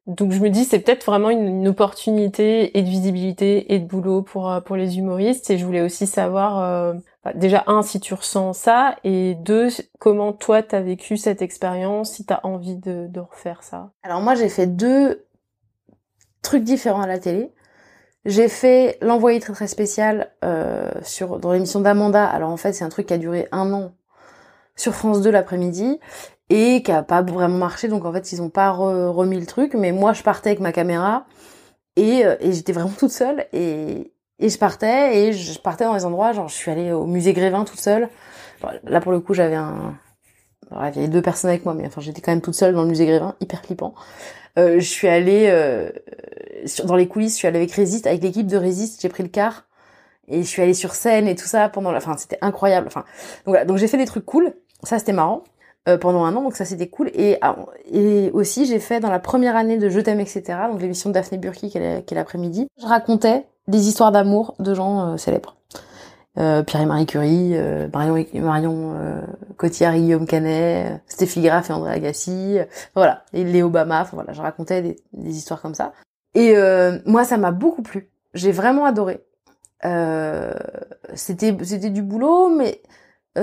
donc 0.07 0.31
je 0.31 0.39
me 0.39 0.49
dis 0.49 0.65
c'est 0.65 0.79
peut-être 0.79 1.05
vraiment 1.05 1.29
une, 1.29 1.47
une, 1.47 1.67
opportunité 1.67 2.77
et 2.77 2.81
de 2.81 2.89
visibilité 2.89 3.73
et 3.73 3.79
de 3.79 3.85
boulot 3.85 4.23
pour 4.23 4.51
pour 4.65 4.75
les 4.75 4.97
humoristes. 4.97 5.51
Et 5.51 5.59
je 5.59 5.65
voulais 5.65 5.81
aussi 5.81 6.07
savoir 6.07 6.95
bah, 7.23 7.31
déjà 7.35 7.63
un 7.67 7.83
si 7.83 7.99
tu 7.99 8.13
ressens 8.15 8.53
ça 8.53 8.95
et 9.03 9.35
deux 9.35 9.69
comment 9.99 10.33
toi 10.33 10.61
t'as 10.63 10.81
vécu 10.81 11.17
cette 11.17 11.41
expérience, 11.41 12.13
si 12.13 12.25
t'as 12.25 12.41
envie 12.43 12.75
de, 12.75 13.07
de 13.07 13.19
refaire 13.19 13.63
ça? 13.63 13.91
Alors 14.01 14.21
moi 14.21 14.35
j'ai 14.35 14.49
fait 14.49 14.67
deux 14.67 15.23
trucs 16.43 16.63
différents 16.63 17.01
à 17.01 17.07
la 17.07 17.17
télé. 17.17 17.51
J'ai 18.25 18.47
fait 18.47 18.97
l'envoyé 19.01 19.39
très 19.39 19.53
très 19.53 19.67
spécial 19.67 20.31
euh, 20.45 20.91
sur 21.01 21.39
dans 21.39 21.51
l'émission 21.51 21.81
d'Amanda. 21.81 22.25
Alors 22.25 22.51
en 22.51 22.57
fait 22.57 22.73
c'est 22.73 22.85
un 22.85 22.89
truc 22.89 23.07
qui 23.07 23.13
a 23.13 23.17
duré 23.17 23.47
un 23.51 23.73
an 23.73 23.93
sur 24.75 24.93
France 24.93 25.21
2 25.21 25.31
l'après-midi 25.31 25.99
et 26.49 26.83
qui 26.83 26.91
a 26.91 27.03
pas 27.03 27.21
vraiment 27.21 27.57
marché. 27.57 27.87
Donc 27.87 28.05
en 28.05 28.13
fait 28.13 28.31
ils 28.31 28.41
ont 28.41 28.49
pas 28.49 28.69
remis 28.69 29.39
le 29.39 29.45
truc. 29.45 29.73
Mais 29.73 29.91
moi 29.91 30.13
je 30.13 30.23
partais 30.23 30.51
avec 30.51 30.61
ma 30.61 30.71
caméra 30.71 31.25
et, 31.95 32.25
euh, 32.25 32.35
et 32.39 32.53
j'étais 32.53 32.71
vraiment 32.71 32.93
toute 32.97 33.11
seule 33.11 33.45
et, 33.51 34.13
et 34.39 34.49
je 34.49 34.57
partais 34.57 35.17
et 35.17 35.33
je 35.33 35.59
partais 35.59 35.83
dans 35.83 35.93
les 35.93 36.05
endroits 36.05 36.31
genre 36.31 36.47
je 36.47 36.55
suis 36.55 36.71
allée 36.71 36.91
au 36.93 37.05
musée 37.05 37.33
Grévin 37.33 37.65
toute 37.65 37.79
seule. 37.79 38.09
Là 38.85 39.01
pour 39.01 39.11
le 39.11 39.19
coup 39.19 39.33
j'avais 39.33 39.55
un 39.55 39.95
il 40.71 40.95
y 40.95 40.99
avait 40.99 41.07
deux 41.07 41.21
personnes 41.21 41.49
avec 41.49 41.65
moi 41.65 41.73
mais 41.73 41.85
enfin 41.85 42.01
j'étais 42.01 42.21
quand 42.21 42.31
même 42.31 42.41
toute 42.41 42.55
seule 42.55 42.73
dans 42.73 42.83
le 42.83 42.87
musée 42.87 43.05
Grévin 43.05 43.35
hyper 43.41 43.61
flippant. 43.63 43.93
Euh, 44.57 44.79
je 44.79 44.85
suis 44.85 45.07
allée 45.07 45.47
euh, 45.47 45.89
dans 46.83 46.95
les 46.95 47.07
coulisses, 47.07 47.33
je 47.33 47.37
suis 47.37 47.47
allée 47.47 47.57
avec 47.57 47.71
Résiste, 47.71 48.05
avec 48.05 48.21
l'équipe 48.21 48.45
de 48.45 48.57
Résiste, 48.57 49.01
j'ai 49.01 49.09
pris 49.09 49.23
le 49.23 49.29
car 49.29 49.65
et 50.27 50.43
je 50.43 50.47
suis 50.47 50.61
allée 50.61 50.75
sur 50.75 50.93
scène 50.93 51.27
et 51.27 51.35
tout 51.35 51.47
ça 51.47 51.69
pendant 51.69 51.91
la, 51.91 51.97
enfin 51.97 52.15
c'était 52.17 52.37
incroyable. 52.41 52.87
Enfin 52.87 53.01
donc 53.45 53.53
voilà, 53.53 53.65
donc 53.65 53.77
j'ai 53.77 53.87
fait 53.87 53.97
des 53.97 54.05
trucs 54.05 54.25
cool, 54.25 54.53
ça 54.83 54.99
c'était 54.99 55.11
marrant 55.11 55.43
euh, 55.89 55.97
pendant 55.97 56.23
un 56.23 56.35
an, 56.35 56.43
donc 56.43 56.55
ça 56.55 56.65
c'était 56.65 56.87
cool 56.87 57.09
et 57.15 57.37
ah, 57.41 57.55
et 57.91 58.29
aussi 58.33 58.65
j'ai 58.67 58.79
fait 58.79 58.99
dans 58.99 59.09
la 59.09 59.19
première 59.19 59.55
année 59.55 59.77
de 59.77 59.89
Je 59.89 59.99
t'aime 59.99 60.19
etc. 60.19 60.43
Donc 60.71 60.81
l'émission 60.81 61.09
de 61.09 61.15
Daphné 61.15 61.39
Burki 61.39 61.69
qui 61.71 61.77
est 61.79 62.11
l'après-midi, 62.11 62.67
je 62.79 62.85
racontais 62.85 63.45
des 63.67 63.87
histoires 63.87 64.11
d'amour 64.11 64.55
de 64.59 64.75
gens 64.75 65.17
célèbres. 65.17 65.55
Euh, 66.39 66.63
Pierre 66.63 66.81
et 66.81 66.85
Marie 66.87 67.05
Curie, 67.05 67.51
euh, 67.53 67.87
Marion, 67.93 68.25
Marion 68.33 68.95
euh, 68.95 69.21
Cotillard, 69.57 69.93
Guillaume 69.93 70.25
Canet, 70.25 70.91
euh, 70.91 70.97
Stéphie 71.07 71.41
Graff 71.41 71.69
et 71.69 71.73
André 71.73 71.91
Agassi, 71.93 72.57
voilà, 72.95 73.23
et 73.33 73.43
Léo 73.43 73.67
Obama, 73.67 74.07
voilà, 74.11 74.33
je 74.33 74.41
racontais 74.41 74.81
des, 74.81 74.95
des, 75.13 75.37
histoires 75.37 75.61
comme 75.61 75.75
ça. 75.75 75.93
Et 76.33 76.55
moi, 77.05 77.23
ça 77.25 77.37
m'a 77.37 77.51
beaucoup 77.51 77.83
plu. 77.83 78.09
J'ai 78.33 78.51
vraiment 78.51 78.85
adoré. 78.85 79.23
c'était 81.13 81.55
c'était 81.63 81.91
du 81.91 82.01
boulot, 82.01 82.49
mais 82.49 82.81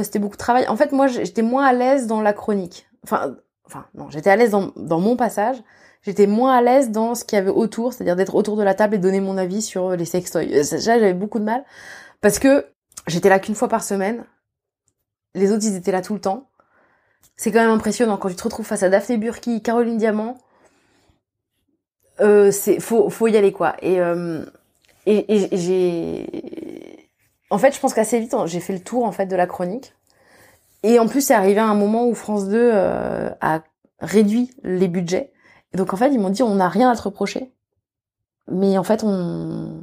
c'était 0.02 0.18
beaucoup 0.18 0.34
de 0.34 0.40
travail. 0.40 0.66
En 0.66 0.74
fait, 0.74 0.90
moi, 0.90 1.06
j'étais 1.06 1.42
moins 1.42 1.64
à 1.64 1.72
l'aise 1.72 2.08
dans 2.08 2.20
la 2.20 2.32
chronique. 2.32 2.88
Enfin, 3.04 3.36
enfin, 3.64 3.86
non, 3.94 4.10
j'étais 4.10 4.30
à 4.30 4.34
l'aise 4.34 4.50
dans, 4.50 4.72
dans 4.74 4.98
mon 4.98 5.14
passage. 5.14 5.56
J'étais 6.02 6.26
moins 6.26 6.56
à 6.56 6.62
l'aise 6.62 6.90
dans 6.90 7.14
ce 7.14 7.24
qu'il 7.24 7.36
y 7.36 7.40
avait 7.40 7.50
autour, 7.50 7.92
c'est-à-dire 7.92 8.16
d'être 8.16 8.34
autour 8.34 8.56
de 8.56 8.64
la 8.64 8.74
table 8.74 8.96
et 8.96 8.98
donner 8.98 9.20
mon 9.20 9.38
avis 9.38 9.62
sur 9.62 9.90
les 9.90 10.04
sextoys. 10.04 10.64
J'avais 10.80 11.14
beaucoup 11.14 11.38
de 11.38 11.44
mal 11.44 11.64
parce 12.20 12.40
que 12.40 12.66
J'étais 13.06 13.28
là 13.28 13.38
qu'une 13.38 13.54
fois 13.54 13.68
par 13.68 13.82
semaine. 13.82 14.24
Les 15.34 15.52
autres, 15.52 15.64
ils 15.64 15.76
étaient 15.76 15.92
là 15.92 16.02
tout 16.02 16.14
le 16.14 16.20
temps. 16.20 16.50
C'est 17.36 17.52
quand 17.52 17.60
même 17.60 17.70
impressionnant 17.70 18.16
quand 18.16 18.28
tu 18.28 18.36
te 18.36 18.42
retrouves 18.42 18.66
face 18.66 18.82
à 18.82 18.88
Daphné 18.88 19.16
Burki, 19.16 19.62
Caroline 19.62 19.96
Diamant. 19.96 20.36
Euh, 22.20 22.50
c'est 22.50 22.80
faut 22.80 23.08
faut 23.08 23.28
y 23.28 23.36
aller 23.36 23.52
quoi. 23.52 23.76
Et 23.80 24.00
euh, 24.00 24.44
et, 25.06 25.48
j'ai 25.52 27.08
en 27.50 27.58
fait, 27.58 27.74
je 27.74 27.80
pense 27.80 27.94
qu'assez 27.94 28.20
vite, 28.20 28.34
j'ai 28.46 28.60
fait 28.60 28.72
le 28.72 28.80
tour 28.80 29.04
en 29.04 29.12
fait 29.12 29.26
de 29.26 29.36
la 29.36 29.46
chronique. 29.46 29.92
Et 30.82 30.98
en 30.98 31.08
plus, 31.08 31.20
c'est 31.20 31.34
arrivé 31.34 31.60
à 31.60 31.66
un 31.66 31.74
moment 31.74 32.06
où 32.06 32.14
France 32.14 32.48
2 32.48 32.56
euh, 32.56 33.30
a 33.40 33.62
réduit 33.98 34.50
les 34.62 34.88
budgets. 34.88 35.32
Et 35.72 35.76
donc 35.76 35.92
en 35.92 35.96
fait, 35.96 36.12
ils 36.12 36.20
m'ont 36.20 36.30
dit 36.30 36.42
on 36.42 36.54
n'a 36.54 36.68
rien 36.68 36.90
à 36.90 36.96
te 36.96 37.02
reprocher. 37.02 37.52
Mais 38.48 38.78
en 38.78 38.84
fait, 38.84 39.02
on 39.04 39.80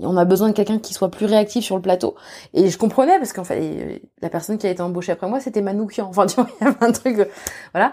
on 0.00 0.16
a 0.16 0.24
besoin 0.24 0.48
de 0.48 0.54
quelqu'un 0.54 0.78
qui 0.78 0.94
soit 0.94 1.10
plus 1.10 1.26
réactif 1.26 1.64
sur 1.64 1.76
le 1.76 1.82
plateau. 1.82 2.14
Et 2.54 2.70
je 2.70 2.78
comprenais 2.78 3.18
parce 3.18 3.32
qu'en 3.32 3.44
fait, 3.44 4.00
la 4.20 4.30
personne 4.30 4.58
qui 4.58 4.66
a 4.66 4.70
été 4.70 4.82
embauchée 4.82 5.12
après 5.12 5.28
moi, 5.28 5.40
c'était 5.40 5.60
Manoukian. 5.60 6.08
Enfin, 6.08 6.26
tu 6.28 6.36
vois, 6.36 6.48
il 6.60 6.64
y 6.64 6.68
avait 6.68 6.82
un 6.82 6.92
truc, 6.92 7.28
voilà. 7.72 7.92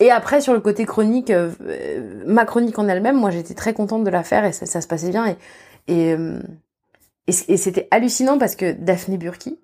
Et 0.00 0.10
après, 0.10 0.40
sur 0.40 0.52
le 0.52 0.60
côté 0.60 0.86
chronique, 0.86 1.30
euh, 1.30 1.50
ma 2.26 2.44
chronique 2.44 2.78
en 2.78 2.88
elle-même, 2.88 3.16
moi, 3.16 3.30
j'étais 3.30 3.54
très 3.54 3.74
contente 3.74 4.04
de 4.04 4.10
la 4.10 4.22
faire 4.22 4.44
et 4.44 4.52
ça, 4.52 4.80
se 4.80 4.86
passait 4.86 5.10
bien. 5.10 5.26
Et, 5.26 5.36
et, 5.88 6.12
euh, 6.12 6.40
c'était 7.28 7.88
hallucinant 7.90 8.38
parce 8.38 8.54
que 8.54 8.72
Daphné 8.72 9.18
Burki, 9.18 9.58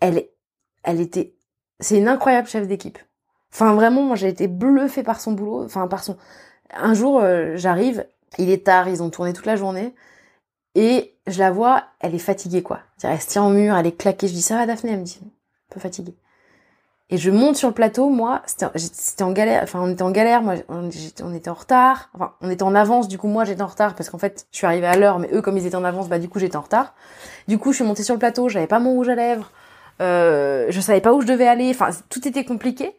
elle, 0.00 0.24
elle 0.82 1.00
était, 1.00 1.34
c'est 1.80 1.98
une 1.98 2.08
incroyable 2.08 2.48
chef 2.48 2.66
d'équipe. 2.66 2.98
Enfin, 3.52 3.74
vraiment, 3.74 4.02
moi, 4.02 4.16
j'ai 4.16 4.28
été 4.28 4.48
bluffée 4.48 5.02
par 5.02 5.20
son 5.20 5.32
boulot. 5.32 5.64
Enfin, 5.64 5.86
par 5.88 6.02
son. 6.02 6.16
Un 6.72 6.94
jour, 6.94 7.20
euh, 7.20 7.56
j'arrive, 7.56 8.06
il 8.38 8.50
est 8.50 8.64
tard, 8.64 8.88
ils 8.88 9.02
ont 9.02 9.10
tourné 9.10 9.32
toute 9.32 9.46
la 9.46 9.56
journée. 9.56 9.94
Et 10.74 11.14
je 11.26 11.38
la 11.38 11.50
vois, 11.50 11.84
elle 12.00 12.14
est 12.14 12.18
fatiguée, 12.18 12.62
quoi. 12.62 12.80
Elle 13.02 13.20
se 13.20 13.28
tient 13.28 13.44
au 13.44 13.50
mur, 13.50 13.76
elle 13.76 13.86
est 13.86 13.96
claquée. 13.96 14.28
Je 14.28 14.34
dis, 14.34 14.42
ça 14.42 14.56
va, 14.56 14.66
Daphné? 14.66 14.92
Elle 14.92 15.00
me 15.00 15.04
dit, 15.04 15.18
un 15.22 15.74
peu 15.74 15.80
fatiguée. 15.80 16.14
Et 17.12 17.18
je 17.18 17.30
monte 17.32 17.56
sur 17.56 17.66
le 17.66 17.74
plateau, 17.74 18.08
moi, 18.08 18.40
c'était 18.46 19.24
en 19.24 19.32
galère, 19.32 19.64
enfin, 19.64 19.80
on 19.82 19.90
était 19.90 20.02
en 20.02 20.12
galère, 20.12 20.42
moi, 20.42 20.54
on, 20.68 20.88
était 21.34 21.50
en 21.50 21.54
retard, 21.54 22.08
enfin, 22.14 22.34
on 22.40 22.48
était 22.50 22.62
en 22.62 22.76
avance, 22.76 23.08
du 23.08 23.18
coup, 23.18 23.26
moi, 23.26 23.44
j'étais 23.44 23.62
en 23.62 23.66
retard, 23.66 23.96
parce 23.96 24.08
qu'en 24.10 24.18
fait, 24.18 24.46
je 24.52 24.58
suis 24.58 24.66
arrivée 24.66 24.86
à 24.86 24.96
l'heure, 24.96 25.18
mais 25.18 25.28
eux, 25.32 25.42
comme 25.42 25.56
ils 25.56 25.66
étaient 25.66 25.76
en 25.76 25.82
avance, 25.82 26.08
bah, 26.08 26.20
du 26.20 26.28
coup, 26.28 26.38
j'étais 26.38 26.54
en 26.54 26.60
retard. 26.60 26.94
Du 27.48 27.58
coup, 27.58 27.72
je 27.72 27.78
suis 27.78 27.84
montée 27.84 28.04
sur 28.04 28.14
le 28.14 28.20
plateau, 28.20 28.48
j'avais 28.48 28.68
pas 28.68 28.78
mon 28.78 28.92
rouge 28.92 29.08
à 29.08 29.16
lèvres, 29.16 29.50
euh, 30.00 30.66
je 30.68 30.80
savais 30.80 31.00
pas 31.00 31.12
où 31.12 31.20
je 31.20 31.26
devais 31.26 31.48
aller, 31.48 31.70
enfin, 31.70 31.90
tout 32.10 32.28
était 32.28 32.44
compliqué. 32.44 32.96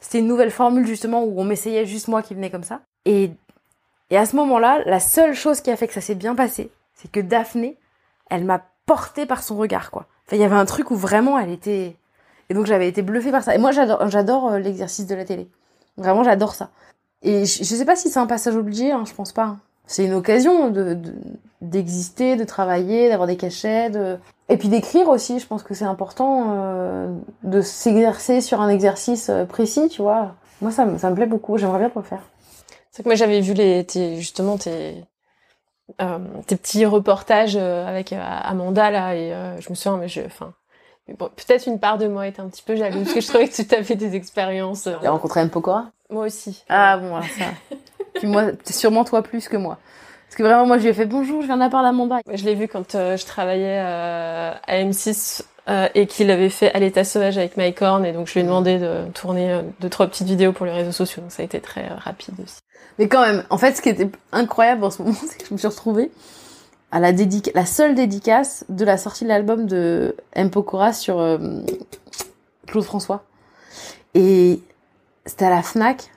C'était 0.00 0.20
une 0.20 0.26
nouvelle 0.26 0.50
formule, 0.50 0.86
justement, 0.86 1.24
où 1.24 1.38
on 1.38 1.44
m'essayait 1.44 1.84
juste 1.84 2.08
moi 2.08 2.22
qui 2.22 2.34
venais 2.34 2.48
comme 2.48 2.64
ça. 2.64 2.80
Et 3.04 3.32
et 4.10 4.16
à 4.16 4.26
ce 4.26 4.36
moment-là, 4.36 4.80
la 4.86 5.00
seule 5.00 5.34
chose 5.34 5.60
qui 5.60 5.70
a 5.70 5.76
fait 5.76 5.86
que 5.86 5.94
ça 5.94 6.00
s'est 6.00 6.16
bien 6.16 6.34
passé, 6.34 6.70
c'est 6.94 7.10
que 7.10 7.20
Daphné, 7.20 7.78
elle 8.28 8.44
m'a 8.44 8.62
porté 8.86 9.24
par 9.24 9.42
son 9.42 9.56
regard, 9.56 9.90
quoi. 9.90 10.06
Enfin, 10.26 10.36
il 10.36 10.42
y 10.42 10.44
avait 10.44 10.56
un 10.56 10.64
truc 10.64 10.90
où 10.90 10.96
vraiment 10.96 11.38
elle 11.38 11.50
était... 11.50 11.96
Et 12.48 12.54
donc 12.54 12.66
j'avais 12.66 12.88
été 12.88 13.02
bluffée 13.02 13.30
par 13.30 13.44
ça. 13.44 13.54
Et 13.54 13.58
moi, 13.58 13.70
j'adore, 13.70 14.48
euh, 14.48 14.58
l'exercice 14.58 15.06
de 15.06 15.14
la 15.14 15.24
télé. 15.24 15.48
Vraiment, 15.96 16.24
j'adore 16.24 16.54
ça. 16.54 16.70
Et 17.22 17.44
je, 17.44 17.62
sais 17.62 17.84
pas 17.84 17.94
si 17.94 18.08
c'est 18.08 18.18
un 18.18 18.26
passage 18.26 18.56
obligé, 18.56 18.90
hein, 18.90 19.04
je 19.06 19.14
pense 19.14 19.32
pas. 19.32 19.56
C'est 19.86 20.04
une 20.04 20.14
occasion 20.14 20.70
de, 20.70 20.98
d'exister, 21.60 22.34
de, 22.34 22.44
travailler, 22.44 23.08
d'avoir 23.08 23.28
des 23.28 23.36
cachets, 23.36 23.90
de... 23.90 24.18
et 24.48 24.56
puis 24.56 24.68
d'écrire 24.68 25.08
aussi. 25.08 25.38
Je 25.38 25.46
pense 25.46 25.62
que 25.62 25.74
c'est 25.74 25.84
important 25.84 26.46
euh, 26.50 27.14
de 27.44 27.60
s'exercer 27.60 28.40
sur 28.40 28.60
un 28.60 28.68
exercice 28.68 29.28
euh, 29.30 29.44
précis, 29.44 29.88
tu 29.88 30.02
vois. 30.02 30.34
Moi, 30.60 30.72
ça, 30.72 30.86
ça 30.98 31.10
me 31.10 31.14
plaît 31.14 31.26
beaucoup. 31.26 31.58
J'aimerais 31.58 31.78
bien 31.78 31.90
le 31.94 32.02
faire. 32.02 32.22
C'est 33.00 33.04
que 33.04 33.08
moi 33.08 33.16
j'avais 33.16 33.40
vu 33.40 33.54
les 33.54 33.82
tes, 33.86 34.16
justement 34.16 34.58
tes 34.58 35.02
euh, 36.02 36.18
tes 36.46 36.54
petits 36.54 36.84
reportages 36.84 37.56
euh, 37.56 37.86
avec 37.86 38.12
euh, 38.12 38.20
Amanda 38.20 38.90
là 38.90 39.16
et 39.16 39.32
euh, 39.32 39.58
je 39.58 39.70
me 39.70 39.74
souviens 39.74 39.96
mais 39.96 40.06
je 40.06 40.20
enfin 40.20 40.52
bon, 41.18 41.30
peut-être 41.34 41.66
une 41.66 41.80
part 41.80 41.96
de 41.96 42.08
moi 42.08 42.26
était 42.26 42.42
un 42.42 42.50
petit 42.50 42.62
peu 42.62 42.76
jalouse 42.76 43.04
parce 43.04 43.14
que 43.14 43.20
je 43.22 43.26
trouvais 43.28 43.48
que 43.48 43.62
tu 43.62 43.74
avais 43.74 43.94
des 43.94 44.16
expériences. 44.16 44.82
Tu 44.82 45.06
as 45.06 45.10
rencontré 45.10 45.40
M 45.40 45.48
Pokora 45.48 45.86
Moi 46.10 46.26
aussi. 46.26 46.62
Ah 46.68 46.98
bon 46.98 47.16
alors 47.16 47.24
ça. 47.38 47.76
Puis 48.16 48.26
moi 48.26 48.50
sûrement 48.66 49.04
toi 49.04 49.22
plus 49.22 49.48
que 49.48 49.56
moi. 49.56 49.78
Parce 50.26 50.36
que 50.36 50.42
vraiment 50.42 50.66
moi 50.66 50.76
je 50.76 50.82
lui 50.82 50.90
ai 50.90 50.92
fait 50.92 51.06
bonjour, 51.06 51.40
je 51.40 51.46
viens 51.46 51.56
de 51.56 51.62
la 51.62 51.70
part 51.70 51.82
d'Amanda. 51.82 52.18
Je 52.30 52.44
l'ai 52.44 52.54
vu 52.54 52.68
quand 52.68 52.92
je 52.92 53.24
travaillais 53.24 53.78
à 53.78 54.60
M6 54.68 55.42
euh, 55.70 55.88
et 55.94 56.06
qu'il 56.06 56.30
avait 56.30 56.48
fait 56.48 56.72
à 56.72 56.80
l'état 56.80 57.04
sauvage 57.04 57.38
avec 57.38 57.56
Mike 57.56 57.80
Horn 57.82 58.04
et 58.04 58.12
donc 58.12 58.26
je 58.26 58.32
lui 58.32 58.40
ai 58.40 58.42
demandé 58.42 58.78
de 58.78 59.04
tourner 59.14 59.52
euh, 59.52 59.62
deux 59.78 59.88
trois 59.90 60.06
petites 60.08 60.26
vidéos 60.26 60.52
pour 60.52 60.66
les 60.66 60.72
réseaux 60.72 60.90
sociaux 60.90 61.22
donc 61.22 61.30
ça 61.30 61.42
a 61.42 61.44
été 61.44 61.60
très 61.60 61.82
euh, 61.82 61.94
rapide 61.96 62.34
aussi. 62.42 62.60
Mais 62.98 63.08
quand 63.08 63.22
même, 63.22 63.44
en 63.50 63.58
fait 63.58 63.76
ce 63.76 63.82
qui 63.82 63.88
était 63.88 64.10
incroyable 64.32 64.84
en 64.84 64.90
ce 64.90 65.02
moment 65.02 65.16
c'est 65.26 65.38
que 65.38 65.46
je 65.46 65.54
me 65.54 65.58
suis 65.58 65.68
retrouvée 65.68 66.10
à 66.90 67.00
la 67.00 67.12
dédicace, 67.12 67.54
la 67.54 67.66
seule 67.66 67.94
dédicace 67.94 68.64
de 68.68 68.84
la 68.84 68.96
sortie 68.96 69.24
de 69.24 69.28
l'album 69.28 69.66
de 69.66 70.16
M. 70.32 70.50
Pokora 70.50 70.92
sur 70.92 71.38
Claude 72.66 72.84
François. 72.84 73.24
Et 74.14 74.60
c'était 75.26 75.44
à 75.44 75.50
la 75.50 75.62
FNAC. 75.62 76.10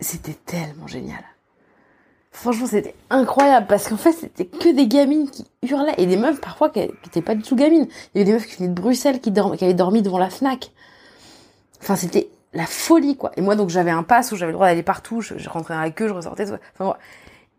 C'était 0.00 0.36
tellement 0.46 0.86
génial. 0.86 1.22
Franchement, 2.32 2.66
c'était 2.66 2.94
incroyable 3.10 3.66
parce 3.66 3.88
qu'en 3.88 3.96
fait, 3.96 4.12
c'était 4.12 4.46
que 4.46 4.74
des 4.74 4.86
gamines 4.86 5.28
qui 5.28 5.46
hurlaient 5.62 5.94
et 5.98 6.06
des 6.06 6.16
meufs 6.16 6.40
parfois 6.40 6.70
qui 6.70 6.80
n'étaient 6.80 7.22
pas 7.22 7.34
du 7.34 7.42
tout 7.42 7.56
gamines. 7.56 7.86
Il 8.14 8.18
y 8.18 8.20
avait 8.22 8.24
des 8.24 8.32
meufs 8.32 8.46
qui 8.46 8.56
venaient 8.56 8.68
de 8.68 8.80
Bruxelles 8.80 9.20
qui 9.20 9.30
avaient 9.30 9.74
dormi 9.74 10.00
devant 10.00 10.18
la 10.18 10.30
Fnac. 10.30 10.70
Enfin, 11.82 11.96
c'était 11.96 12.30
la 12.52 12.66
folie, 12.66 13.16
quoi. 13.16 13.32
Et 13.36 13.40
moi, 13.40 13.56
donc, 13.56 13.70
j'avais 13.70 13.90
un 13.90 14.02
pass 14.02 14.32
où 14.32 14.36
j'avais 14.36 14.52
le 14.52 14.56
droit 14.56 14.66
d'aller 14.66 14.82
partout. 14.82 15.20
Je, 15.20 15.48
rentrais 15.48 15.74
dans 15.74 15.80
la 15.80 15.90
queue, 15.90 16.08
je 16.08 16.14
ressortais. 16.14 16.46
Enfin, 16.78 16.96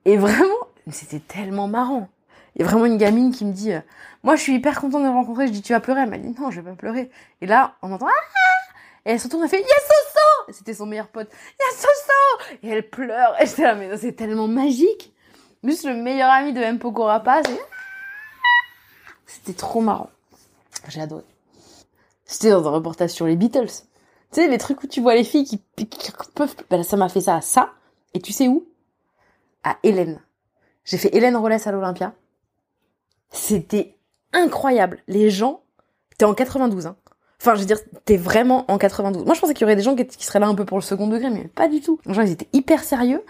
Et 0.06 0.18
vraiment, 0.18 0.68
c'était 0.90 1.20
tellement 1.20 1.68
marrant. 1.68 2.10
Il 2.56 2.62
y 2.62 2.66
a 2.66 2.68
vraiment 2.68 2.86
une 2.86 2.98
gamine 2.98 3.32
qui 3.32 3.46
me 3.46 3.54
dit, 3.54 3.72
euh, 3.72 3.80
moi 4.24 4.36
je 4.36 4.42
suis 4.42 4.54
hyper 4.54 4.82
contente 4.82 5.04
de 5.04 5.08
le 5.08 5.14
rencontrer. 5.14 5.48
Je 5.48 5.54
dis, 5.54 5.62
tu 5.62 5.72
vas 5.72 5.80
pleurer 5.80 6.02
Elle 6.02 6.10
m'a 6.10 6.18
dit, 6.18 6.36
non, 6.38 6.52
je 6.52 6.60
vais 6.60 6.70
pas 6.70 6.76
pleurer. 6.76 7.10
Et 7.40 7.46
là, 7.46 7.76
on 7.82 7.92
entend, 7.94 8.08
ah 8.08 8.72
Et 9.06 9.12
elle 9.12 9.20
se 9.20 9.26
retourne, 9.26 9.44
elle 9.44 9.50
fait, 9.50 9.62
il 9.62 9.68
y 9.68 9.72
a 9.72 9.80
Soso 9.80 10.58
C'était 10.58 10.74
son 10.74 10.86
meilleur 10.86 11.08
pote. 11.08 11.30
Il 11.32 11.64
y 11.64 11.74
a 11.74 11.78
Soso 11.78 12.60
Et 12.64 12.70
elle 12.70 12.90
pleure. 12.90 13.42
Et 13.42 13.46
j'étais 13.46 13.64
là, 13.64 13.76
mais 13.76 13.96
c'est 13.96 14.12
tellement 14.12 14.50
magique. 14.50 15.14
Juste 15.64 15.86
le 15.86 15.96
meilleur 15.96 16.30
ami 16.30 16.52
de 16.52 16.60
M. 16.60 16.80
Pokorapa, 16.80 17.42
c'est... 17.46 17.60
C'était 19.28 19.54
trop 19.54 19.80
marrant. 19.80 20.10
J'ai 20.90 21.02
adoré. 21.02 21.24
C'était 22.26 22.50
dans 22.50 22.68
un 22.68 22.72
reportage 22.72 23.12
sur 23.12 23.28
les 23.28 23.38
Beatles. 23.38 23.70
Tu 24.32 24.40
sais, 24.40 24.48
les 24.48 24.58
trucs 24.58 24.82
où 24.84 24.88
tu 24.88 25.02
vois 25.02 25.16
les 25.16 25.24
filles 25.24 25.44
qui, 25.44 25.60
qui 25.88 26.12
peuvent... 26.36 26.56
Ben, 26.70 26.84
ça 26.84 26.96
m'a 26.96 27.10
fait 27.10 27.22
ça 27.22 27.36
à 27.36 27.42
ça. 27.42 27.74
Et 28.14 28.22
tu 28.22 28.32
sais 28.32 28.48
où? 28.48 28.66
À 29.64 29.78
Hélène. 29.84 30.22
J'ai 30.86 30.98
fait 30.98 31.14
Hélène 31.14 31.36
Rollès 31.36 31.66
à 31.68 31.72
l'Olympia. 31.72 32.14
C'était 33.30 33.98
incroyable. 34.34 35.00
Les 35.08 35.30
gens... 35.30 35.62
T'es 36.18 36.26
en 36.26 36.34
92, 36.34 36.88
hein. 36.88 36.96
Enfin, 37.42 37.56
je 37.56 37.62
veux 37.62 37.66
dire, 37.66 37.80
t'es 38.06 38.18
vraiment 38.18 38.66
en 38.72 38.78
92. 38.78 39.26
Moi, 39.26 39.34
je 39.34 39.42
pensais 39.42 39.54
qu'il 39.54 39.62
y 39.62 39.66
aurait 39.66 39.76
des 39.76 39.82
gens 39.82 39.96
qui 39.96 40.24
seraient 40.24 40.40
là 40.40 40.48
un 40.48 40.54
peu 40.54 40.64
pour 40.64 40.78
le 40.78 40.84
second 40.84 41.08
degré, 41.08 41.32
mais 41.32 41.48
pas 41.48 41.68
du 41.68 41.82
tout. 41.82 42.00
Les 42.06 42.14
gens, 42.14 42.22
ils 42.22 42.32
étaient 42.32 42.50
hyper 42.54 42.84
sérieux. 42.84 43.24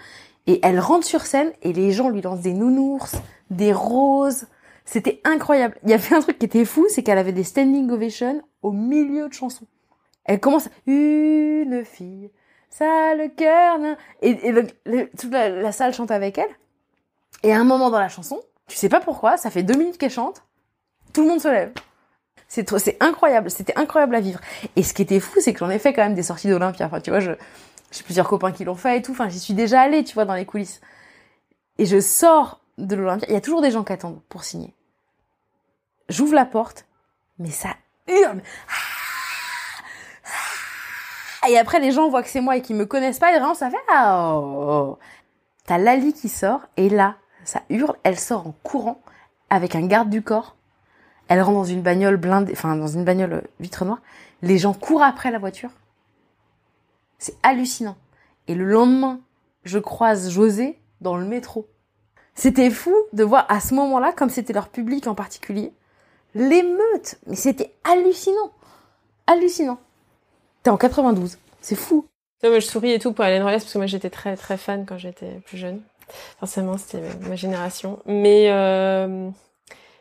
Et 0.46 0.60
elle 0.62 0.78
rentre 0.78 1.06
sur 1.06 1.22
scène 1.22 1.52
et 1.62 1.72
les 1.72 1.92
gens 1.92 2.10
lui 2.10 2.20
lancent 2.20 2.42
des 2.42 2.52
nounours, 2.52 3.16
des 3.50 3.72
roses. 3.72 4.46
C'était 4.84 5.20
incroyable. 5.24 5.78
Il 5.84 5.90
y 5.90 5.94
avait 5.94 6.14
un 6.14 6.20
truc 6.20 6.38
qui 6.38 6.46
était 6.46 6.64
fou, 6.64 6.86
c'est 6.88 7.02
qu'elle 7.02 7.18
avait 7.18 7.32
des 7.32 7.44
standing 7.44 7.90
ovations 7.90 8.42
au 8.60 8.72
milieu 8.72 9.28
de 9.28 9.32
chansons. 9.32 9.66
Elle 10.24 10.40
commence 10.40 10.68
une 10.86 11.84
fille, 11.84 12.30
ça 12.70 13.14
le 13.14 13.28
cœur, 13.28 13.78
et, 14.20 14.30
et 14.30 15.08
toute 15.18 15.32
la, 15.32 15.72
salle 15.72 15.94
chante 15.94 16.10
avec 16.10 16.38
elle. 16.38 16.50
Et 17.42 17.52
à 17.52 17.58
un 17.58 17.64
moment 17.64 17.90
dans 17.90 17.98
la 17.98 18.08
chanson, 18.08 18.40
tu 18.68 18.76
sais 18.76 18.88
pas 18.88 19.00
pourquoi, 19.00 19.36
ça 19.36 19.50
fait 19.50 19.62
deux 19.62 19.76
minutes 19.76 19.98
qu'elle 19.98 20.10
chante, 20.10 20.44
tout 21.12 21.22
le 21.22 21.28
monde 21.28 21.40
se 21.40 21.48
lève. 21.48 21.72
C'est 22.48 22.68
c'est 22.78 22.96
incroyable, 23.00 23.50
c'était 23.50 23.76
incroyable 23.78 24.14
à 24.14 24.20
vivre. 24.20 24.40
Et 24.76 24.82
ce 24.82 24.92
qui 24.92 25.02
était 25.02 25.20
fou, 25.20 25.40
c'est 25.40 25.52
que 25.52 25.58
j'en 25.58 25.70
ai 25.70 25.78
fait 25.78 25.94
quand 25.94 26.02
même 26.02 26.14
des 26.14 26.22
sorties 26.22 26.48
d'Olympia. 26.48 26.86
Enfin, 26.86 27.00
tu 27.00 27.10
vois, 27.10 27.20
j'ai 27.20 27.36
plusieurs 28.04 28.28
copains 28.28 28.52
qui 28.52 28.64
l'ont 28.64 28.74
fait 28.74 28.98
et 28.98 29.02
tout. 29.02 29.12
Enfin, 29.12 29.30
j'y 29.30 29.40
suis 29.40 29.54
déjà 29.54 29.80
allée, 29.80 30.04
tu 30.04 30.12
vois, 30.12 30.26
dans 30.26 30.34
les 30.34 30.44
coulisses. 30.44 30.82
Et 31.78 31.86
je 31.86 31.98
sors 31.98 32.60
de 32.76 32.94
l'Olympia. 32.94 33.26
Il 33.30 33.32
y 33.32 33.36
a 33.36 33.40
toujours 33.40 33.62
des 33.62 33.70
gens 33.70 33.84
qui 33.84 33.94
attendent 33.94 34.20
pour 34.28 34.44
signer. 34.44 34.74
J'ouvre 36.10 36.34
la 36.34 36.44
porte, 36.44 36.84
mais 37.38 37.50
ça 37.50 37.70
hurle. 38.06 38.42
Et 41.48 41.58
après, 41.58 41.80
les 41.80 41.90
gens 41.90 42.08
voient 42.08 42.22
que 42.22 42.28
c'est 42.28 42.40
moi 42.40 42.56
et 42.56 42.62
qu'ils 42.62 42.76
me 42.76 42.86
connaissent 42.86 43.18
pas, 43.18 43.30
et 43.30 43.38
vraiment, 43.38 43.54
ça 43.54 43.70
fait, 43.70 43.76
ah, 43.92 44.36
oh, 44.36 44.96
oh. 44.96 44.98
T'as 45.66 45.78
Lali 45.78 46.12
qui 46.12 46.28
sort, 46.28 46.60
et 46.76 46.88
là, 46.88 47.16
ça 47.44 47.62
hurle, 47.68 47.96
elle 48.04 48.18
sort 48.18 48.46
en 48.46 48.54
courant, 48.62 49.00
avec 49.50 49.74
un 49.74 49.86
garde 49.86 50.10
du 50.10 50.22
corps. 50.22 50.56
Elle 51.28 51.40
rentre 51.40 51.58
dans 51.58 51.64
une 51.64 51.82
bagnole 51.82 52.16
blindée, 52.16 52.52
enfin, 52.52 52.76
dans 52.76 52.86
une 52.86 53.04
bagnole 53.04 53.44
vitre 53.60 53.84
noire. 53.84 54.00
Les 54.42 54.58
gens 54.58 54.74
courent 54.74 55.02
après 55.02 55.30
la 55.30 55.38
voiture. 55.38 55.70
C'est 57.18 57.36
hallucinant. 57.42 57.96
Et 58.48 58.54
le 58.54 58.64
lendemain, 58.64 59.20
je 59.64 59.78
croise 59.78 60.30
José 60.30 60.80
dans 61.00 61.16
le 61.16 61.24
métro. 61.24 61.68
C'était 62.34 62.70
fou 62.70 62.94
de 63.12 63.24
voir 63.24 63.46
à 63.48 63.60
ce 63.60 63.74
moment-là, 63.74 64.12
comme 64.12 64.30
c'était 64.30 64.52
leur 64.52 64.68
public 64.68 65.06
en 65.06 65.14
particulier, 65.14 65.72
l'émeute. 66.34 67.18
Mais 67.26 67.36
c'était 67.36 67.74
hallucinant. 67.84 68.52
Hallucinant. 69.26 69.78
T'es 70.62 70.70
en 70.70 70.76
92. 70.76 71.38
C'est 71.60 71.74
fou. 71.74 72.06
moi, 72.42 72.58
je 72.58 72.66
souris 72.66 72.92
et 72.92 72.98
tout 72.98 73.12
pour 73.12 73.24
Hélène 73.24 73.42
Rollès 73.42 73.62
parce 73.62 73.72
que 73.72 73.78
moi, 73.78 73.86
j'étais 73.86 74.10
très, 74.10 74.36
très 74.36 74.56
fan 74.56 74.84
quand 74.86 74.98
j'étais 74.98 75.40
plus 75.46 75.58
jeune. 75.58 75.80
Forcément, 76.38 76.76
c'était 76.78 77.02
ma 77.28 77.36
génération. 77.36 78.00
Mais, 78.06 78.50
euh, 78.50 79.28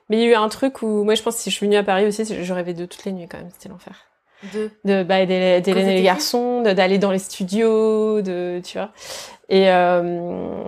mais 0.09 0.17
il 0.17 0.23
y 0.23 0.27
a 0.27 0.31
eu 0.31 0.35
un 0.35 0.49
truc 0.49 0.81
où, 0.81 1.03
moi, 1.03 1.15
je 1.15 1.21
pense 1.21 1.35
que 1.35 1.41
si 1.41 1.49
je 1.49 1.55
suis 1.55 1.65
venue 1.65 1.77
à 1.77 1.83
Paris 1.83 2.05
aussi, 2.05 2.25
je 2.25 2.53
rêvais 2.53 2.73
de 2.73 2.85
toutes 2.85 3.05
les 3.05 3.11
nuits 3.11 3.27
quand 3.27 3.37
même. 3.37 3.49
C'était 3.51 3.69
l'enfer 3.69 4.07
de? 4.53 4.71
De 4.85 5.03
bah 5.03 5.25
d'Hélène 5.25 5.87
et 5.87 5.95
les 5.95 6.03
garçons 6.03 6.61
d'aller 6.61 6.97
dans 6.97 7.11
les 7.11 7.19
studios 7.19 8.21
de 8.21 8.59
tu 8.63 8.77
vois 8.77 8.91
et 9.51 9.69
euh, 9.69 10.63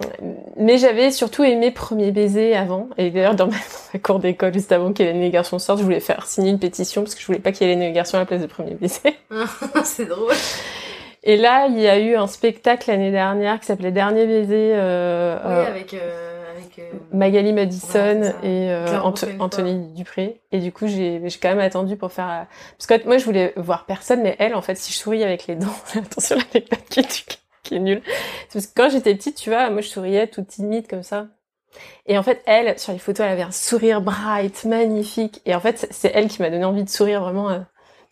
mais 0.58 0.78
j'avais 0.78 1.10
surtout 1.10 1.44
aimé 1.44 1.72
Premier 1.72 2.12
baiser 2.12 2.56
avant. 2.56 2.90
Et 2.98 3.10
d'ailleurs 3.10 3.34
dans, 3.34 3.48
ma, 3.48 4.00
cour 4.04 4.20
d'école 4.20 4.54
juste 4.54 4.72
avant 4.72 4.94
qu'Hélène 4.94 5.30
garçons 5.32 5.58
sortent 5.58 5.80
je 5.80 5.84
voulais 5.84 6.00
faire 6.00 6.28
signer 6.28 6.52
une 6.52 6.60
pétition 6.60 7.02
parce 7.02 7.16
que 7.16 7.22
je 7.22 7.26
voulais 7.26 7.40
pas 7.40 7.52
qu'il 7.52 7.66
y 7.66 7.70
ait 7.70 7.74
Hélène 7.74 7.84
et 7.84 7.88
les 7.88 7.94
garçons 7.94 8.18
à 8.18 8.20
la 8.20 8.26
place 8.26 8.42
de 8.42 8.48
Premier 8.48 8.76
baiser. 8.76 9.18
C'est 9.84 10.06
drôle. 10.06 10.34
Et 11.24 11.38
là 11.38 11.68
il 11.68 11.80
y 11.80 11.88
a 11.88 11.98
eu 11.98 12.16
un 12.16 12.28
spectacle 12.28 12.92
l'année 12.92 13.12
dernière 13.12 13.60
qui 13.60 13.66
s'appelait 13.66 13.92
Dernier 13.92 14.28
baiser 14.28 14.74
euh, 14.76 15.38
oui, 15.38 15.52
euh, 15.52 15.68
avec 15.68 15.94
euh, 15.94 16.44
euh, 16.80 16.82
Magali 17.12 17.54
Madison 17.54 18.34
et 18.44 18.72
euh, 18.72 19.00
Anthony 19.40 19.94
Dupré. 19.94 20.42
Et 20.52 20.60
du 20.60 20.72
coup, 20.72 20.88
j'ai 20.88 21.22
quand 21.42 21.50
même 21.50 21.60
attendu 21.60 21.96
pour 21.96 22.12
faire... 22.12 22.30
Euh, 22.30 22.44
parce 22.78 22.88
que 22.88 23.08
moi, 23.08 23.18
je 23.18 23.26
voulais 23.26 23.54
voir 23.56 23.86
personne, 23.86 24.22
mais 24.22 24.36
elle, 24.40 24.56
en 24.56 24.62
fait, 24.62 24.76
si 24.76 24.92
je 24.94 24.98
souris 24.98 25.24
avec 25.24 25.48
les 25.48 25.56
dents... 25.56 25.76
Attention, 25.96 26.38
l'anecdote 26.38 26.80
qui 26.90 27.00
est, 27.00 27.40
qui 27.64 27.76
est 27.76 27.80
nulle. 27.80 28.02
Parce 28.52 28.68
que 28.68 28.72
quand 28.76 28.90
j'étais 28.90 29.16
petite, 29.16 29.36
tu 29.36 29.50
vois, 29.50 29.70
moi, 29.70 29.82
je 29.82 29.88
souriais 29.88 30.28
toute 30.28 30.48
timide 30.48 30.88
comme 30.88 31.04
ça. 31.04 31.28
Et 32.06 32.18
en 32.18 32.24
fait, 32.24 32.42
elle, 32.46 32.78
sur 32.78 32.94
les 32.94 33.00
photos, 33.00 33.26
elle 33.26 33.32
avait 33.32 33.42
un 33.42 33.52
sourire 33.52 34.02
bright, 34.02 34.66
magnifique. 34.66 35.42
Et 35.46 35.56
en 35.56 35.60
fait, 35.60 35.88
c'est 35.90 36.12
elle 36.14 36.28
qui 36.28 36.42
m'a 36.42 36.50
donné 36.50 36.66
envie 36.66 36.84
de 36.84 36.90
sourire 36.90 37.22
vraiment... 37.22 37.50
Euh, 37.50 37.60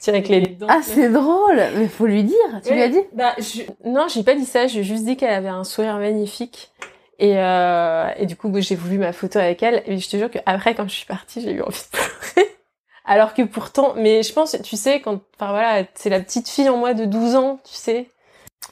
avec 0.08 0.30
les 0.30 0.42
dents. 0.42 0.66
Ah, 0.68 0.80
c'est 0.82 1.10
drôle, 1.10 1.62
mais 1.76 1.88
faut 1.88 2.08
lui 2.08 2.24
dire. 2.24 2.62
Tu 2.66 2.74
lui 2.74 2.82
as 2.82 2.90
dit 2.90 3.02
Bah, 3.14 3.36
je... 3.38 3.62
non, 3.86 4.08
j'ai 4.08 4.24
pas 4.24 4.34
dit 4.34 4.46
ça. 4.46 4.66
J'ai 4.66 4.84
juste 4.84 5.06
dit 5.06 5.16
qu'elle 5.16 5.30
avait 5.30 5.48
un 5.48 5.64
sourire 5.64 5.98
magnifique 5.98 6.72
et, 7.20 7.38
euh, 7.38 8.10
et 8.18 8.26
du 8.26 8.36
coup, 8.36 8.52
j'ai 8.60 8.76
voulu 8.76 8.98
ma 8.98 9.14
photo 9.14 9.38
avec 9.38 9.62
elle. 9.62 9.84
Et 9.86 10.00
je 10.00 10.10
te 10.10 10.18
jure 10.18 10.32
qu'après, 10.32 10.74
quand 10.74 10.88
je 10.88 10.96
suis 10.96 11.06
partie, 11.06 11.40
j'ai 11.40 11.52
eu 11.52 11.62
envie 11.62 11.78
de 11.78 11.98
pleurer. 11.98 12.50
Alors 13.06 13.36
que 13.36 13.44
pourtant, 13.44 13.94
mais 13.96 14.24
je 14.24 14.34
pense, 14.34 14.58
tu 14.64 14.76
sais, 14.76 15.02
quand, 15.02 15.22
enfin 15.36 15.52
voilà, 15.52 15.84
c'est 15.94 16.10
la 16.10 16.20
petite 16.20 16.50
fille 16.50 16.70
en 16.70 16.78
moi 16.78 16.96
de 16.96 17.06
12 17.06 17.36
ans, 17.36 17.60
tu 17.64 17.76
sais. 17.76 18.08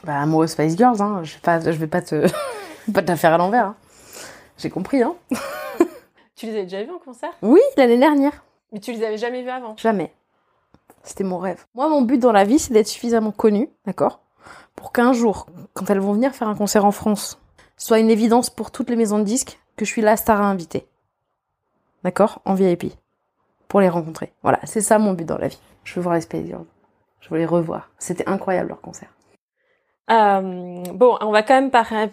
Bah, 0.04 0.26
moi, 0.26 0.48
Spice 0.48 0.78
Girls, 0.78 1.02
hein. 1.02 1.22
Je 1.24 1.34
vais 1.34 1.40
pas, 1.42 1.60
je 1.60 1.72
vais 1.72 1.88
pas 1.88 2.02
te, 2.02 2.28
pas 2.94 3.02
te 3.02 3.08
la 3.08 3.18
faire 3.18 3.34
à 3.34 3.38
l'envers, 3.38 3.66
hein. 3.66 3.76
J'ai 4.58 4.70
compris, 4.70 5.02
hein. 5.02 5.16
tu 6.36 6.46
les 6.46 6.52
avais 6.52 6.64
déjà 6.64 6.84
vus 6.84 6.92
en 6.92 7.00
concert? 7.00 7.32
Oui, 7.42 7.62
l'année 7.78 7.98
dernière. 7.98 8.44
Mais 8.72 8.80
tu 8.80 8.92
les 8.92 9.04
avais 9.04 9.18
jamais 9.18 9.42
vus 9.42 9.50
avant? 9.50 9.76
Jamais. 9.78 10.14
C'était 11.04 11.24
mon 11.24 11.38
rêve. 11.38 11.66
Moi, 11.76 11.88
mon 11.90 12.02
but 12.02 12.18
dans 12.18 12.32
la 12.32 12.44
vie, 12.44 12.60
c'est 12.60 12.74
d'être 12.74 12.88
suffisamment 12.88 13.32
connue, 13.32 13.70
d'accord? 13.86 14.20
Pour 14.76 14.92
qu'un 14.92 15.14
jour, 15.14 15.48
quand 15.74 15.90
elles 15.90 16.00
vont 16.00 16.14
venir 16.14 16.34
faire 16.34 16.48
un 16.48 16.56
concert 16.56 16.86
en 16.86 16.92
France, 16.92 17.40
soit 17.78 18.00
une 18.00 18.10
évidence 18.10 18.50
pour 18.50 18.72
toutes 18.72 18.90
les 18.90 18.96
maisons 18.96 19.20
de 19.20 19.24
disques 19.24 19.60
que 19.76 19.86
je 19.86 19.92
suis 19.92 20.02
la 20.02 20.18
star 20.18 20.42
à 20.42 20.46
inviter. 20.46 20.88
D'accord? 22.04 22.42
En 22.46 22.54
VIP. 22.54 22.94
Pour 23.68 23.82
les 23.82 23.90
rencontrer. 23.90 24.34
Voilà, 24.44 24.60
c'est 24.66 24.82
ça 24.82 25.00
mon 25.00 25.14
but 25.14 25.26
dans 25.26 25.38
la 25.38 25.48
vie. 25.48 25.60
Je 25.84 25.96
veux 25.96 26.02
voir 26.02 26.16
les 26.16 26.22
Space 26.22 26.46
Girls. 26.46 26.66
Je 27.22 27.30
veux 27.30 27.38
les 27.38 27.46
revoir. 27.46 27.90
C'était 27.98 28.28
incroyable 28.28 28.70
leur 28.70 28.82
concert. 28.82 29.10
Euh, 30.12 30.84
bon, 30.94 31.18
on 31.22 31.32
va 31.32 31.44
quand 31.44 31.60
même 31.60 31.72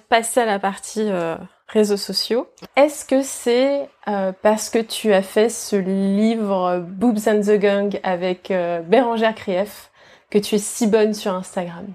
passer 0.08 0.40
à 0.40 0.46
la 0.46 0.58
partie 0.58 1.08
euh, 1.10 1.36
réseaux 1.68 1.96
sociaux. 1.96 2.46
Est-ce 2.76 3.04
que 3.04 3.22
c'est 3.22 3.88
euh, 4.08 4.32
parce 4.42 4.68
que 4.68 4.78
tu 4.78 5.12
as 5.12 5.22
fait 5.22 5.48
ce 5.48 5.76
livre 5.76 6.84
Boobs 6.86 7.26
and 7.26 7.40
the 7.40 7.58
Gang 7.58 7.98
avec 8.02 8.52
Bérangère 8.86 9.34
Krief 9.34 9.90
que 10.30 10.38
tu 10.38 10.56
es 10.56 10.58
si 10.58 10.86
bonne 10.86 11.14
sur 11.14 11.34
Instagram? 11.34 11.86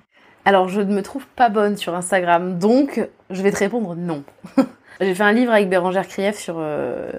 Alors, 0.44 0.70
je 0.70 0.82
ne 0.82 0.94
me 0.94 1.04
trouve 1.04 1.28
pas 1.28 1.50
bonne 1.50 1.78
sur 1.78 1.94
Instagram, 1.94 2.58
donc 2.58 3.08
je 3.30 3.42
vais 3.44 3.52
te 3.52 3.60
répondre 3.60 3.96
non. 3.96 4.24
J'ai 5.00 5.16
fait 5.16 5.24
un 5.24 5.32
livre 5.32 5.52
avec 5.52 5.70
Bérangère 5.70 6.08
Krief 6.08 6.38
sur. 6.38 6.58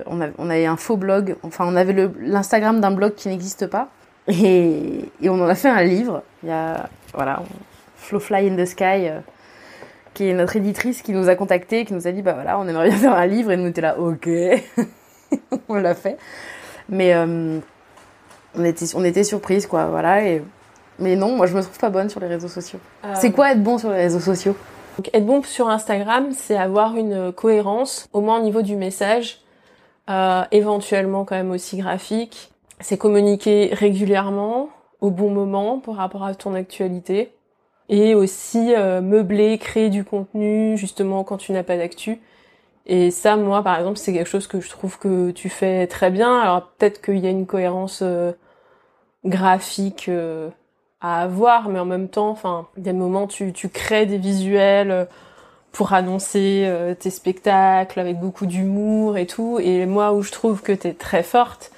On, 0.06 0.20
avait, 0.20 0.66
un 0.66 0.76
faux 0.76 0.96
blog, 0.96 1.36
enfin, 1.42 1.64
on 1.68 1.76
avait 1.76 2.10
l'Instagram 2.20 2.80
d'un 2.80 2.90
blog 2.90 3.14
qui 3.14 3.28
n'existe 3.28 3.66
pas. 3.66 3.88
Et, 4.28 5.10
on 5.24 5.40
en 5.40 5.48
a 5.48 5.54
fait 5.54 5.68
un 5.68 5.82
livre. 5.82 6.22
Il 6.42 6.48
y 6.48 6.52
a, 6.52 6.88
voilà, 7.14 7.42
Flowfly 8.20 8.48
in 8.50 8.56
the 8.56 8.66
Sky, 8.66 9.08
euh, 9.08 9.20
qui 10.14 10.28
est 10.28 10.34
notre 10.34 10.56
éditrice, 10.56 11.02
qui 11.02 11.12
nous 11.12 11.28
a 11.28 11.34
contacté, 11.34 11.84
qui 11.84 11.94
nous 11.94 12.06
a 12.06 12.12
dit 12.12 12.22
bah 12.22 12.34
voilà, 12.34 12.58
on 12.58 12.68
aimerait 12.68 12.88
bien 12.88 12.98
faire 12.98 13.14
un 13.14 13.26
livre, 13.26 13.50
et 13.52 13.56
nous 13.56 13.68
était 13.68 13.80
là, 13.80 13.98
ok. 13.98 14.28
on 15.68 15.74
l'a 15.74 15.94
fait. 15.94 16.18
Mais 16.88 17.14
euh, 17.14 17.58
on, 18.54 18.64
était, 18.64 18.86
on 18.94 19.04
était 19.04 19.24
surprise, 19.24 19.66
quoi, 19.66 19.86
voilà, 19.86 20.24
et 20.24 20.42
mais 20.98 21.16
non, 21.16 21.34
moi 21.34 21.46
je 21.46 21.56
me 21.56 21.62
trouve 21.62 21.78
pas 21.78 21.90
bonne 21.90 22.10
sur 22.10 22.20
les 22.20 22.26
réseaux 22.26 22.48
sociaux. 22.48 22.78
Euh. 23.04 23.14
C'est 23.18 23.32
quoi 23.32 23.52
être 23.52 23.62
bon 23.62 23.78
sur 23.78 23.90
les 23.90 24.02
réseaux 24.02 24.20
sociaux? 24.20 24.54
Donc, 24.98 25.08
être 25.14 25.24
bon 25.24 25.42
sur 25.42 25.70
Instagram, 25.70 26.32
c'est 26.32 26.56
avoir 26.56 26.96
une 26.96 27.32
cohérence, 27.32 28.08
au 28.12 28.20
moins 28.20 28.38
au 28.38 28.42
niveau 28.42 28.60
du 28.60 28.76
message, 28.76 29.40
euh, 30.10 30.42
éventuellement 30.50 31.24
quand 31.24 31.36
même 31.36 31.50
aussi 31.50 31.78
graphique. 31.78 32.52
C'est 32.80 32.98
communiquer 32.98 33.70
régulièrement, 33.72 34.68
au 35.00 35.10
bon 35.10 35.30
moment, 35.30 35.78
par 35.78 35.94
rapport 35.94 36.24
à 36.24 36.34
ton 36.34 36.54
actualité. 36.54 37.32
Et 37.88 38.14
aussi 38.14 38.74
euh, 38.74 39.00
meubler, 39.00 39.58
créer 39.58 39.90
du 39.90 40.04
contenu, 40.04 40.76
justement 40.78 41.24
quand 41.24 41.36
tu 41.36 41.52
n'as 41.52 41.62
pas 41.62 41.76
d'actu. 41.76 42.20
Et 42.86 43.10
ça, 43.10 43.36
moi, 43.36 43.62
par 43.62 43.78
exemple, 43.78 43.98
c'est 43.98 44.12
quelque 44.12 44.28
chose 44.28 44.46
que 44.46 44.60
je 44.60 44.70
trouve 44.70 44.98
que 44.98 45.30
tu 45.30 45.48
fais 45.48 45.86
très 45.86 46.10
bien. 46.10 46.40
Alors 46.40 46.68
peut-être 46.78 47.02
qu'il 47.02 47.18
y 47.18 47.26
a 47.26 47.30
une 47.30 47.46
cohérence 47.46 48.02
graphique 49.24 50.10
à 51.00 51.22
avoir, 51.22 51.68
mais 51.68 51.78
en 51.78 51.84
même 51.84 52.08
temps, 52.08 52.30
enfin, 52.30 52.68
il 52.76 52.86
y 52.86 52.88
a 52.88 52.92
des 52.92 52.98
moments 52.98 53.26
tu, 53.26 53.52
tu 53.52 53.68
crées 53.68 54.06
des 54.06 54.18
visuels, 54.18 55.08
pour 55.72 55.94
annoncer 55.94 56.64
euh, 56.66 56.94
tes 56.94 57.10
spectacles 57.10 57.98
avec 57.98 58.20
beaucoup 58.20 58.46
d'humour 58.46 59.16
et 59.16 59.26
tout. 59.26 59.58
Et 59.60 59.86
moi, 59.86 60.12
où 60.12 60.22
je 60.22 60.30
trouve 60.30 60.62
que 60.62 60.72
t'es 60.72 60.94
très 60.94 61.22
forte, 61.22 61.72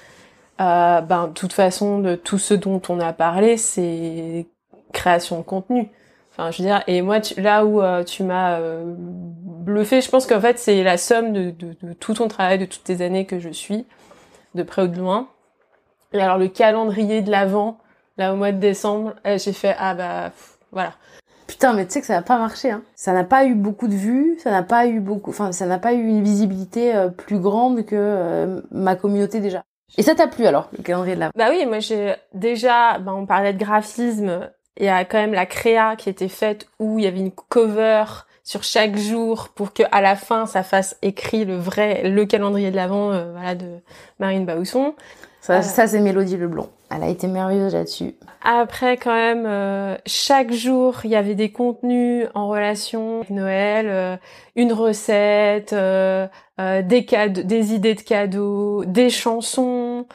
euh, 0.60 1.00
ben, 1.00 1.28
de 1.28 1.32
toute 1.32 1.52
façon, 1.52 2.00
de 2.00 2.16
tout 2.16 2.38
ce 2.38 2.54
dont 2.54 2.82
on 2.88 3.00
a 3.00 3.12
parlé, 3.12 3.56
c'est 3.56 4.46
création 4.94 5.36
de 5.38 5.42
contenu. 5.42 5.90
Enfin, 6.32 6.50
je 6.50 6.62
veux 6.62 6.68
dire, 6.68 6.82
et 6.86 7.02
moi, 7.02 7.20
tu, 7.20 7.40
là 7.40 7.64
où 7.64 7.80
euh, 7.80 8.02
tu 8.02 8.24
m'as 8.24 8.58
euh, 8.58 8.94
bluffé, 8.96 10.00
je 10.00 10.10
pense 10.10 10.26
qu'en 10.26 10.40
fait, 10.40 10.58
c'est 10.58 10.82
la 10.82 10.96
somme 10.96 11.32
de, 11.32 11.50
de, 11.50 11.76
de, 11.80 11.92
tout 11.92 12.14
ton 12.14 12.26
travail, 12.26 12.58
de 12.58 12.64
toutes 12.64 12.82
tes 12.82 13.02
années 13.02 13.24
que 13.24 13.38
je 13.38 13.50
suis, 13.50 13.86
de 14.54 14.62
près 14.62 14.82
ou 14.82 14.88
de 14.88 14.98
loin. 14.98 15.28
Et 16.12 16.20
alors, 16.20 16.38
le 16.38 16.48
calendrier 16.48 17.22
de 17.22 17.30
l'avant, 17.30 17.78
là, 18.16 18.32
au 18.32 18.36
mois 18.36 18.50
de 18.50 18.58
décembre, 18.58 19.14
eh, 19.24 19.38
j'ai 19.38 19.52
fait, 19.52 19.76
ah 19.78 19.94
bah, 19.94 20.30
pff, 20.30 20.58
voilà. 20.72 20.94
Putain, 21.46 21.72
mais 21.74 21.86
tu 21.86 21.92
sais 21.92 22.00
que 22.00 22.06
ça 22.06 22.14
n'a 22.14 22.22
pas 22.22 22.38
marché. 22.38 22.70
Hein. 22.70 22.82
Ça 22.96 23.12
n'a 23.12 23.24
pas 23.24 23.44
eu 23.44 23.54
beaucoup 23.54 23.86
de 23.86 23.94
vues, 23.94 24.36
ça 24.42 24.50
n'a 24.50 24.62
pas 24.62 24.86
eu 24.86 25.00
beaucoup, 25.00 25.30
enfin, 25.30 25.52
ça 25.52 25.66
n'a 25.66 25.78
pas 25.78 25.92
eu 25.92 26.04
une 26.04 26.24
visibilité 26.24 26.96
euh, 26.96 27.08
plus 27.10 27.38
grande 27.38 27.84
que 27.84 27.94
euh, 27.96 28.60
ma 28.70 28.96
communauté 28.96 29.40
déjà. 29.40 29.62
Et 29.96 30.02
ça 30.02 30.14
t'a 30.14 30.26
plu 30.26 30.46
alors, 30.46 30.68
le 30.76 30.82
calendrier 30.82 31.14
de 31.14 31.20
l'avant? 31.20 31.32
Bah 31.36 31.48
oui, 31.50 31.64
moi 31.66 31.78
j'ai 31.78 32.14
déjà, 32.32 32.98
bah, 32.98 33.12
on 33.14 33.26
parlait 33.26 33.52
de 33.52 33.58
graphisme, 33.58 34.50
il 34.78 34.86
y 34.86 34.88
a 34.88 35.04
quand 35.04 35.18
même 35.18 35.34
la 35.34 35.46
créa 35.46 35.96
qui 35.96 36.08
était 36.08 36.28
faite 36.28 36.66
où 36.78 36.98
il 36.98 37.04
y 37.04 37.08
avait 37.08 37.18
une 37.18 37.30
cover 37.30 38.04
sur 38.42 38.62
chaque 38.62 38.96
jour 38.96 39.48
pour 39.54 39.72
que 39.72 39.82
à 39.90 40.00
la 40.00 40.16
fin 40.16 40.46
ça 40.46 40.62
fasse 40.62 40.96
écrit 41.00 41.44
le 41.44 41.56
vrai 41.56 42.08
le 42.08 42.26
calendrier 42.26 42.70
de 42.70 42.76
l'avant 42.76 43.12
euh, 43.12 43.32
voilà 43.32 43.54
de 43.54 43.78
Marine 44.18 44.44
Bausson. 44.44 44.94
Ça, 45.40 45.60
ça 45.60 45.86
c'est 45.86 46.00
Mélodie 46.00 46.38
Leblond. 46.38 46.70
Elle 46.90 47.02
a 47.02 47.08
été 47.08 47.26
merveilleuse 47.26 47.74
là-dessus. 47.74 48.14
Après 48.42 48.96
quand 48.96 49.14
même 49.14 49.44
euh, 49.46 49.96
chaque 50.06 50.52
jour 50.52 51.00
il 51.04 51.10
y 51.10 51.16
avait 51.16 51.34
des 51.34 51.52
contenus 51.52 52.26
en 52.34 52.48
relation 52.48 53.18
avec 53.18 53.30
Noël, 53.30 53.86
euh, 53.88 54.16
une 54.56 54.72
recette, 54.72 55.72
euh, 55.72 56.26
des 56.58 57.04
cadeaux, 57.04 57.42
des 57.42 57.74
idées 57.74 57.94
de 57.94 58.02
cadeaux, 58.02 58.84
des 58.84 59.10
chansons. 59.10 60.06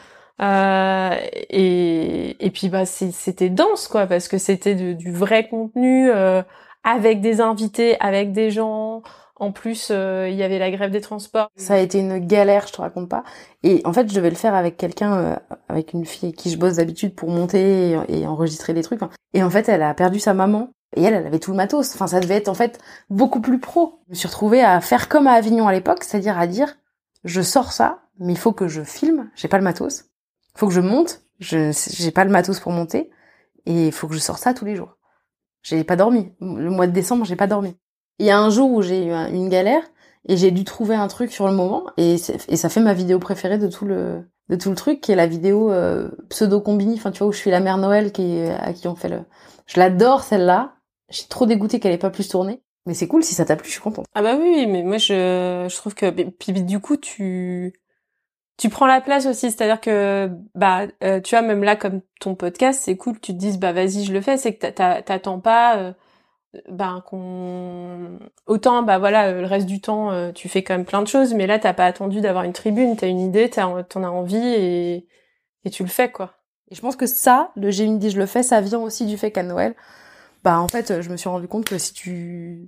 Euh, 0.42 1.16
et, 1.50 2.46
et 2.46 2.50
puis 2.50 2.70
bah 2.70 2.86
c'était 2.86 3.50
dense 3.50 3.90
quoi 3.90 4.08
parce 4.08 4.30
que 4.30 4.38
c'était 4.38 4.74
du 4.74 5.12
vrai 5.12 5.50
contenu 5.50 6.10
euh, 6.10 6.42
avec 6.84 7.22
des 7.22 7.42
invités, 7.42 8.00
avec 8.00 8.32
des 8.32 8.52
gens. 8.52 9.02
En 9.42 9.54
plus, 9.54 9.88
euh, 9.90 10.28
il 10.30 10.36
y 10.36 10.44
avait 10.44 10.60
la 10.60 10.70
grève 10.70 10.92
des 10.92 11.00
transports. 11.00 11.50
Ça 11.56 11.76
a 11.76 11.78
été 11.78 12.00
une 12.00 12.20
galère, 12.20 12.68
je 12.68 12.74
te 12.74 12.82
raconte 12.82 13.08
pas. 13.08 13.24
Et 13.64 13.82
en 13.86 13.94
fait, 13.94 14.10
je 14.10 14.14
devais 14.14 14.30
le 14.30 14.36
faire 14.36 14.54
avec 14.54 14.76
quelqu'un, 14.76 15.18
euh, 15.18 15.36
avec 15.70 15.94
une 15.94 16.06
fille 16.06 16.34
qui 16.34 16.50
je 16.50 16.58
bosse 16.58 16.76
d'habitude 16.76 17.16
pour 17.16 17.30
monter 17.30 17.98
et, 18.10 18.28
enregistrer 18.28 18.74
des 18.74 18.84
trucs. 18.84 19.00
Et 19.34 19.42
en 19.42 19.50
fait, 19.50 19.70
elle 19.70 19.82
a 19.82 19.94
perdu 19.94 20.20
sa 20.20 20.34
maman. 20.34 20.72
Et 20.98 21.04
elle, 21.04 21.14
elle 21.14 21.26
avait 21.26 21.40
tout 21.40 21.52
le 21.52 21.58
matos. 21.58 21.96
Enfin, 21.96 22.08
ça 22.08 22.20
devait 22.20 22.36
être 22.36 22.50
en 22.50 22.54
fait 22.54 22.80
beaucoup 23.10 23.40
plus 23.40 23.60
pro. 23.60 24.02
Je 24.08 24.12
me 24.12 24.16
suis 24.16 24.28
retrouvée 24.28 24.62
à 24.62 24.82
faire 24.82 25.08
comme 25.08 25.28
à 25.28 25.34
Avignon 25.34 25.68
à 25.70 25.72
l'époque, 25.72 26.04
c'est-à-dire 26.04 26.38
à 26.38 26.46
dire, 26.46 26.76
je 27.24 27.42
sors 27.42 27.72
ça, 27.72 28.00
mais 28.20 28.34
il 28.34 28.40
faut 28.40 28.52
que 28.52 28.68
je 28.68 28.84
filme. 28.84 29.30
J'ai 29.36 29.48
pas 29.48 29.58
le 29.58 29.64
matos 29.64 30.09
faut 30.60 30.68
que 30.68 30.74
je 30.74 30.82
monte, 30.82 31.22
je 31.40 31.72
j'ai 31.72 32.12
pas 32.12 32.26
le 32.26 32.32
matos 32.32 32.60
pour 32.60 32.72
monter 32.72 33.10
et 33.66 33.88
il 33.88 33.92
faut 33.92 34.08
que 34.08 34.14
je 34.14 34.20
sorte 34.20 34.42
ça 34.42 34.54
tous 34.54 34.66
les 34.66 34.76
jours. 34.76 34.98
J'ai 35.64 35.84
pas 35.84 35.96
dormi. 35.96 36.34
Le 36.42 36.70
mois 36.70 36.88
de 36.88 36.92
décembre, 36.92 37.26
j'ai 37.26 37.36
pas 37.36 37.48
dormi. 37.48 37.76
Il 38.20 38.26
y 38.26 38.32
a 38.32 38.40
un 38.40 38.50
jour 38.50 38.72
où 38.72 38.82
j'ai 38.82 39.06
eu 39.06 39.12
une 39.12 39.50
galère 39.50 39.84
et 40.28 40.36
j'ai 40.36 40.52
dû 40.52 40.66
trouver 40.66 40.96
un 40.96 41.08
truc 41.08 41.32
sur 41.32 41.48
le 41.48 41.54
moment 41.54 41.86
et, 41.96 42.18
ça 42.18 42.70
fait 42.70 42.82
ma 42.82 42.94
vidéo 42.94 43.20
préférée 43.20 43.58
de 43.58 43.68
tout 43.68 43.86
le 43.86 44.24
de 44.50 44.56
tout 44.56 44.70
le 44.70 44.76
truc 44.76 45.00
qui 45.00 45.12
est 45.12 45.16
la 45.16 45.28
vidéo 45.28 45.72
euh, 45.72 46.10
pseudo 46.30 46.60
combini 46.60 46.96
enfin 46.96 47.12
tu 47.12 47.20
vois 47.20 47.28
où 47.28 47.32
je 47.32 47.38
suis 47.38 47.52
la 47.52 47.60
mère 47.60 47.78
Noël 47.78 48.12
qui 48.12 48.42
à 48.42 48.74
qui 48.74 48.88
on 48.88 48.96
fait 48.96 49.10
le 49.10 49.22
je 49.68 49.80
l'adore 49.80 50.24
celle-là. 50.24 50.74
J'ai 51.10 51.28
trop 51.28 51.46
dégoûté 51.46 51.80
qu'elle 51.80 51.94
ait 51.94 51.98
pas 51.98 52.10
plus 52.10 52.28
tourné. 52.28 52.62
Mais 52.86 52.94
c'est 52.94 53.08
cool 53.08 53.24
si 53.24 53.36
ça 53.36 53.46
t'a 53.46 53.56
plu, 53.56 53.68
je 53.68 53.74
suis 53.74 53.82
contente. 53.82 54.06
Ah 54.14 54.22
bah 54.22 54.36
oui, 54.38 54.66
mais 54.68 54.84
moi 54.84 54.98
je 54.98 55.68
je 55.70 55.76
trouve 55.76 55.94
que 55.94 56.10
puis 56.10 56.52
du 56.64 56.80
coup 56.80 56.98
tu 56.98 57.74
tu 58.60 58.70
prends 58.70 58.88
la 58.88 59.00
place 59.00 59.26
aussi, 59.26 59.52
c'est-à-dire 59.52 59.80
que 59.80 60.30
bah 60.54 60.82
euh, 61.02 61.22
tu 61.22 61.34
vois 61.34 61.42
même 61.42 61.64
là 61.64 61.78
comme 61.78 62.02
ton 62.20 62.36
podcast, 62.36 62.82
c'est 62.84 62.98
cool, 62.98 63.18
tu 63.22 63.32
te 63.34 63.38
dises 63.38 63.58
bah 63.58 63.72
vas-y 63.72 64.04
je 64.04 64.12
le 64.12 64.20
fais, 64.20 64.36
c'est 64.38 64.54
que 64.56 64.68
t'attends 64.68 65.40
pas 65.40 65.78
euh, 65.78 65.94
bah 66.70 67.02
qu'on 67.08 68.20
autant 68.48 68.84
bah 68.84 69.00
voilà 69.00 69.28
euh, 69.30 69.42
le 69.42 69.48
reste 69.48 69.66
du 69.66 69.80
temps 69.80 70.12
euh, 70.12 70.34
tu 70.34 70.50
fais 70.50 70.62
quand 70.62 70.74
même 70.74 70.86
plein 70.86 71.02
de 71.02 71.08
choses, 71.08 71.34
mais 71.34 71.48
là 71.48 71.58
t'as 71.58 71.74
pas 71.74 71.86
attendu 71.86 72.20
d'avoir 72.20 72.44
une 72.44 72.52
tribune, 72.52 72.98
t'as 72.98 73.08
une 73.08 73.22
idée, 73.22 73.50
t'en 73.50 74.04
as 74.04 74.10
envie 74.10 74.36
et 74.38 75.08
et 75.66 75.70
tu 75.70 75.84
le 75.84 75.90
fais 75.90 76.12
quoi. 76.12 76.34
Et 76.70 76.76
je 76.76 76.82
pense 76.82 76.98
que 76.98 77.08
ça, 77.08 77.52
le 77.56 77.72
j'ai 77.72 77.86
une 77.86 77.96
idée, 77.96 78.10
je 78.10 78.20
le 78.20 78.26
fais, 78.26 78.44
ça 78.44 78.60
vient 78.62 78.80
aussi 78.80 79.06
du 79.06 79.18
fait 79.18 79.32
qu'à 79.32 79.44
Noël, 79.44 79.74
bah 80.44 80.60
en 80.60 80.68
fait 80.68 81.02
je 81.02 81.10
me 81.10 81.16
suis 81.18 81.30
rendu 81.30 81.48
compte 81.48 81.66
que 81.66 81.78
si 81.78 81.94
tu, 81.94 82.68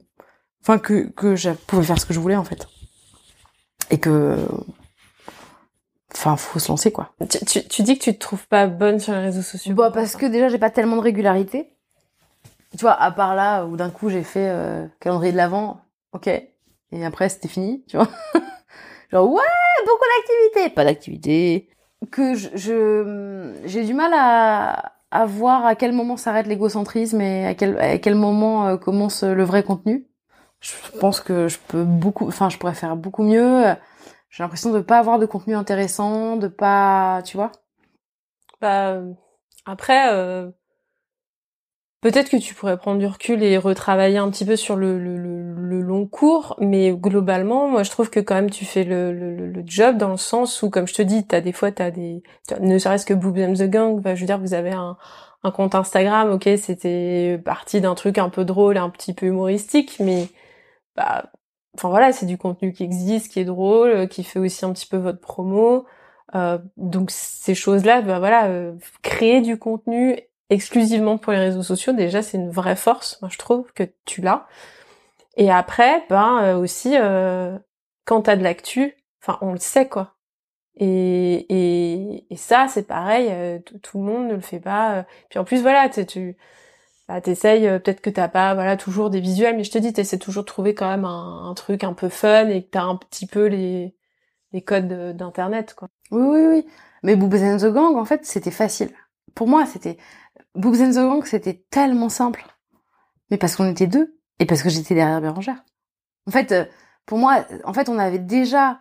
enfin 0.61 0.77
que 0.79 1.09
que 1.11 1.35
je 1.35 1.51
pouvais 1.51 1.83
faire 1.83 1.99
ce 1.99 2.05
que 2.05 2.13
je 2.13 2.19
voulais 2.21 2.37
en 2.37 2.45
fait 2.45 2.67
et 3.89 3.99
que 3.99 4.37
Enfin, 6.13 6.35
faut 6.35 6.59
se 6.59 6.69
lancer, 6.69 6.91
quoi. 6.91 7.13
Tu, 7.29 7.45
tu, 7.45 7.67
tu, 7.67 7.83
dis 7.83 7.97
que 7.97 8.03
tu 8.03 8.13
te 8.13 8.19
trouves 8.19 8.47
pas 8.47 8.67
bonne 8.67 8.99
sur 8.99 9.13
les 9.13 9.19
réseaux 9.19 9.41
sociaux 9.41 9.73
Bah, 9.73 9.91
parce 9.93 10.15
que 10.15 10.25
déjà, 10.25 10.49
j'ai 10.49 10.57
pas 10.57 10.69
tellement 10.69 10.97
de 10.97 11.01
régularité. 11.01 11.73
Tu 12.71 12.81
vois, 12.81 12.93
à 12.93 13.11
part 13.11 13.35
là, 13.35 13.65
où 13.65 13.75
d'un 13.77 13.89
coup, 13.89 14.09
j'ai 14.09 14.23
fait 14.23 14.49
euh, 14.49 14.85
calendrier 14.99 15.31
de 15.31 15.37
l'avant, 15.37 15.81
ok. 16.13 16.27
Et 16.27 17.05
après, 17.05 17.29
c'était 17.29 17.47
fini, 17.47 17.83
tu 17.87 17.97
vois. 17.97 18.09
Genre, 19.11 19.29
ouais, 19.29 19.41
beaucoup 19.85 20.05
d'activités. 20.17 20.73
Pas 20.73 20.85
d'activités. 20.85 21.69
Que 22.11 22.33
je, 22.33 22.49
je 22.55 23.53
j'ai 23.65 23.83
du 23.83 23.93
mal 23.93 24.11
à, 24.13 24.93
à 25.11 25.25
voir 25.25 25.65
à 25.65 25.75
quel 25.75 25.91
moment 25.91 26.17
s'arrête 26.17 26.47
l'égocentrisme 26.47 27.21
et 27.21 27.45
à 27.45 27.53
quel, 27.53 27.77
à 27.77 27.97
quel 27.97 28.15
moment 28.15 28.67
euh, 28.67 28.77
commence 28.77 29.23
le 29.23 29.43
vrai 29.43 29.63
contenu. 29.63 30.07
Je 30.61 30.73
pense 30.99 31.19
que 31.19 31.47
je 31.47 31.57
peux 31.67 31.83
beaucoup, 31.83 32.27
enfin, 32.27 32.49
je 32.49 32.57
pourrais 32.57 32.73
faire 32.73 32.95
beaucoup 32.95 33.23
mieux 33.23 33.75
j'ai 34.31 34.43
l'impression 34.43 34.71
de 34.71 34.79
pas 34.81 34.97
avoir 34.99 35.19
de 35.19 35.25
contenu 35.25 35.55
intéressant, 35.55 36.37
de 36.37 36.47
pas, 36.47 37.21
tu 37.25 37.37
vois. 37.37 37.51
Bah 38.61 39.01
après, 39.65 40.13
euh, 40.13 40.49
peut-être 42.01 42.29
que 42.29 42.37
tu 42.37 42.55
pourrais 42.55 42.77
prendre 42.77 42.99
du 42.99 43.05
recul 43.05 43.43
et 43.43 43.57
retravailler 43.57 44.17
un 44.17 44.29
petit 44.31 44.45
peu 44.45 44.55
sur 44.55 44.75
le, 44.75 44.97
le, 44.99 45.17
le, 45.17 45.81
long 45.81 46.07
cours, 46.07 46.55
mais 46.59 46.91
globalement, 46.91 47.67
moi 47.67 47.83
je 47.83 47.91
trouve 47.91 48.09
que 48.09 48.19
quand 48.19 48.35
même 48.35 48.49
tu 48.49 48.65
fais 48.65 48.83
le, 48.83 49.11
le, 49.13 49.63
job 49.65 49.97
dans 49.97 50.09
le 50.09 50.17
sens 50.17 50.61
où, 50.63 50.69
comme 50.69 50.87
je 50.87 50.93
te 50.93 51.01
dis, 51.01 51.25
t'as 51.27 51.41
des 51.41 51.51
fois 51.53 51.71
t'as 51.71 51.91
des, 51.91 52.23
ne 52.59 52.77
serait-ce 52.79 53.05
que 53.05 53.13
Boobs 53.13 53.37
and 53.39 53.53
the 53.53 53.69
Gang, 53.69 54.01
bah, 54.01 54.15
je 54.15 54.21
veux 54.21 54.27
dire, 54.27 54.39
vous 54.39 54.53
avez 54.53 54.71
un, 54.71 54.97
un 55.43 55.51
compte 55.51 55.75
Instagram, 55.75 56.31
ok, 56.31 56.49
c'était 56.57 57.39
parti 57.43 57.81
d'un 57.81 57.95
truc 57.95 58.17
un 58.17 58.29
peu 58.29 58.45
drôle, 58.45 58.77
un 58.77 58.89
petit 58.89 59.13
peu 59.13 59.27
humoristique, 59.27 59.97
mais 59.99 60.29
bah 60.95 61.31
enfin 61.75 61.89
voilà, 61.89 62.11
c'est 62.13 62.25
du 62.25 62.37
contenu 62.37 62.73
qui 62.73 62.83
existe, 62.83 63.31
qui 63.31 63.39
est 63.39 63.45
drôle, 63.45 63.89
euh, 63.89 64.07
qui 64.07 64.23
fait 64.23 64.39
aussi 64.39 64.65
un 64.65 64.73
petit 64.73 64.87
peu 64.87 64.97
votre 64.97 65.19
promo. 65.19 65.85
Euh, 66.35 66.57
donc 66.77 67.11
ces 67.11 67.55
choses-là, 67.55 68.01
bah 68.01 68.19
voilà, 68.19 68.47
euh, 68.47 68.73
créer 69.01 69.41
du 69.41 69.57
contenu 69.57 70.19
exclusivement 70.49 71.17
pour 71.17 71.33
les 71.33 71.39
réseaux 71.39 71.63
sociaux, 71.63 71.93
déjà 71.93 72.21
c'est 72.21 72.37
une 72.37 72.49
vraie 72.51 72.75
force, 72.75 73.19
je 73.29 73.37
trouve 73.37 73.71
que 73.73 73.83
tu 74.05 74.21
l'as. 74.21 74.47
Et 75.37 75.51
après, 75.51 76.03
ben 76.09 76.57
aussi 76.57 76.95
quand 78.05 78.21
t'as 78.23 78.35
de 78.35 78.43
l'actu, 78.43 78.95
enfin 79.21 79.37
on 79.41 79.53
le 79.53 79.59
sait 79.59 79.87
quoi. 79.87 80.15
Et, 80.75 81.45
et, 81.49 82.25
et 82.33 82.37
ça 82.37 82.67
c'est 82.69 82.83
pareil, 82.83 83.61
tout, 83.63 83.99
le 83.99 84.03
monde 84.03 84.27
ne 84.27 84.35
le 84.35 84.41
fait 84.41 84.59
pas. 84.59 85.05
Puis 85.29 85.39
en 85.39 85.45
plus 85.45 85.61
voilà, 85.61 85.89
tu 85.89 86.37
bah, 87.11 87.19
t'essayes, 87.19 87.67
euh, 87.67 87.77
peut-être 87.77 87.99
que 87.99 88.09
t'as 88.09 88.29
pas 88.29 88.53
voilà 88.53 88.77
toujours 88.77 89.09
des 89.09 89.19
visuels, 89.19 89.57
mais 89.57 89.65
je 89.65 89.71
te 89.71 89.77
dis, 89.77 89.91
t'essaies 89.91 90.17
toujours 90.17 90.43
de 90.43 90.47
trouver 90.47 90.73
quand 90.73 90.89
même 90.89 91.03
un, 91.03 91.53
truc 91.57 91.83
un 91.83 91.91
peu 91.91 92.07
fun 92.07 92.47
et 92.47 92.63
que 92.63 92.69
t'as 92.69 92.83
un 92.83 92.95
petit 92.95 93.27
peu 93.27 93.47
les, 93.47 93.93
codes 94.65 94.87
d'internet 95.17 95.73
quoi. 95.73 95.89
Oui 96.11 96.21
oui 96.21 96.45
oui. 96.47 96.65
Mais 97.03 97.17
Boobs 97.17 97.41
and 97.41 97.57
the 97.57 97.73
Gang 97.73 97.97
en 97.97 98.05
fait 98.05 98.25
c'était 98.25 98.51
facile. 98.51 98.91
Pour 99.35 99.49
moi 99.49 99.65
c'était 99.65 99.97
Boobs 100.55 100.81
and 100.81 100.91
the 100.91 101.05
Gang 101.05 101.25
c'était 101.25 101.65
tellement 101.69 102.07
simple. 102.07 102.45
Mais 103.29 103.37
parce 103.37 103.57
qu'on 103.57 103.69
était 103.69 103.87
deux 103.87 104.17
et 104.39 104.45
parce 104.45 104.63
que 104.63 104.69
j'étais 104.69 104.95
derrière 104.95 105.19
Bérangère. 105.19 105.65
En 106.27 106.31
fait 106.31 106.53
euh, 106.53 106.63
pour 107.05 107.17
moi 107.17 107.45
en 107.65 107.73
fait 107.73 107.89
on 107.89 107.99
avait 107.99 108.19
déjà 108.19 108.79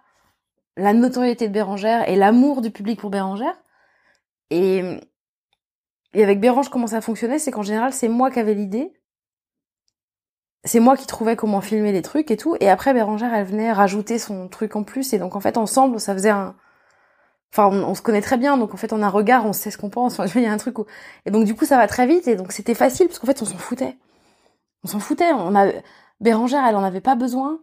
la 0.76 0.92
notoriété 0.92 1.48
de 1.48 1.52
Bérangère 1.52 2.08
et 2.08 2.14
l'amour 2.14 2.60
du 2.60 2.70
public 2.70 3.00
pour 3.00 3.10
Bérangère 3.10 3.60
et 4.50 5.00
et 6.12 6.22
avec 6.22 6.40
Bérange, 6.40 6.68
comment 6.68 6.88
ça 6.88 7.00
fonctionnait, 7.00 7.38
c'est 7.38 7.50
qu'en 7.50 7.62
général, 7.62 7.92
c'est 7.92 8.08
moi 8.08 8.30
qui 8.30 8.40
avais 8.40 8.54
l'idée. 8.54 8.92
C'est 10.64 10.80
moi 10.80 10.96
qui 10.96 11.06
trouvais 11.06 11.36
comment 11.36 11.60
filmer 11.60 11.92
les 11.92 12.02
trucs 12.02 12.30
et 12.30 12.36
tout. 12.36 12.56
Et 12.60 12.68
après, 12.68 12.92
Bérangère, 12.92 13.32
elle 13.32 13.46
venait 13.46 13.72
rajouter 13.72 14.18
son 14.18 14.48
truc 14.48 14.76
en 14.76 14.82
plus. 14.82 15.12
Et 15.12 15.18
donc, 15.18 15.36
en 15.36 15.40
fait, 15.40 15.56
ensemble, 15.56 16.00
ça 16.00 16.12
faisait 16.12 16.30
un... 16.30 16.56
Enfin, 17.52 17.68
on, 17.68 17.94
se 17.94 18.02
connaît 18.02 18.20
très 18.20 18.36
bien, 18.36 18.56
donc 18.56 18.74
en 18.74 18.76
fait, 18.76 18.92
on 18.92 19.02
a 19.02 19.06
un 19.06 19.10
regard, 19.10 19.44
on 19.44 19.52
sait 19.52 19.72
ce 19.72 19.78
qu'on 19.78 19.90
pense. 19.90 20.20
Enfin, 20.20 20.26
il 20.36 20.42
y 20.42 20.46
a 20.46 20.52
un 20.52 20.56
truc 20.56 20.78
où... 20.78 20.86
Et 21.26 21.30
donc, 21.30 21.44
du 21.44 21.54
coup, 21.54 21.64
ça 21.64 21.76
va 21.78 21.86
très 21.86 22.06
vite. 22.06 22.28
Et 22.28 22.36
donc, 22.36 22.52
c'était 22.52 22.74
facile, 22.74 23.06
parce 23.06 23.18
qu'en 23.18 23.26
fait, 23.26 23.40
on 23.42 23.46
s'en 23.46 23.58
foutait. 23.58 23.96
On 24.84 24.88
s'en 24.88 25.00
foutait. 25.00 25.32
On 25.32 25.54
a... 25.56 25.72
Bérangère, 26.20 26.64
elle 26.66 26.76
en 26.76 26.84
avait 26.84 27.00
pas 27.00 27.14
besoin. 27.14 27.60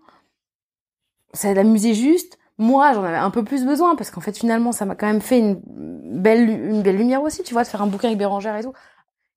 Ça 1.34 1.54
l'amusait 1.54 1.94
juste 1.94 2.40
moi 2.58 2.94
j'en 2.94 3.04
avais 3.04 3.18
un 3.18 3.30
peu 3.30 3.44
plus 3.44 3.66
besoin 3.66 3.96
parce 3.96 4.12
qu'en 4.12 4.22
fait 4.22 4.38
finalement 4.38 4.72
ça 4.72 4.86
m'a 4.86 4.96
quand 4.96 5.08
même 5.08 5.22
fait 5.22 5.40
une 5.40 5.62
belle 5.66 6.50
une 6.50 6.82
belle 6.82 6.98
lumière 6.98 7.22
aussi 7.22 7.44
tu 7.44 7.54
vois 7.54 7.64
de 7.64 7.68
faire 7.68 7.82
un 7.82 7.88
bouquin 7.88 8.08
avec 8.08 8.18
Bérangère 8.18 8.56
et 8.58 8.64
tout 8.64 8.74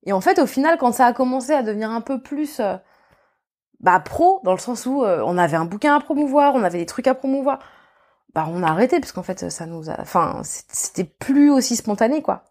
et 0.05 0.13
en 0.13 0.21
fait 0.21 0.39
au 0.39 0.47
final 0.47 0.77
quand 0.79 0.91
ça 0.91 1.05
a 1.05 1.13
commencé 1.13 1.51
à 1.51 1.61
devenir 1.61 1.91
un 1.91 2.01
peu 2.01 2.21
plus 2.21 2.59
euh, 2.59 2.75
bah 3.81 3.99
pro 3.99 4.41
dans 4.43 4.53
le 4.53 4.59
sens 4.59 4.85
où 4.85 5.03
euh, 5.03 5.21
on 5.25 5.37
avait 5.37 5.57
un 5.57 5.65
bouquin 5.65 5.95
à 5.95 5.99
promouvoir, 5.99 6.55
on 6.55 6.63
avait 6.63 6.79
des 6.79 6.85
trucs 6.85 7.07
à 7.07 7.15
promouvoir. 7.15 7.59
Bah 8.33 8.47
on 8.49 8.63
a 8.63 8.67
arrêté 8.67 8.99
parce 8.99 9.11
qu'en 9.11 9.23
fait 9.23 9.49
ça 9.49 9.65
nous 9.65 9.89
a 9.89 9.99
enfin 9.99 10.41
c'était 10.43 11.03
plus 11.03 11.51
aussi 11.51 11.75
spontané 11.75 12.21
quoi. 12.21 12.45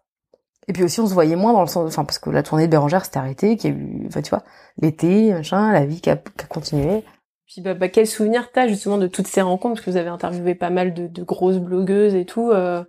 Et 0.67 0.73
puis 0.73 0.83
aussi 0.83 0.99
on 0.99 1.07
se 1.07 1.13
voyait 1.13 1.35
moins 1.35 1.53
dans 1.53 1.61
le 1.61 1.67
sens 1.67 1.87
enfin 1.87 2.05
parce 2.05 2.19
que 2.19 2.29
la 2.29 2.43
tournée 2.43 2.67
de 2.67 2.71
Bérangère 2.71 3.03
s'était 3.03 3.17
arrêtée, 3.17 3.57
qu'il 3.57 3.71
y 3.71 3.73
a 3.73 3.77
eu 3.77 4.05
enfin 4.07 4.21
tu 4.21 4.29
vois, 4.29 4.43
l'été, 4.77 5.33
machin, 5.33 5.71
la 5.71 5.85
vie 5.85 6.01
qui 6.01 6.09
a, 6.09 6.17
qui 6.17 6.43
a 6.43 6.47
continué. 6.47 7.03
Puis 7.51 7.61
bah, 7.61 7.73
bah 7.73 7.89
quel 7.89 8.07
souvenir 8.07 8.49
t'as 8.53 8.69
justement 8.69 8.97
de 8.97 9.07
toutes 9.07 9.27
ces 9.27 9.41
rencontres? 9.41 9.75
Parce 9.75 9.85
que 9.85 9.91
vous 9.91 9.97
avez 9.97 10.07
interviewé 10.07 10.55
pas 10.55 10.69
mal 10.69 10.93
de, 10.93 11.23
grosses 11.23 11.57
blogueuses 11.57 12.15
et 12.15 12.25
tout. 12.25 12.49
Euh, 12.49 12.85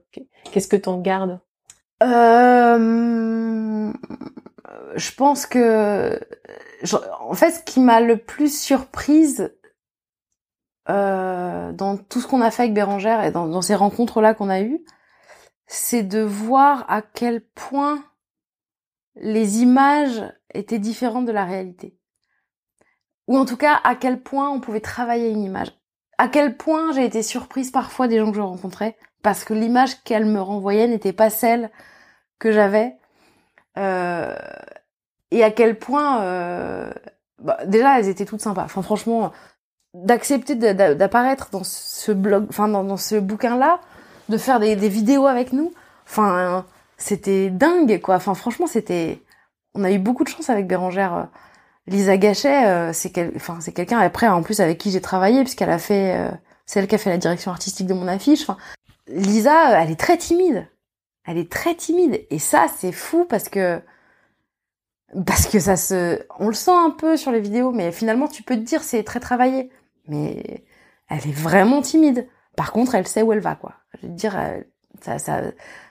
Qu'est-ce 0.52 0.68
que 0.68 0.76
t'en 0.76 1.00
gardes? 1.00 1.40
Euh, 2.04 3.92
Je 4.94 5.14
pense 5.16 5.46
que 5.46 6.16
en 7.20 7.34
fait, 7.34 7.50
ce 7.50 7.62
qui 7.64 7.80
m'a 7.80 8.00
le 8.00 8.16
plus 8.18 8.56
surprise 8.56 9.52
euh, 10.88 11.72
dans 11.72 11.96
tout 11.96 12.20
ce 12.20 12.28
qu'on 12.28 12.40
a 12.40 12.52
fait 12.52 12.62
avec 12.62 12.74
Bérangère 12.74 13.24
et 13.24 13.32
dans, 13.32 13.48
dans 13.48 13.62
ces 13.62 13.74
rencontres-là 13.74 14.34
qu'on 14.34 14.48
a 14.48 14.60
eues, 14.60 14.84
c'est 15.66 16.04
de 16.04 16.20
voir 16.20 16.84
à 16.88 17.02
quel 17.02 17.40
point 17.40 18.04
les 19.16 19.62
images 19.62 20.22
étaient 20.54 20.78
différentes 20.78 21.26
de 21.26 21.32
la 21.32 21.44
réalité. 21.44 21.96
Ou 23.32 23.38
en 23.38 23.46
tout 23.46 23.56
cas, 23.56 23.80
à 23.82 23.94
quel 23.94 24.20
point 24.20 24.50
on 24.50 24.60
pouvait 24.60 24.80
travailler 24.80 25.30
une 25.30 25.42
image. 25.42 25.72
À 26.18 26.28
quel 26.28 26.54
point 26.54 26.92
j'ai 26.92 27.06
été 27.06 27.22
surprise 27.22 27.70
parfois 27.70 28.06
des 28.06 28.18
gens 28.18 28.30
que 28.30 28.36
je 28.36 28.42
rencontrais, 28.42 28.94
parce 29.22 29.44
que 29.44 29.54
l'image 29.54 30.02
qu'elles 30.04 30.26
me 30.26 30.38
renvoyaient 30.38 30.86
n'était 30.86 31.14
pas 31.14 31.30
celle 31.30 31.70
que 32.38 32.52
j'avais. 32.52 32.94
Euh, 33.78 34.36
et 35.30 35.42
à 35.42 35.50
quel 35.50 35.78
point 35.78 36.20
euh, 36.20 36.92
bah, 37.38 37.56
déjà 37.64 37.98
elles 37.98 38.10
étaient 38.10 38.26
toutes 38.26 38.42
sympas. 38.42 38.64
Enfin 38.64 38.82
franchement, 38.82 39.32
d'accepter 39.94 40.54
d'apparaître 40.54 41.48
dans 41.52 41.64
ce 41.64 42.12
blog, 42.12 42.44
enfin 42.50 42.68
dans, 42.68 42.98
ce 42.98 43.14
bouquin 43.14 43.56
là, 43.56 43.80
de 44.28 44.36
faire 44.36 44.60
des, 44.60 44.76
des 44.76 44.90
vidéos 44.90 45.26
avec 45.26 45.54
nous, 45.54 45.72
enfin 46.06 46.66
c'était 46.98 47.48
dingue 47.48 47.98
quoi. 48.02 48.16
Enfin 48.16 48.34
franchement 48.34 48.66
c'était, 48.66 49.22
on 49.74 49.84
a 49.84 49.90
eu 49.90 49.98
beaucoup 49.98 50.22
de 50.22 50.28
chance 50.28 50.50
avec 50.50 50.66
Bérangère. 50.66 51.28
Lisa 51.86 52.16
Gachet, 52.16 52.66
euh, 52.66 52.92
c'est 52.92 53.10
quel... 53.10 53.32
enfin 53.36 53.58
c'est 53.60 53.72
quelqu'un 53.72 53.98
après 53.98 54.28
en 54.28 54.42
plus 54.42 54.60
avec 54.60 54.78
qui 54.78 54.90
j'ai 54.90 55.00
travaillé 55.00 55.42
puisqu'elle 55.42 55.70
a 55.70 55.78
fait, 55.78 56.16
euh, 56.16 56.30
c'est 56.66 56.80
elle 56.80 56.86
qui 56.86 56.94
a 56.94 56.98
fait 56.98 57.10
la 57.10 57.18
direction 57.18 57.50
artistique 57.50 57.86
de 57.86 57.94
mon 57.94 58.08
affiche. 58.08 58.42
Enfin, 58.42 58.56
Lisa, 59.08 59.82
elle 59.82 59.90
est 59.90 59.98
très 59.98 60.16
timide. 60.16 60.68
Elle 61.26 61.38
est 61.38 61.50
très 61.50 61.74
timide 61.74 62.24
et 62.30 62.38
ça 62.38 62.66
c'est 62.76 62.92
fou 62.92 63.24
parce 63.24 63.48
que 63.48 63.80
parce 65.26 65.46
que 65.46 65.58
ça 65.58 65.76
se, 65.76 66.20
on 66.38 66.48
le 66.48 66.54
sent 66.54 66.72
un 66.72 66.90
peu 66.90 67.16
sur 67.16 67.32
les 67.32 67.40
vidéos, 67.40 67.72
mais 67.72 67.92
finalement 67.92 68.28
tu 68.28 68.42
peux 68.42 68.56
te 68.56 68.60
dire 68.60 68.82
c'est 68.82 69.02
très 69.02 69.20
travaillé. 69.20 69.70
Mais 70.08 70.64
elle 71.08 71.28
est 71.28 71.32
vraiment 71.32 71.82
timide. 71.82 72.28
Par 72.56 72.72
contre, 72.72 72.94
elle 72.94 73.06
sait 73.06 73.22
où 73.22 73.32
elle 73.32 73.40
va, 73.40 73.54
quoi. 73.54 73.74
Je 74.00 74.06
veux 74.06 74.12
dire, 74.12 74.36
ça, 75.00 75.18
ça, 75.18 75.42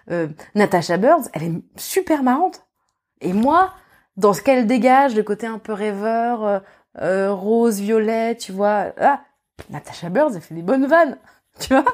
euh, 0.09 0.27
Natasha 0.55 0.97
Birds, 0.97 1.29
elle 1.33 1.43
est 1.43 1.61
super 1.77 2.23
marrante. 2.23 2.65
Et 3.21 3.33
moi, 3.33 3.73
dans 4.21 4.33
ce 4.33 4.41
qu'elle 4.41 4.67
dégage, 4.67 5.15
le 5.15 5.23
côté 5.23 5.47
un 5.47 5.57
peu 5.57 5.73
rêveur, 5.73 6.45
euh, 6.45 6.59
euh, 7.01 7.33
rose, 7.33 7.79
violet, 7.79 8.37
tu 8.37 8.51
vois, 8.51 8.93
ah, 8.99 9.21
Natasha 9.69 10.09
Birds, 10.09 10.31
elle 10.35 10.41
fait 10.41 10.53
des 10.53 10.61
bonnes 10.61 10.85
vannes, 10.85 11.17
tu 11.59 11.73
vois. 11.73 11.85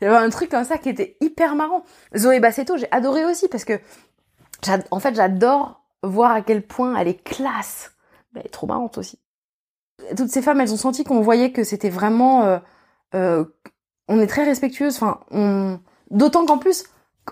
Il 0.00 0.04
y 0.04 0.06
avait 0.06 0.16
un 0.16 0.30
truc 0.30 0.50
comme 0.50 0.64
ça 0.64 0.78
qui 0.78 0.90
était 0.90 1.16
hyper 1.20 1.54
marrant. 1.54 1.84
Zoé 2.16 2.38
Bassetto, 2.38 2.76
j'ai 2.76 2.90
adoré 2.90 3.24
aussi 3.24 3.48
parce 3.48 3.64
que, 3.64 3.80
en 4.90 5.00
fait, 5.00 5.14
j'adore 5.14 5.82
voir 6.02 6.32
à 6.32 6.42
quel 6.42 6.62
point 6.62 6.96
elle 6.96 7.08
est 7.08 7.22
classe. 7.22 7.92
elle 8.34 8.46
est 8.46 8.50
trop 8.50 8.66
marrante 8.66 8.96
aussi. 8.96 9.18
Toutes 10.16 10.30
ces 10.30 10.40
femmes, 10.40 10.60
elles 10.60 10.72
ont 10.72 10.78
senti 10.78 11.04
qu'on 11.04 11.20
voyait 11.20 11.52
que 11.52 11.64
c'était 11.64 11.90
vraiment... 11.90 12.60
Euh, 13.14 13.44
on 14.08 14.18
est 14.20 14.26
très 14.26 14.44
respectueuse. 14.44 14.96
Enfin. 14.96 15.20
D'autant 16.10 16.46
qu'en 16.46 16.56
plus, 16.56 16.84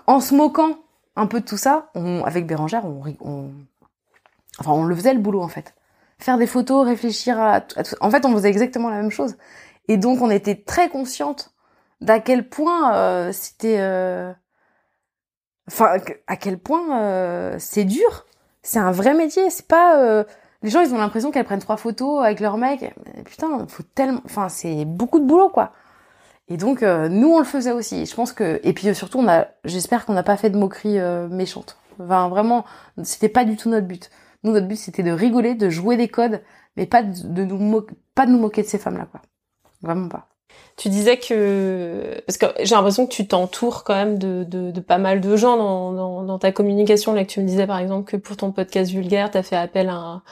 en 0.05 0.19
se 0.19 0.35
moquant 0.35 0.77
un 1.15 1.25
peu 1.25 1.39
de 1.39 1.45
tout 1.45 1.57
ça, 1.57 1.91
avec 2.23 2.45
Bérangère, 2.45 2.85
on, 2.85 3.01
on, 3.21 3.49
enfin, 4.59 4.71
on 4.71 4.83
le 4.83 4.95
faisait 4.95 5.13
le 5.13 5.19
boulot 5.19 5.41
en 5.41 5.47
fait. 5.47 5.73
Faire 6.19 6.37
des 6.37 6.47
photos, 6.47 6.85
réfléchir 6.85 7.39
à, 7.39 7.61
tout. 7.61 7.77
En 8.01 8.11
fait, 8.11 8.25
on 8.25 8.33
faisait 8.33 8.49
exactement 8.49 8.89
la 8.89 8.97
même 8.97 9.11
chose. 9.11 9.37
Et 9.87 9.97
donc, 9.97 10.21
on 10.21 10.29
était 10.29 10.55
très 10.55 10.89
consciente 10.89 11.53
d'à 12.01 12.19
quel 12.19 12.47
point 12.47 12.93
euh, 12.95 13.31
c'était, 13.31 13.77
euh, 13.79 14.31
enfin, 15.67 15.97
à 16.27 16.37
quel 16.37 16.57
point 16.59 17.01
euh, 17.01 17.55
c'est 17.59 17.85
dur 17.85 18.25
c'est 18.61 18.79
un 18.79 18.91
vrai 18.91 19.13
métier. 19.13 19.49
C'est 19.49 19.67
pas 19.67 20.25
les 20.61 20.69
gens 20.69 20.81
ils 20.81 20.93
ont 20.93 20.97
l'impression 20.97 21.31
qu'elles 21.31 21.45
prennent 21.45 21.59
trois 21.61 21.77
photos 21.77 22.23
avec 22.23 22.41
leur 22.41 22.57
mec. 22.57 22.93
Putain, 23.25 23.65
faut 23.67 23.83
tellement, 23.83 24.21
enfin 24.25 24.49
c'est 24.49 24.83
beaucoup 24.83 25.19
de 25.19 25.25
boulot 25.25 25.49
quoi. 25.49 25.71
Et 26.49 26.57
donc 26.57 26.81
nous 26.81 27.29
on 27.29 27.39
le 27.39 27.45
faisait 27.45 27.71
aussi. 27.71 28.05
Je 28.05 28.13
pense 28.13 28.33
que 28.33 28.59
et 28.63 28.73
puis 28.73 28.93
surtout 28.93 29.19
on 29.19 29.29
a, 29.29 29.47
j'espère 29.63 30.05
qu'on 30.05 30.13
n'a 30.13 30.23
pas 30.23 30.35
fait 30.35 30.49
de 30.49 30.57
moqueries 30.57 30.99
méchantes. 31.29 31.77
Enfin 31.99 32.27
vraiment, 32.27 32.65
c'était 33.01 33.29
pas 33.29 33.45
du 33.45 33.55
tout 33.55 33.69
notre 33.69 33.87
but. 33.87 34.11
Nous 34.43 34.51
notre 34.51 34.67
but 34.67 34.75
c'était 34.75 35.03
de 35.03 35.11
rigoler, 35.11 35.55
de 35.55 35.69
jouer 35.69 35.97
des 35.97 36.07
codes, 36.07 36.41
mais 36.77 36.85
pas 36.85 37.03
de, 37.03 37.43
nous 37.43 37.85
pas 38.15 38.25
de 38.25 38.31
nous 38.31 38.39
moquer 38.39 38.61
de 38.61 38.67
ces 38.67 38.77
femmes 38.77 38.97
là 38.97 39.07
quoi. 39.09 39.21
Vraiment 39.81 40.09
pas. 40.09 40.27
Tu 40.77 40.89
disais 40.89 41.17
que 41.17 42.21
parce 42.25 42.37
que 42.37 42.45
j'ai 42.63 42.75
l'impression 42.75 43.05
que 43.05 43.11
tu 43.11 43.27
t'entoures 43.27 43.83
quand 43.83 43.95
même 43.95 44.17
de, 44.17 44.43
de, 44.43 44.71
de, 44.71 44.79
pas 44.79 44.97
mal 44.97 45.21
de 45.21 45.35
gens 45.35 45.57
dans, 45.57 45.91
dans, 45.93 46.23
dans, 46.23 46.39
ta 46.39 46.51
communication. 46.51 47.13
Là, 47.13 47.23
que 47.23 47.29
tu 47.29 47.39
me 47.39 47.45
disais 47.45 47.67
par 47.67 47.79
exemple 47.79 48.09
que 48.09 48.17
pour 48.17 48.35
ton 48.35 48.51
podcast 48.51 48.91
vulgaire, 48.91 49.29
t'as 49.29 49.43
fait 49.43 49.55
appel 49.55 49.89
à, 49.89 50.23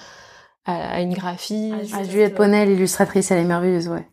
à, 0.66 1.02
une 1.02 1.14
graphiste. 1.14 1.94
À 1.94 2.04
Juliette 2.04 2.36
Poney, 2.36 2.66
l'illustratrice, 2.66 3.32
elle 3.32 3.40
est 3.40 3.46
merveilleuse, 3.46 3.90
ouais. 3.90 4.08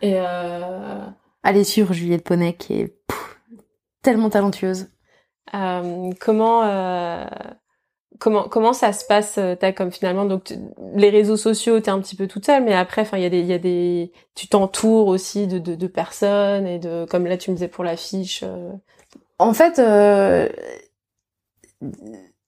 Et 0.00 0.14
euh... 0.16 0.98
allez 1.42 1.64
sur 1.64 1.92
Juliette 1.92 2.24
Poney 2.24 2.54
qui 2.54 2.80
est 2.80 2.96
tellement 4.02 4.30
talentueuse. 4.30 4.88
Euh, 5.54 6.10
comment 6.20 6.62
euh, 6.64 7.26
comment 8.22 8.72
ça 8.72 8.92
se 8.92 9.04
passe 9.04 9.36
euh, 9.38 9.54
t'as 9.54 9.72
comme 9.72 9.90
finalement? 9.90 10.24
Donc 10.24 10.54
les 10.94 11.10
réseaux 11.10 11.36
sociaux 11.36 11.80
t'es 11.80 11.90
un 11.90 12.00
petit 12.00 12.16
peu 12.16 12.26
toute 12.26 12.46
seule 12.46 12.62
mais 12.62 12.74
après 12.74 13.02
enfin 13.02 13.16
il 13.16 13.22
y 13.22 13.26
a 13.26 13.30
des 13.30 13.40
il 13.40 13.46
y 13.46 13.52
a 13.52 13.58
des 13.58 14.12
tu 14.34 14.48
t'entoures 14.48 15.08
aussi 15.08 15.46
de, 15.46 15.58
de, 15.58 15.86
personnes 15.86 16.66
et 16.66 16.78
de 16.78 17.04
comme 17.10 17.26
là 17.26 17.36
tu 17.36 17.50
me 17.50 17.56
disais 17.56 17.68
pour 17.68 17.84
l'affiche 17.84 18.42
euh. 18.44 18.70
en 19.38 19.52
fait 19.54 19.78
euh, 19.78 20.48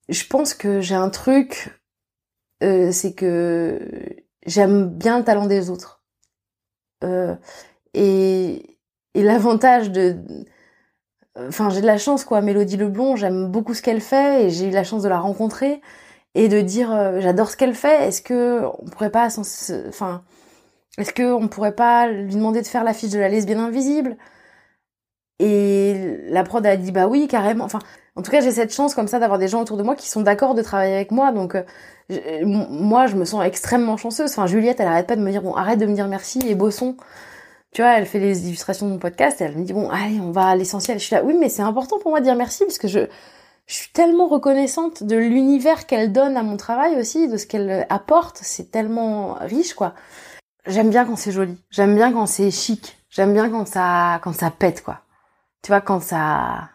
je 0.09 0.27
pense 0.27 0.55
que 0.55 0.81
j'ai 0.81 0.95
un 0.95 1.11
truc 1.11 1.81
c'est 2.61 3.15
que 3.15 3.79
j'aime 4.47 4.89
bien 4.89 5.19
le 5.19 5.25
talent 5.25 5.47
des 5.47 5.69
autres 5.69 6.03
et 7.93 8.79
et 9.15 9.23
l'avantage 9.23 9.91
de 9.91 10.17
enfin 11.37 11.71
j'ai 11.71 11.81
de 11.81 11.87
la 11.87 11.99
chance 11.99 12.25
quoi. 12.25 12.41
Mélodie 12.41 12.77
Leblond 12.77 13.17
j'aime 13.17 13.49
beaucoup 13.51 13.75
ce 13.75 13.83
qu'elle 13.83 14.01
fait 14.01 14.45
et 14.45 14.51
j'ai 14.51 14.69
eu 14.69 14.71
la 14.71 14.85
chance 14.85 15.03
de 15.03 15.09
la 15.09 15.19
rencontrer 15.19 15.81
et 16.35 16.49
de 16.49 16.61
dire 16.61 16.93
euh, 16.93 17.21
j'adore 17.21 17.51
ce 17.51 17.57
qu'elle 17.57 17.75
fait. 17.75 18.09
Est-ce 18.09 18.23
que 18.23 18.63
on 18.81 18.87
pourrait 18.87 19.11
pas 19.11 19.29
enfin 19.89 20.23
est-ce 20.99 21.13
que 21.13 21.33
on 21.33 21.49
pourrait 21.49 21.75
pas 21.75 22.09
lui 22.09 22.35
demander 22.35 22.63
de 22.63 22.67
faire 22.67 22.85
l'affiche 22.85 23.11
de 23.11 23.19
la 23.19 23.29
lesbienne 23.29 23.59
invisible? 23.59 24.17
Et 25.41 26.21
la 26.29 26.45
prod 26.45 26.65
a 26.65 26.77
dit 26.77 26.93
bah 26.93 27.07
oui 27.09 27.27
carrément. 27.29 27.65
Enfin 27.65 27.81
en 28.17 28.23
tout 28.23 28.31
cas 28.31 28.41
j'ai 28.41 28.53
cette 28.53 28.73
chance 28.73 28.95
comme 28.95 29.09
ça 29.09 29.19
d'avoir 29.19 29.39
des 29.39 29.49
gens 29.49 29.61
autour 29.63 29.77
de 29.77 29.83
moi 29.83 29.97
qui 29.97 30.09
sont 30.09 30.23
d'accord 30.23 30.55
de 30.55 30.63
travailler 30.63 30.95
avec 30.95 31.11
moi. 31.11 31.33
Donc 31.33 31.57
euh, 31.57 31.65
moi 32.45 33.07
je 33.07 33.17
me 33.17 33.25
sens 33.25 33.45
extrêmement 33.45 33.97
chanceuse. 33.97 34.31
Enfin 34.31 34.47
Juliette 34.47 34.81
elle 34.81 34.89
arrête 34.89 35.07
pas 35.09 35.17
de 35.17 35.23
me 35.23 35.31
dire 35.31 35.43
bon 35.43 35.55
arrête 35.55 35.79
de 35.81 35.87
me 35.87 35.95
dire 35.95 36.09
merci 36.09 36.41
et 36.47 36.55
Bosson 36.55 36.97
tu 37.75 37.83
vois, 37.83 37.99
elle 37.99 38.07
fait 38.07 38.21
les 38.21 38.47
illustrations 38.47 38.87
de 38.87 38.93
mon 38.93 38.99
podcast 38.99 39.41
et 39.41 39.45
elle 39.45 39.59
me 39.59 39.65
dit 39.65 39.73
bon, 39.73 39.91
allez, 39.91 40.21
on 40.21 40.31
va 40.31 40.47
à 40.47 40.57
l'essentiel. 40.57 41.01
Je 41.01 41.05
suis 41.05 41.15
là, 41.17 41.25
oui, 41.25 41.37
mais 41.39 41.49
c'est 41.49 41.63
important 41.63 41.99
pour 41.99 42.13
moi 42.13 42.21
de 42.21 42.25
dire 42.25 42.37
merci 42.37 42.65
parce 42.65 42.79
que 42.79 42.87
je, 42.87 43.01
je 43.67 43.75
suis 43.75 43.91
tellement 43.93 44.29
reconnaissante 44.29 45.03
de 45.03 45.17
l'univers 45.17 45.87
qu'elle 45.87 46.13
donne 46.13 46.37
à 46.37 46.45
mon 46.45 46.57
travail 46.57 46.97
aussi, 46.97 47.27
de 47.27 47.37
ce 47.37 47.47
qu'elle 47.49 47.85
apporte. 47.91 48.39
C'est 48.43 48.71
tellement 48.71 49.35
riche, 49.41 49.75
quoi. 49.75 49.95
J'aime 50.67 50.89
bien 50.89 51.05
quand 51.05 51.17
c'est 51.17 51.33
joli. 51.33 51.59
J'aime 51.71 51.97
bien 51.97 52.13
quand 52.13 52.27
c'est 52.27 52.53
chic. 52.53 52.97
J'aime 53.11 53.33
bien 53.33 53.51
quand 53.51 53.67
ça, 53.67 54.21
quand 54.23 54.33
ça 54.33 54.53
pète, 54.53 54.85
quoi. 54.85 55.01
Tu 55.63 55.73
vois, 55.73 55.81
quand 55.81 56.01
ça, 56.01 56.69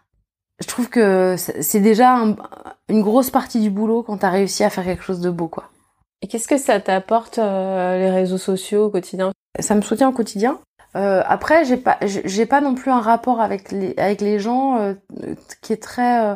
je 0.60 0.68
trouve 0.68 0.90
que 0.90 1.36
c'est 1.38 1.80
déjà 1.80 2.18
une 2.90 3.02
grosse 3.02 3.30
partie 3.30 3.62
du 3.62 3.70
boulot 3.70 4.04
quand 4.04 4.18
t'as 4.18 4.32
réussi 4.32 4.66
à 4.66 4.70
faire 4.70 4.84
quelque 4.84 5.04
chose 5.04 5.22
de 5.22 5.30
beau, 5.30 5.48
quoi. 5.48 5.70
Et 6.22 6.28
qu'est-ce 6.28 6.50
que 6.50 6.58
ça 6.58 6.82
t'apporte 6.82 7.40
euh, 7.40 7.98
les 7.98 8.10
réseaux 8.10 8.38
sociaux 8.38 8.88
au 8.88 8.90
quotidien? 8.90 9.32
Ça 9.62 9.76
me 9.76 9.82
soutient 9.82 10.10
au 10.10 10.12
quotidien. 10.12 10.60
Euh, 10.96 11.22
après, 11.28 11.66
j'ai 11.66 11.78
pas, 11.78 11.98
j'ai 12.02 12.46
pas 12.46 12.62
non 12.62 12.74
plus 12.76 12.92
un 12.92 13.02
rapport 13.02 13.42
avec 13.42 13.72
les, 13.72 13.94
avec 13.98 14.22
les 14.22 14.40
gens 14.40 14.80
euh, 14.80 14.94
qui 15.62 15.74
est 15.74 15.82
très 15.82 16.26
euh, 16.26 16.36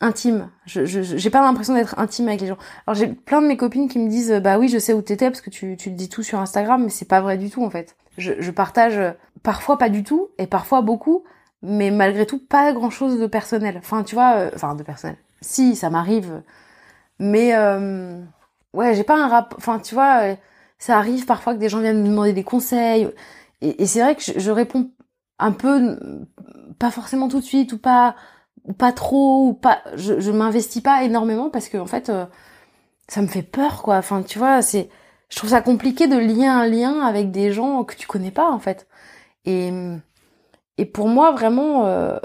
intime. 0.00 0.50
Je, 0.64 0.84
j'ai 0.84 1.30
pas 1.30 1.42
l'impression 1.42 1.74
d'être 1.74 1.98
intime 1.98 2.28
avec 2.28 2.40
les 2.40 2.46
gens. 2.46 2.56
Alors 2.86 2.94
j'ai 2.94 3.08
plein 3.08 3.42
de 3.42 3.46
mes 3.46 3.56
copines 3.56 3.88
qui 3.88 3.98
me 3.98 4.08
disent, 4.08 4.32
bah 4.42 4.58
oui, 4.58 4.68
je 4.68 4.78
sais 4.78 4.94
où 4.94 5.02
t'étais 5.02 5.30
parce 5.30 5.42
que 5.42 5.50
tu, 5.50 5.76
tu 5.76 5.90
dis 5.90 6.08
tout 6.08 6.22
sur 6.22 6.40
Instagram, 6.40 6.84
mais 6.84 6.90
c'est 6.90 7.08
pas 7.08 7.20
vrai 7.20 7.36
du 7.36 7.50
tout 7.50 7.64
en 7.64 7.70
fait. 7.70 7.96
Je, 8.16 8.32
je 8.38 8.50
partage 8.50 8.98
parfois 9.42 9.76
pas 9.76 9.90
du 9.90 10.04
tout 10.04 10.28
et 10.38 10.46
parfois 10.46 10.80
beaucoup, 10.80 11.24
mais 11.62 11.90
malgré 11.90 12.24
tout 12.26 12.38
pas 12.38 12.72
grand 12.72 12.90
chose 12.90 13.18
de 13.18 13.26
personnel. 13.26 13.76
Enfin, 13.78 14.04
tu 14.04 14.14
vois, 14.14 14.48
enfin 14.54 14.74
de 14.74 14.82
personnel. 14.82 15.16
Si, 15.42 15.76
ça 15.76 15.90
m'arrive, 15.90 16.42
mais 17.18 17.54
ouais, 18.72 18.94
j'ai 18.94 19.04
pas 19.04 19.16
un 19.16 19.28
rapport. 19.28 19.58
Enfin, 19.58 19.78
tu 19.80 19.94
vois 19.94 20.36
ça 20.78 20.98
arrive 20.98 21.26
parfois 21.26 21.54
que 21.54 21.58
des 21.58 21.68
gens 21.68 21.80
viennent 21.80 22.02
me 22.02 22.08
demander 22.08 22.32
des 22.32 22.44
conseils. 22.44 23.08
Et, 23.60 23.86
c'est 23.86 24.00
vrai 24.00 24.16
que 24.16 24.22
je, 24.22 24.50
réponds 24.50 24.90
un 25.38 25.52
peu, 25.52 25.98
pas 26.78 26.90
forcément 26.90 27.28
tout 27.28 27.40
de 27.40 27.44
suite, 27.44 27.72
ou 27.72 27.78
pas, 27.78 28.16
pas 28.78 28.92
trop, 28.92 29.48
ou 29.48 29.54
pas, 29.54 29.82
je, 29.94 30.20
je 30.20 30.30
m'investis 30.30 30.82
pas 30.82 31.04
énormément 31.04 31.50
parce 31.50 31.68
que 31.68 31.78
en 31.78 31.86
fait, 31.86 32.10
euh, 32.10 32.26
ça 33.08 33.22
me 33.22 33.26
fait 33.26 33.42
peur, 33.42 33.82
quoi. 33.82 33.96
Enfin, 33.96 34.22
tu 34.22 34.38
vois, 34.38 34.62
c'est, 34.62 34.88
je 35.30 35.36
trouve 35.36 35.50
ça 35.50 35.62
compliqué 35.62 36.06
de 36.06 36.16
lier 36.16 36.46
un 36.46 36.66
lien 36.66 37.00
avec 37.00 37.30
des 37.30 37.52
gens 37.52 37.84
que 37.84 37.94
tu 37.96 38.06
connais 38.06 38.30
pas, 38.30 38.50
en 38.50 38.58
fait. 38.58 38.86
Et, 39.44 39.70
et 40.78 40.86
pour 40.86 41.08
moi, 41.08 41.32
vraiment, 41.32 41.86
euh, 41.86 42.18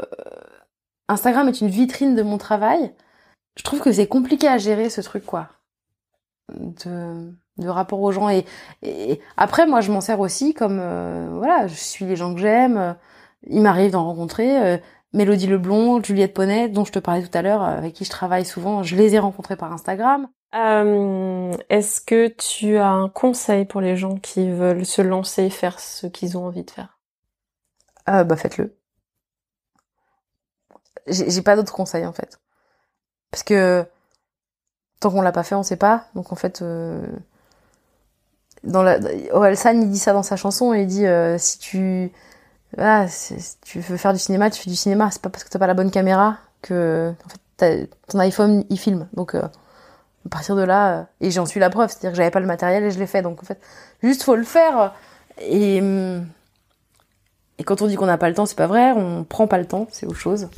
Instagram 1.07 1.47
est 1.49 1.61
une 1.61 1.69
vitrine 1.69 2.15
de 2.15 2.23
mon 2.23 2.37
travail. 2.37 2.93
Je 3.57 3.63
trouve 3.63 3.81
que 3.81 3.91
c'est 3.91 4.07
compliqué 4.07 4.47
à 4.47 4.57
gérer 4.57 4.89
ce 4.89 5.01
truc, 5.01 5.25
quoi. 5.25 5.49
De, 6.55 7.33
de 7.60 7.70
rapport 7.70 8.01
aux 8.01 8.12
gens. 8.12 8.30
Et, 8.30 8.45
et 8.82 9.22
après, 9.38 9.68
moi, 9.68 9.82
je 9.82 9.91
m'en 9.91 10.01
sers 10.01 10.20
aussi 10.20 10.53
comme, 10.53 10.80
euh, 10.82 11.28
voilà, 11.34 11.68
je 11.68 11.76
suis 11.76 12.05
les 12.05 12.16
gens 12.16 12.34
que 12.34 12.39
j'aime. 12.39 12.95
Il 13.47 13.62
m'arrive 13.62 13.91
d'en 13.91 14.05
rencontrer. 14.05 14.62
Euh, 14.62 14.78
Mélodie 15.14 15.47
Leblond, 15.47 16.03
Juliette 16.03 16.34
Ponnet, 16.34 16.70
dont 16.70 16.86
je 16.86 16.91
te 16.91 16.99
parlais 16.99 17.24
tout 17.24 17.36
à 17.38 17.41
l'heure, 17.41 17.64
avec 17.64 17.93
qui 17.93 18.05
je 18.05 18.12
travaille 18.12 18.45
souvent, 18.45 18.84
je 18.84 18.95
les 18.95 19.16
ai 19.16 19.20
rencontrés 19.20 19.55
par 19.55 19.74
Instagram. 19.74 20.28
Euh, 20.55 21.51
Est-ce 21.70 22.01
que 22.01 22.28
tu 22.28 22.78
as 22.78 22.89
un 22.89 23.10
conseil 23.10 23.66
pour 23.66 23.82
les 23.82 23.95
gens 23.97 24.16
qui 24.18 24.51
veulent 24.51 24.86
se 24.86 25.01
lancer 25.01 25.43
et 25.45 25.49
faire 25.49 25.80
ce 25.80 26.07
qu'ils 26.07 26.38
ont 26.38 26.45
envie 26.45 26.64
de 26.64 26.72
faire? 26.72 26.99
Euh, 28.07 28.24
Bah 28.24 28.36
faites-le. 28.36 28.76
J'ai 31.07 31.41
pas 31.41 31.55
d'autres 31.55 31.74
conseils 31.74 32.05
en 32.05 32.14
fait. 32.14 32.39
Parce 33.32 33.43
que 33.43 33.86
tant 34.99 35.12
qu'on 35.12 35.22
l'a 35.22 35.32
pas 35.32 35.43
fait, 35.43 35.55
on 35.55 35.64
sait 35.64 35.78
pas. 35.78 36.05
Donc 36.16 36.32
en 36.32 36.36
fait, 36.36 36.62
euh, 36.62 37.01
dans 38.64 38.84
la, 38.84 38.99
Orelsan 39.32 39.82
il 39.82 39.89
dit 39.89 39.99
ça 39.99 40.14
dans 40.14 40.24
sa 40.24 40.36
chanson 40.36 40.74
il 40.74 40.88
dit 40.88 41.05
euh, 41.05 41.38
si 41.38 41.60
tu 41.60 42.12
tu 42.74 43.80
veux 43.80 43.97
faire 43.97 44.14
du 44.14 44.20
cinéma, 44.20 44.49
tu 44.49 44.62
fais 44.62 44.70
du 44.70 44.76
cinéma. 44.76 45.10
C'est 45.12 45.22
pas 45.22 45.30
parce 45.30 45.43
que 45.43 45.49
t'as 45.49 45.60
pas 45.60 45.68
la 45.68 45.74
bonne 45.74 45.91
caméra 45.91 46.38
que 46.62 47.14
ton 47.57 48.20
iPhone 48.20 48.64
il 48.70 48.80
filme. 48.80 49.07
Donc 49.14 49.36
euh, 49.36 49.41
à 49.41 50.30
partir 50.30 50.55
de 50.55 50.64
là, 50.64 50.99
euh, 50.99 51.03
et 51.22 51.32
j'en 51.32 51.45
suis 51.45 51.60
la 51.60 51.70
preuve, 51.70 51.89
c'est-à-dire 51.89 52.12
que 52.12 52.18
j'avais 52.18 52.32
pas 52.32 52.39
le 52.39 52.47
matériel 52.47 52.84
et 52.84 52.91
je 52.91 52.99
l'ai 52.99 53.07
fait. 53.07 53.22
Donc 53.22 53.41
en 53.41 53.45
fait, 53.45 53.60
juste 54.03 54.24
faut 54.24 54.36
le 54.36 54.43
faire. 54.43 54.93
Et 55.41 55.82
quand 57.66 57.82
on 57.82 57.88
dit 57.88 57.95
qu'on 57.95 58.05
n'a 58.05 58.18
pas 58.18 58.30
le 58.30 58.36
temps, 58.36 58.45
c'est 58.45 58.57
pas 58.57 58.68
vrai. 58.68 58.91
On 58.91 59.24
prend 59.24 59.47
pas 59.47 59.57
le 59.57 59.66
temps, 59.66 59.88
c'est 59.91 60.05
autre 60.05 60.20
chose. 60.20 60.49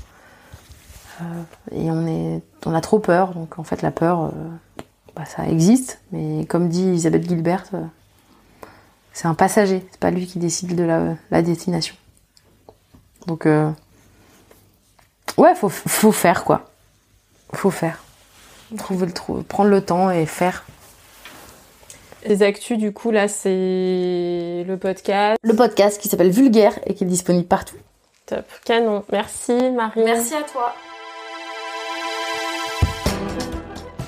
Et 1.71 1.89
on 1.91 2.41
on 2.65 2.73
a 2.73 2.81
trop 2.81 2.99
peur. 2.99 3.33
Donc 3.33 3.57
en 3.59 3.63
fait, 3.63 3.81
la 3.81 3.91
peur, 3.91 4.31
bah, 5.15 5.25
ça 5.25 5.47
existe. 5.47 5.99
Mais 6.11 6.45
comme 6.45 6.69
dit 6.69 6.87
Elisabeth 6.87 7.27
Gilbert, 7.27 7.65
c'est 9.13 9.27
un 9.27 9.33
passager. 9.33 9.85
C'est 9.91 9.99
pas 9.99 10.11
lui 10.11 10.27
qui 10.27 10.39
décide 10.39 10.75
de 10.75 10.83
la, 10.83 11.15
la 11.31 11.41
destination. 11.41 11.95
Donc 13.27 13.45
ouais, 15.37 15.55
faut 15.55 15.69
faut 15.69 16.11
faire 16.11 16.43
quoi. 16.43 16.69
Faut 17.53 17.71
faire. 17.71 18.01
Trouver 18.77 19.05
le 19.05 19.43
prendre 19.43 19.69
le 19.69 19.81
temps 19.81 20.11
et 20.11 20.25
faire. 20.25 20.63
Les 22.25 22.43
actus, 22.43 22.77
du 22.77 22.93
coup, 22.93 23.11
là, 23.11 23.27
c'est 23.27 24.63
le 24.67 24.75
podcast. 24.77 25.39
Le 25.43 25.55
podcast 25.55 25.99
qui 25.99 26.07
s'appelle 26.07 26.29
Vulgaire 26.29 26.77
et 26.85 26.93
qui 26.93 27.03
est 27.03 27.07
disponible 27.07 27.47
partout. 27.47 27.77
Top, 28.27 28.45
canon. 28.63 29.03
Merci, 29.11 29.71
Marie. 29.71 30.03
Merci 30.03 30.35
à 30.35 30.43
toi. 30.43 30.73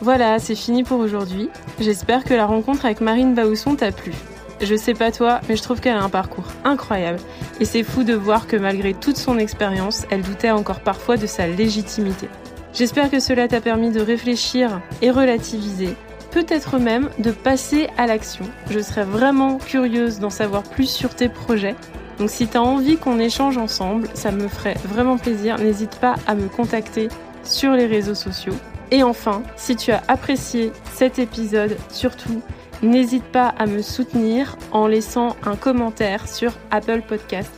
Voilà, 0.03 0.37
c'est 0.37 0.55
fini 0.55 0.83
pour 0.83 0.99
aujourd'hui. 0.99 1.49
J'espère 1.79 2.25
que 2.25 2.33
la 2.33 2.45
rencontre 2.45 2.83
avec 2.83 2.99
Marine 2.99 3.33
Bausson 3.33 3.77
t'a 3.77 3.93
plu. 3.93 4.11
Je 4.59 4.75
sais 4.75 4.93
pas 4.93 5.13
toi, 5.13 5.39
mais 5.47 5.55
je 5.55 5.63
trouve 5.63 5.79
qu'elle 5.79 5.95
a 5.95 6.03
un 6.03 6.09
parcours 6.09 6.43
incroyable. 6.65 7.19
Et 7.61 7.65
c'est 7.65 7.83
fou 7.83 8.03
de 8.03 8.13
voir 8.13 8.45
que 8.45 8.57
malgré 8.57 8.93
toute 8.93 9.15
son 9.15 9.37
expérience, 9.37 10.05
elle 10.11 10.21
doutait 10.21 10.51
encore 10.51 10.81
parfois 10.81 11.15
de 11.15 11.25
sa 11.25 11.47
légitimité. 11.47 12.27
J'espère 12.73 13.09
que 13.09 13.21
cela 13.21 13.47
t'a 13.47 13.61
permis 13.61 13.91
de 13.91 14.01
réfléchir 14.01 14.81
et 15.01 15.09
relativiser, 15.09 15.95
peut-être 16.31 16.79
même 16.79 17.09
de 17.19 17.31
passer 17.31 17.87
à 17.97 18.05
l'action. 18.05 18.43
Je 18.71 18.79
serais 18.79 19.05
vraiment 19.05 19.57
curieuse 19.57 20.19
d'en 20.19 20.29
savoir 20.29 20.63
plus 20.63 20.89
sur 20.89 21.15
tes 21.15 21.29
projets. 21.29 21.75
Donc 22.19 22.29
si 22.29 22.49
tu 22.49 22.57
as 22.57 22.61
envie 22.61 22.97
qu'on 22.97 23.19
échange 23.19 23.57
ensemble, 23.57 24.09
ça 24.15 24.31
me 24.31 24.49
ferait 24.49 24.75
vraiment 24.83 25.17
plaisir. 25.17 25.57
N'hésite 25.59 25.95
pas 26.01 26.15
à 26.27 26.35
me 26.35 26.49
contacter 26.49 27.07
sur 27.45 27.71
les 27.71 27.85
réseaux 27.85 28.15
sociaux. 28.15 28.55
Et 28.93 29.01
enfin, 29.01 29.41
si 29.55 29.75
tu 29.75 29.91
as 29.91 30.03
apprécié 30.07 30.71
cet 30.93 31.17
épisode, 31.17 31.75
surtout, 31.89 32.43
n'hésite 32.83 33.23
pas 33.23 33.47
à 33.47 33.65
me 33.65 33.81
soutenir 33.81 34.55
en 34.71 34.85
laissant 34.85 35.35
un 35.43 35.55
commentaire 35.55 36.27
sur 36.27 36.53
Apple 36.69 37.01
Podcast 37.01 37.51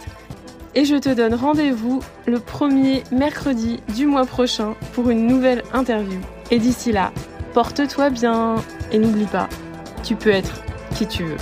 et 0.75 0.85
je 0.85 0.95
te 0.95 1.13
donne 1.13 1.33
rendez-vous 1.33 2.01
le 2.25 2.39
premier 2.39 3.03
mercredi 3.11 3.81
du 3.95 4.05
mois 4.05 4.25
prochain 4.25 4.75
pour 4.93 5.09
une 5.09 5.27
nouvelle 5.27 5.63
interview. 5.73 6.19
Et 6.51 6.59
d'ici 6.59 6.93
là, 6.93 7.11
porte-toi 7.53 8.09
bien 8.11 8.55
et 8.93 8.97
n'oublie 8.97 9.25
pas, 9.25 9.49
tu 10.03 10.15
peux 10.15 10.29
être 10.29 10.61
qui 10.95 11.05
tu 11.05 11.23
veux. 11.23 11.37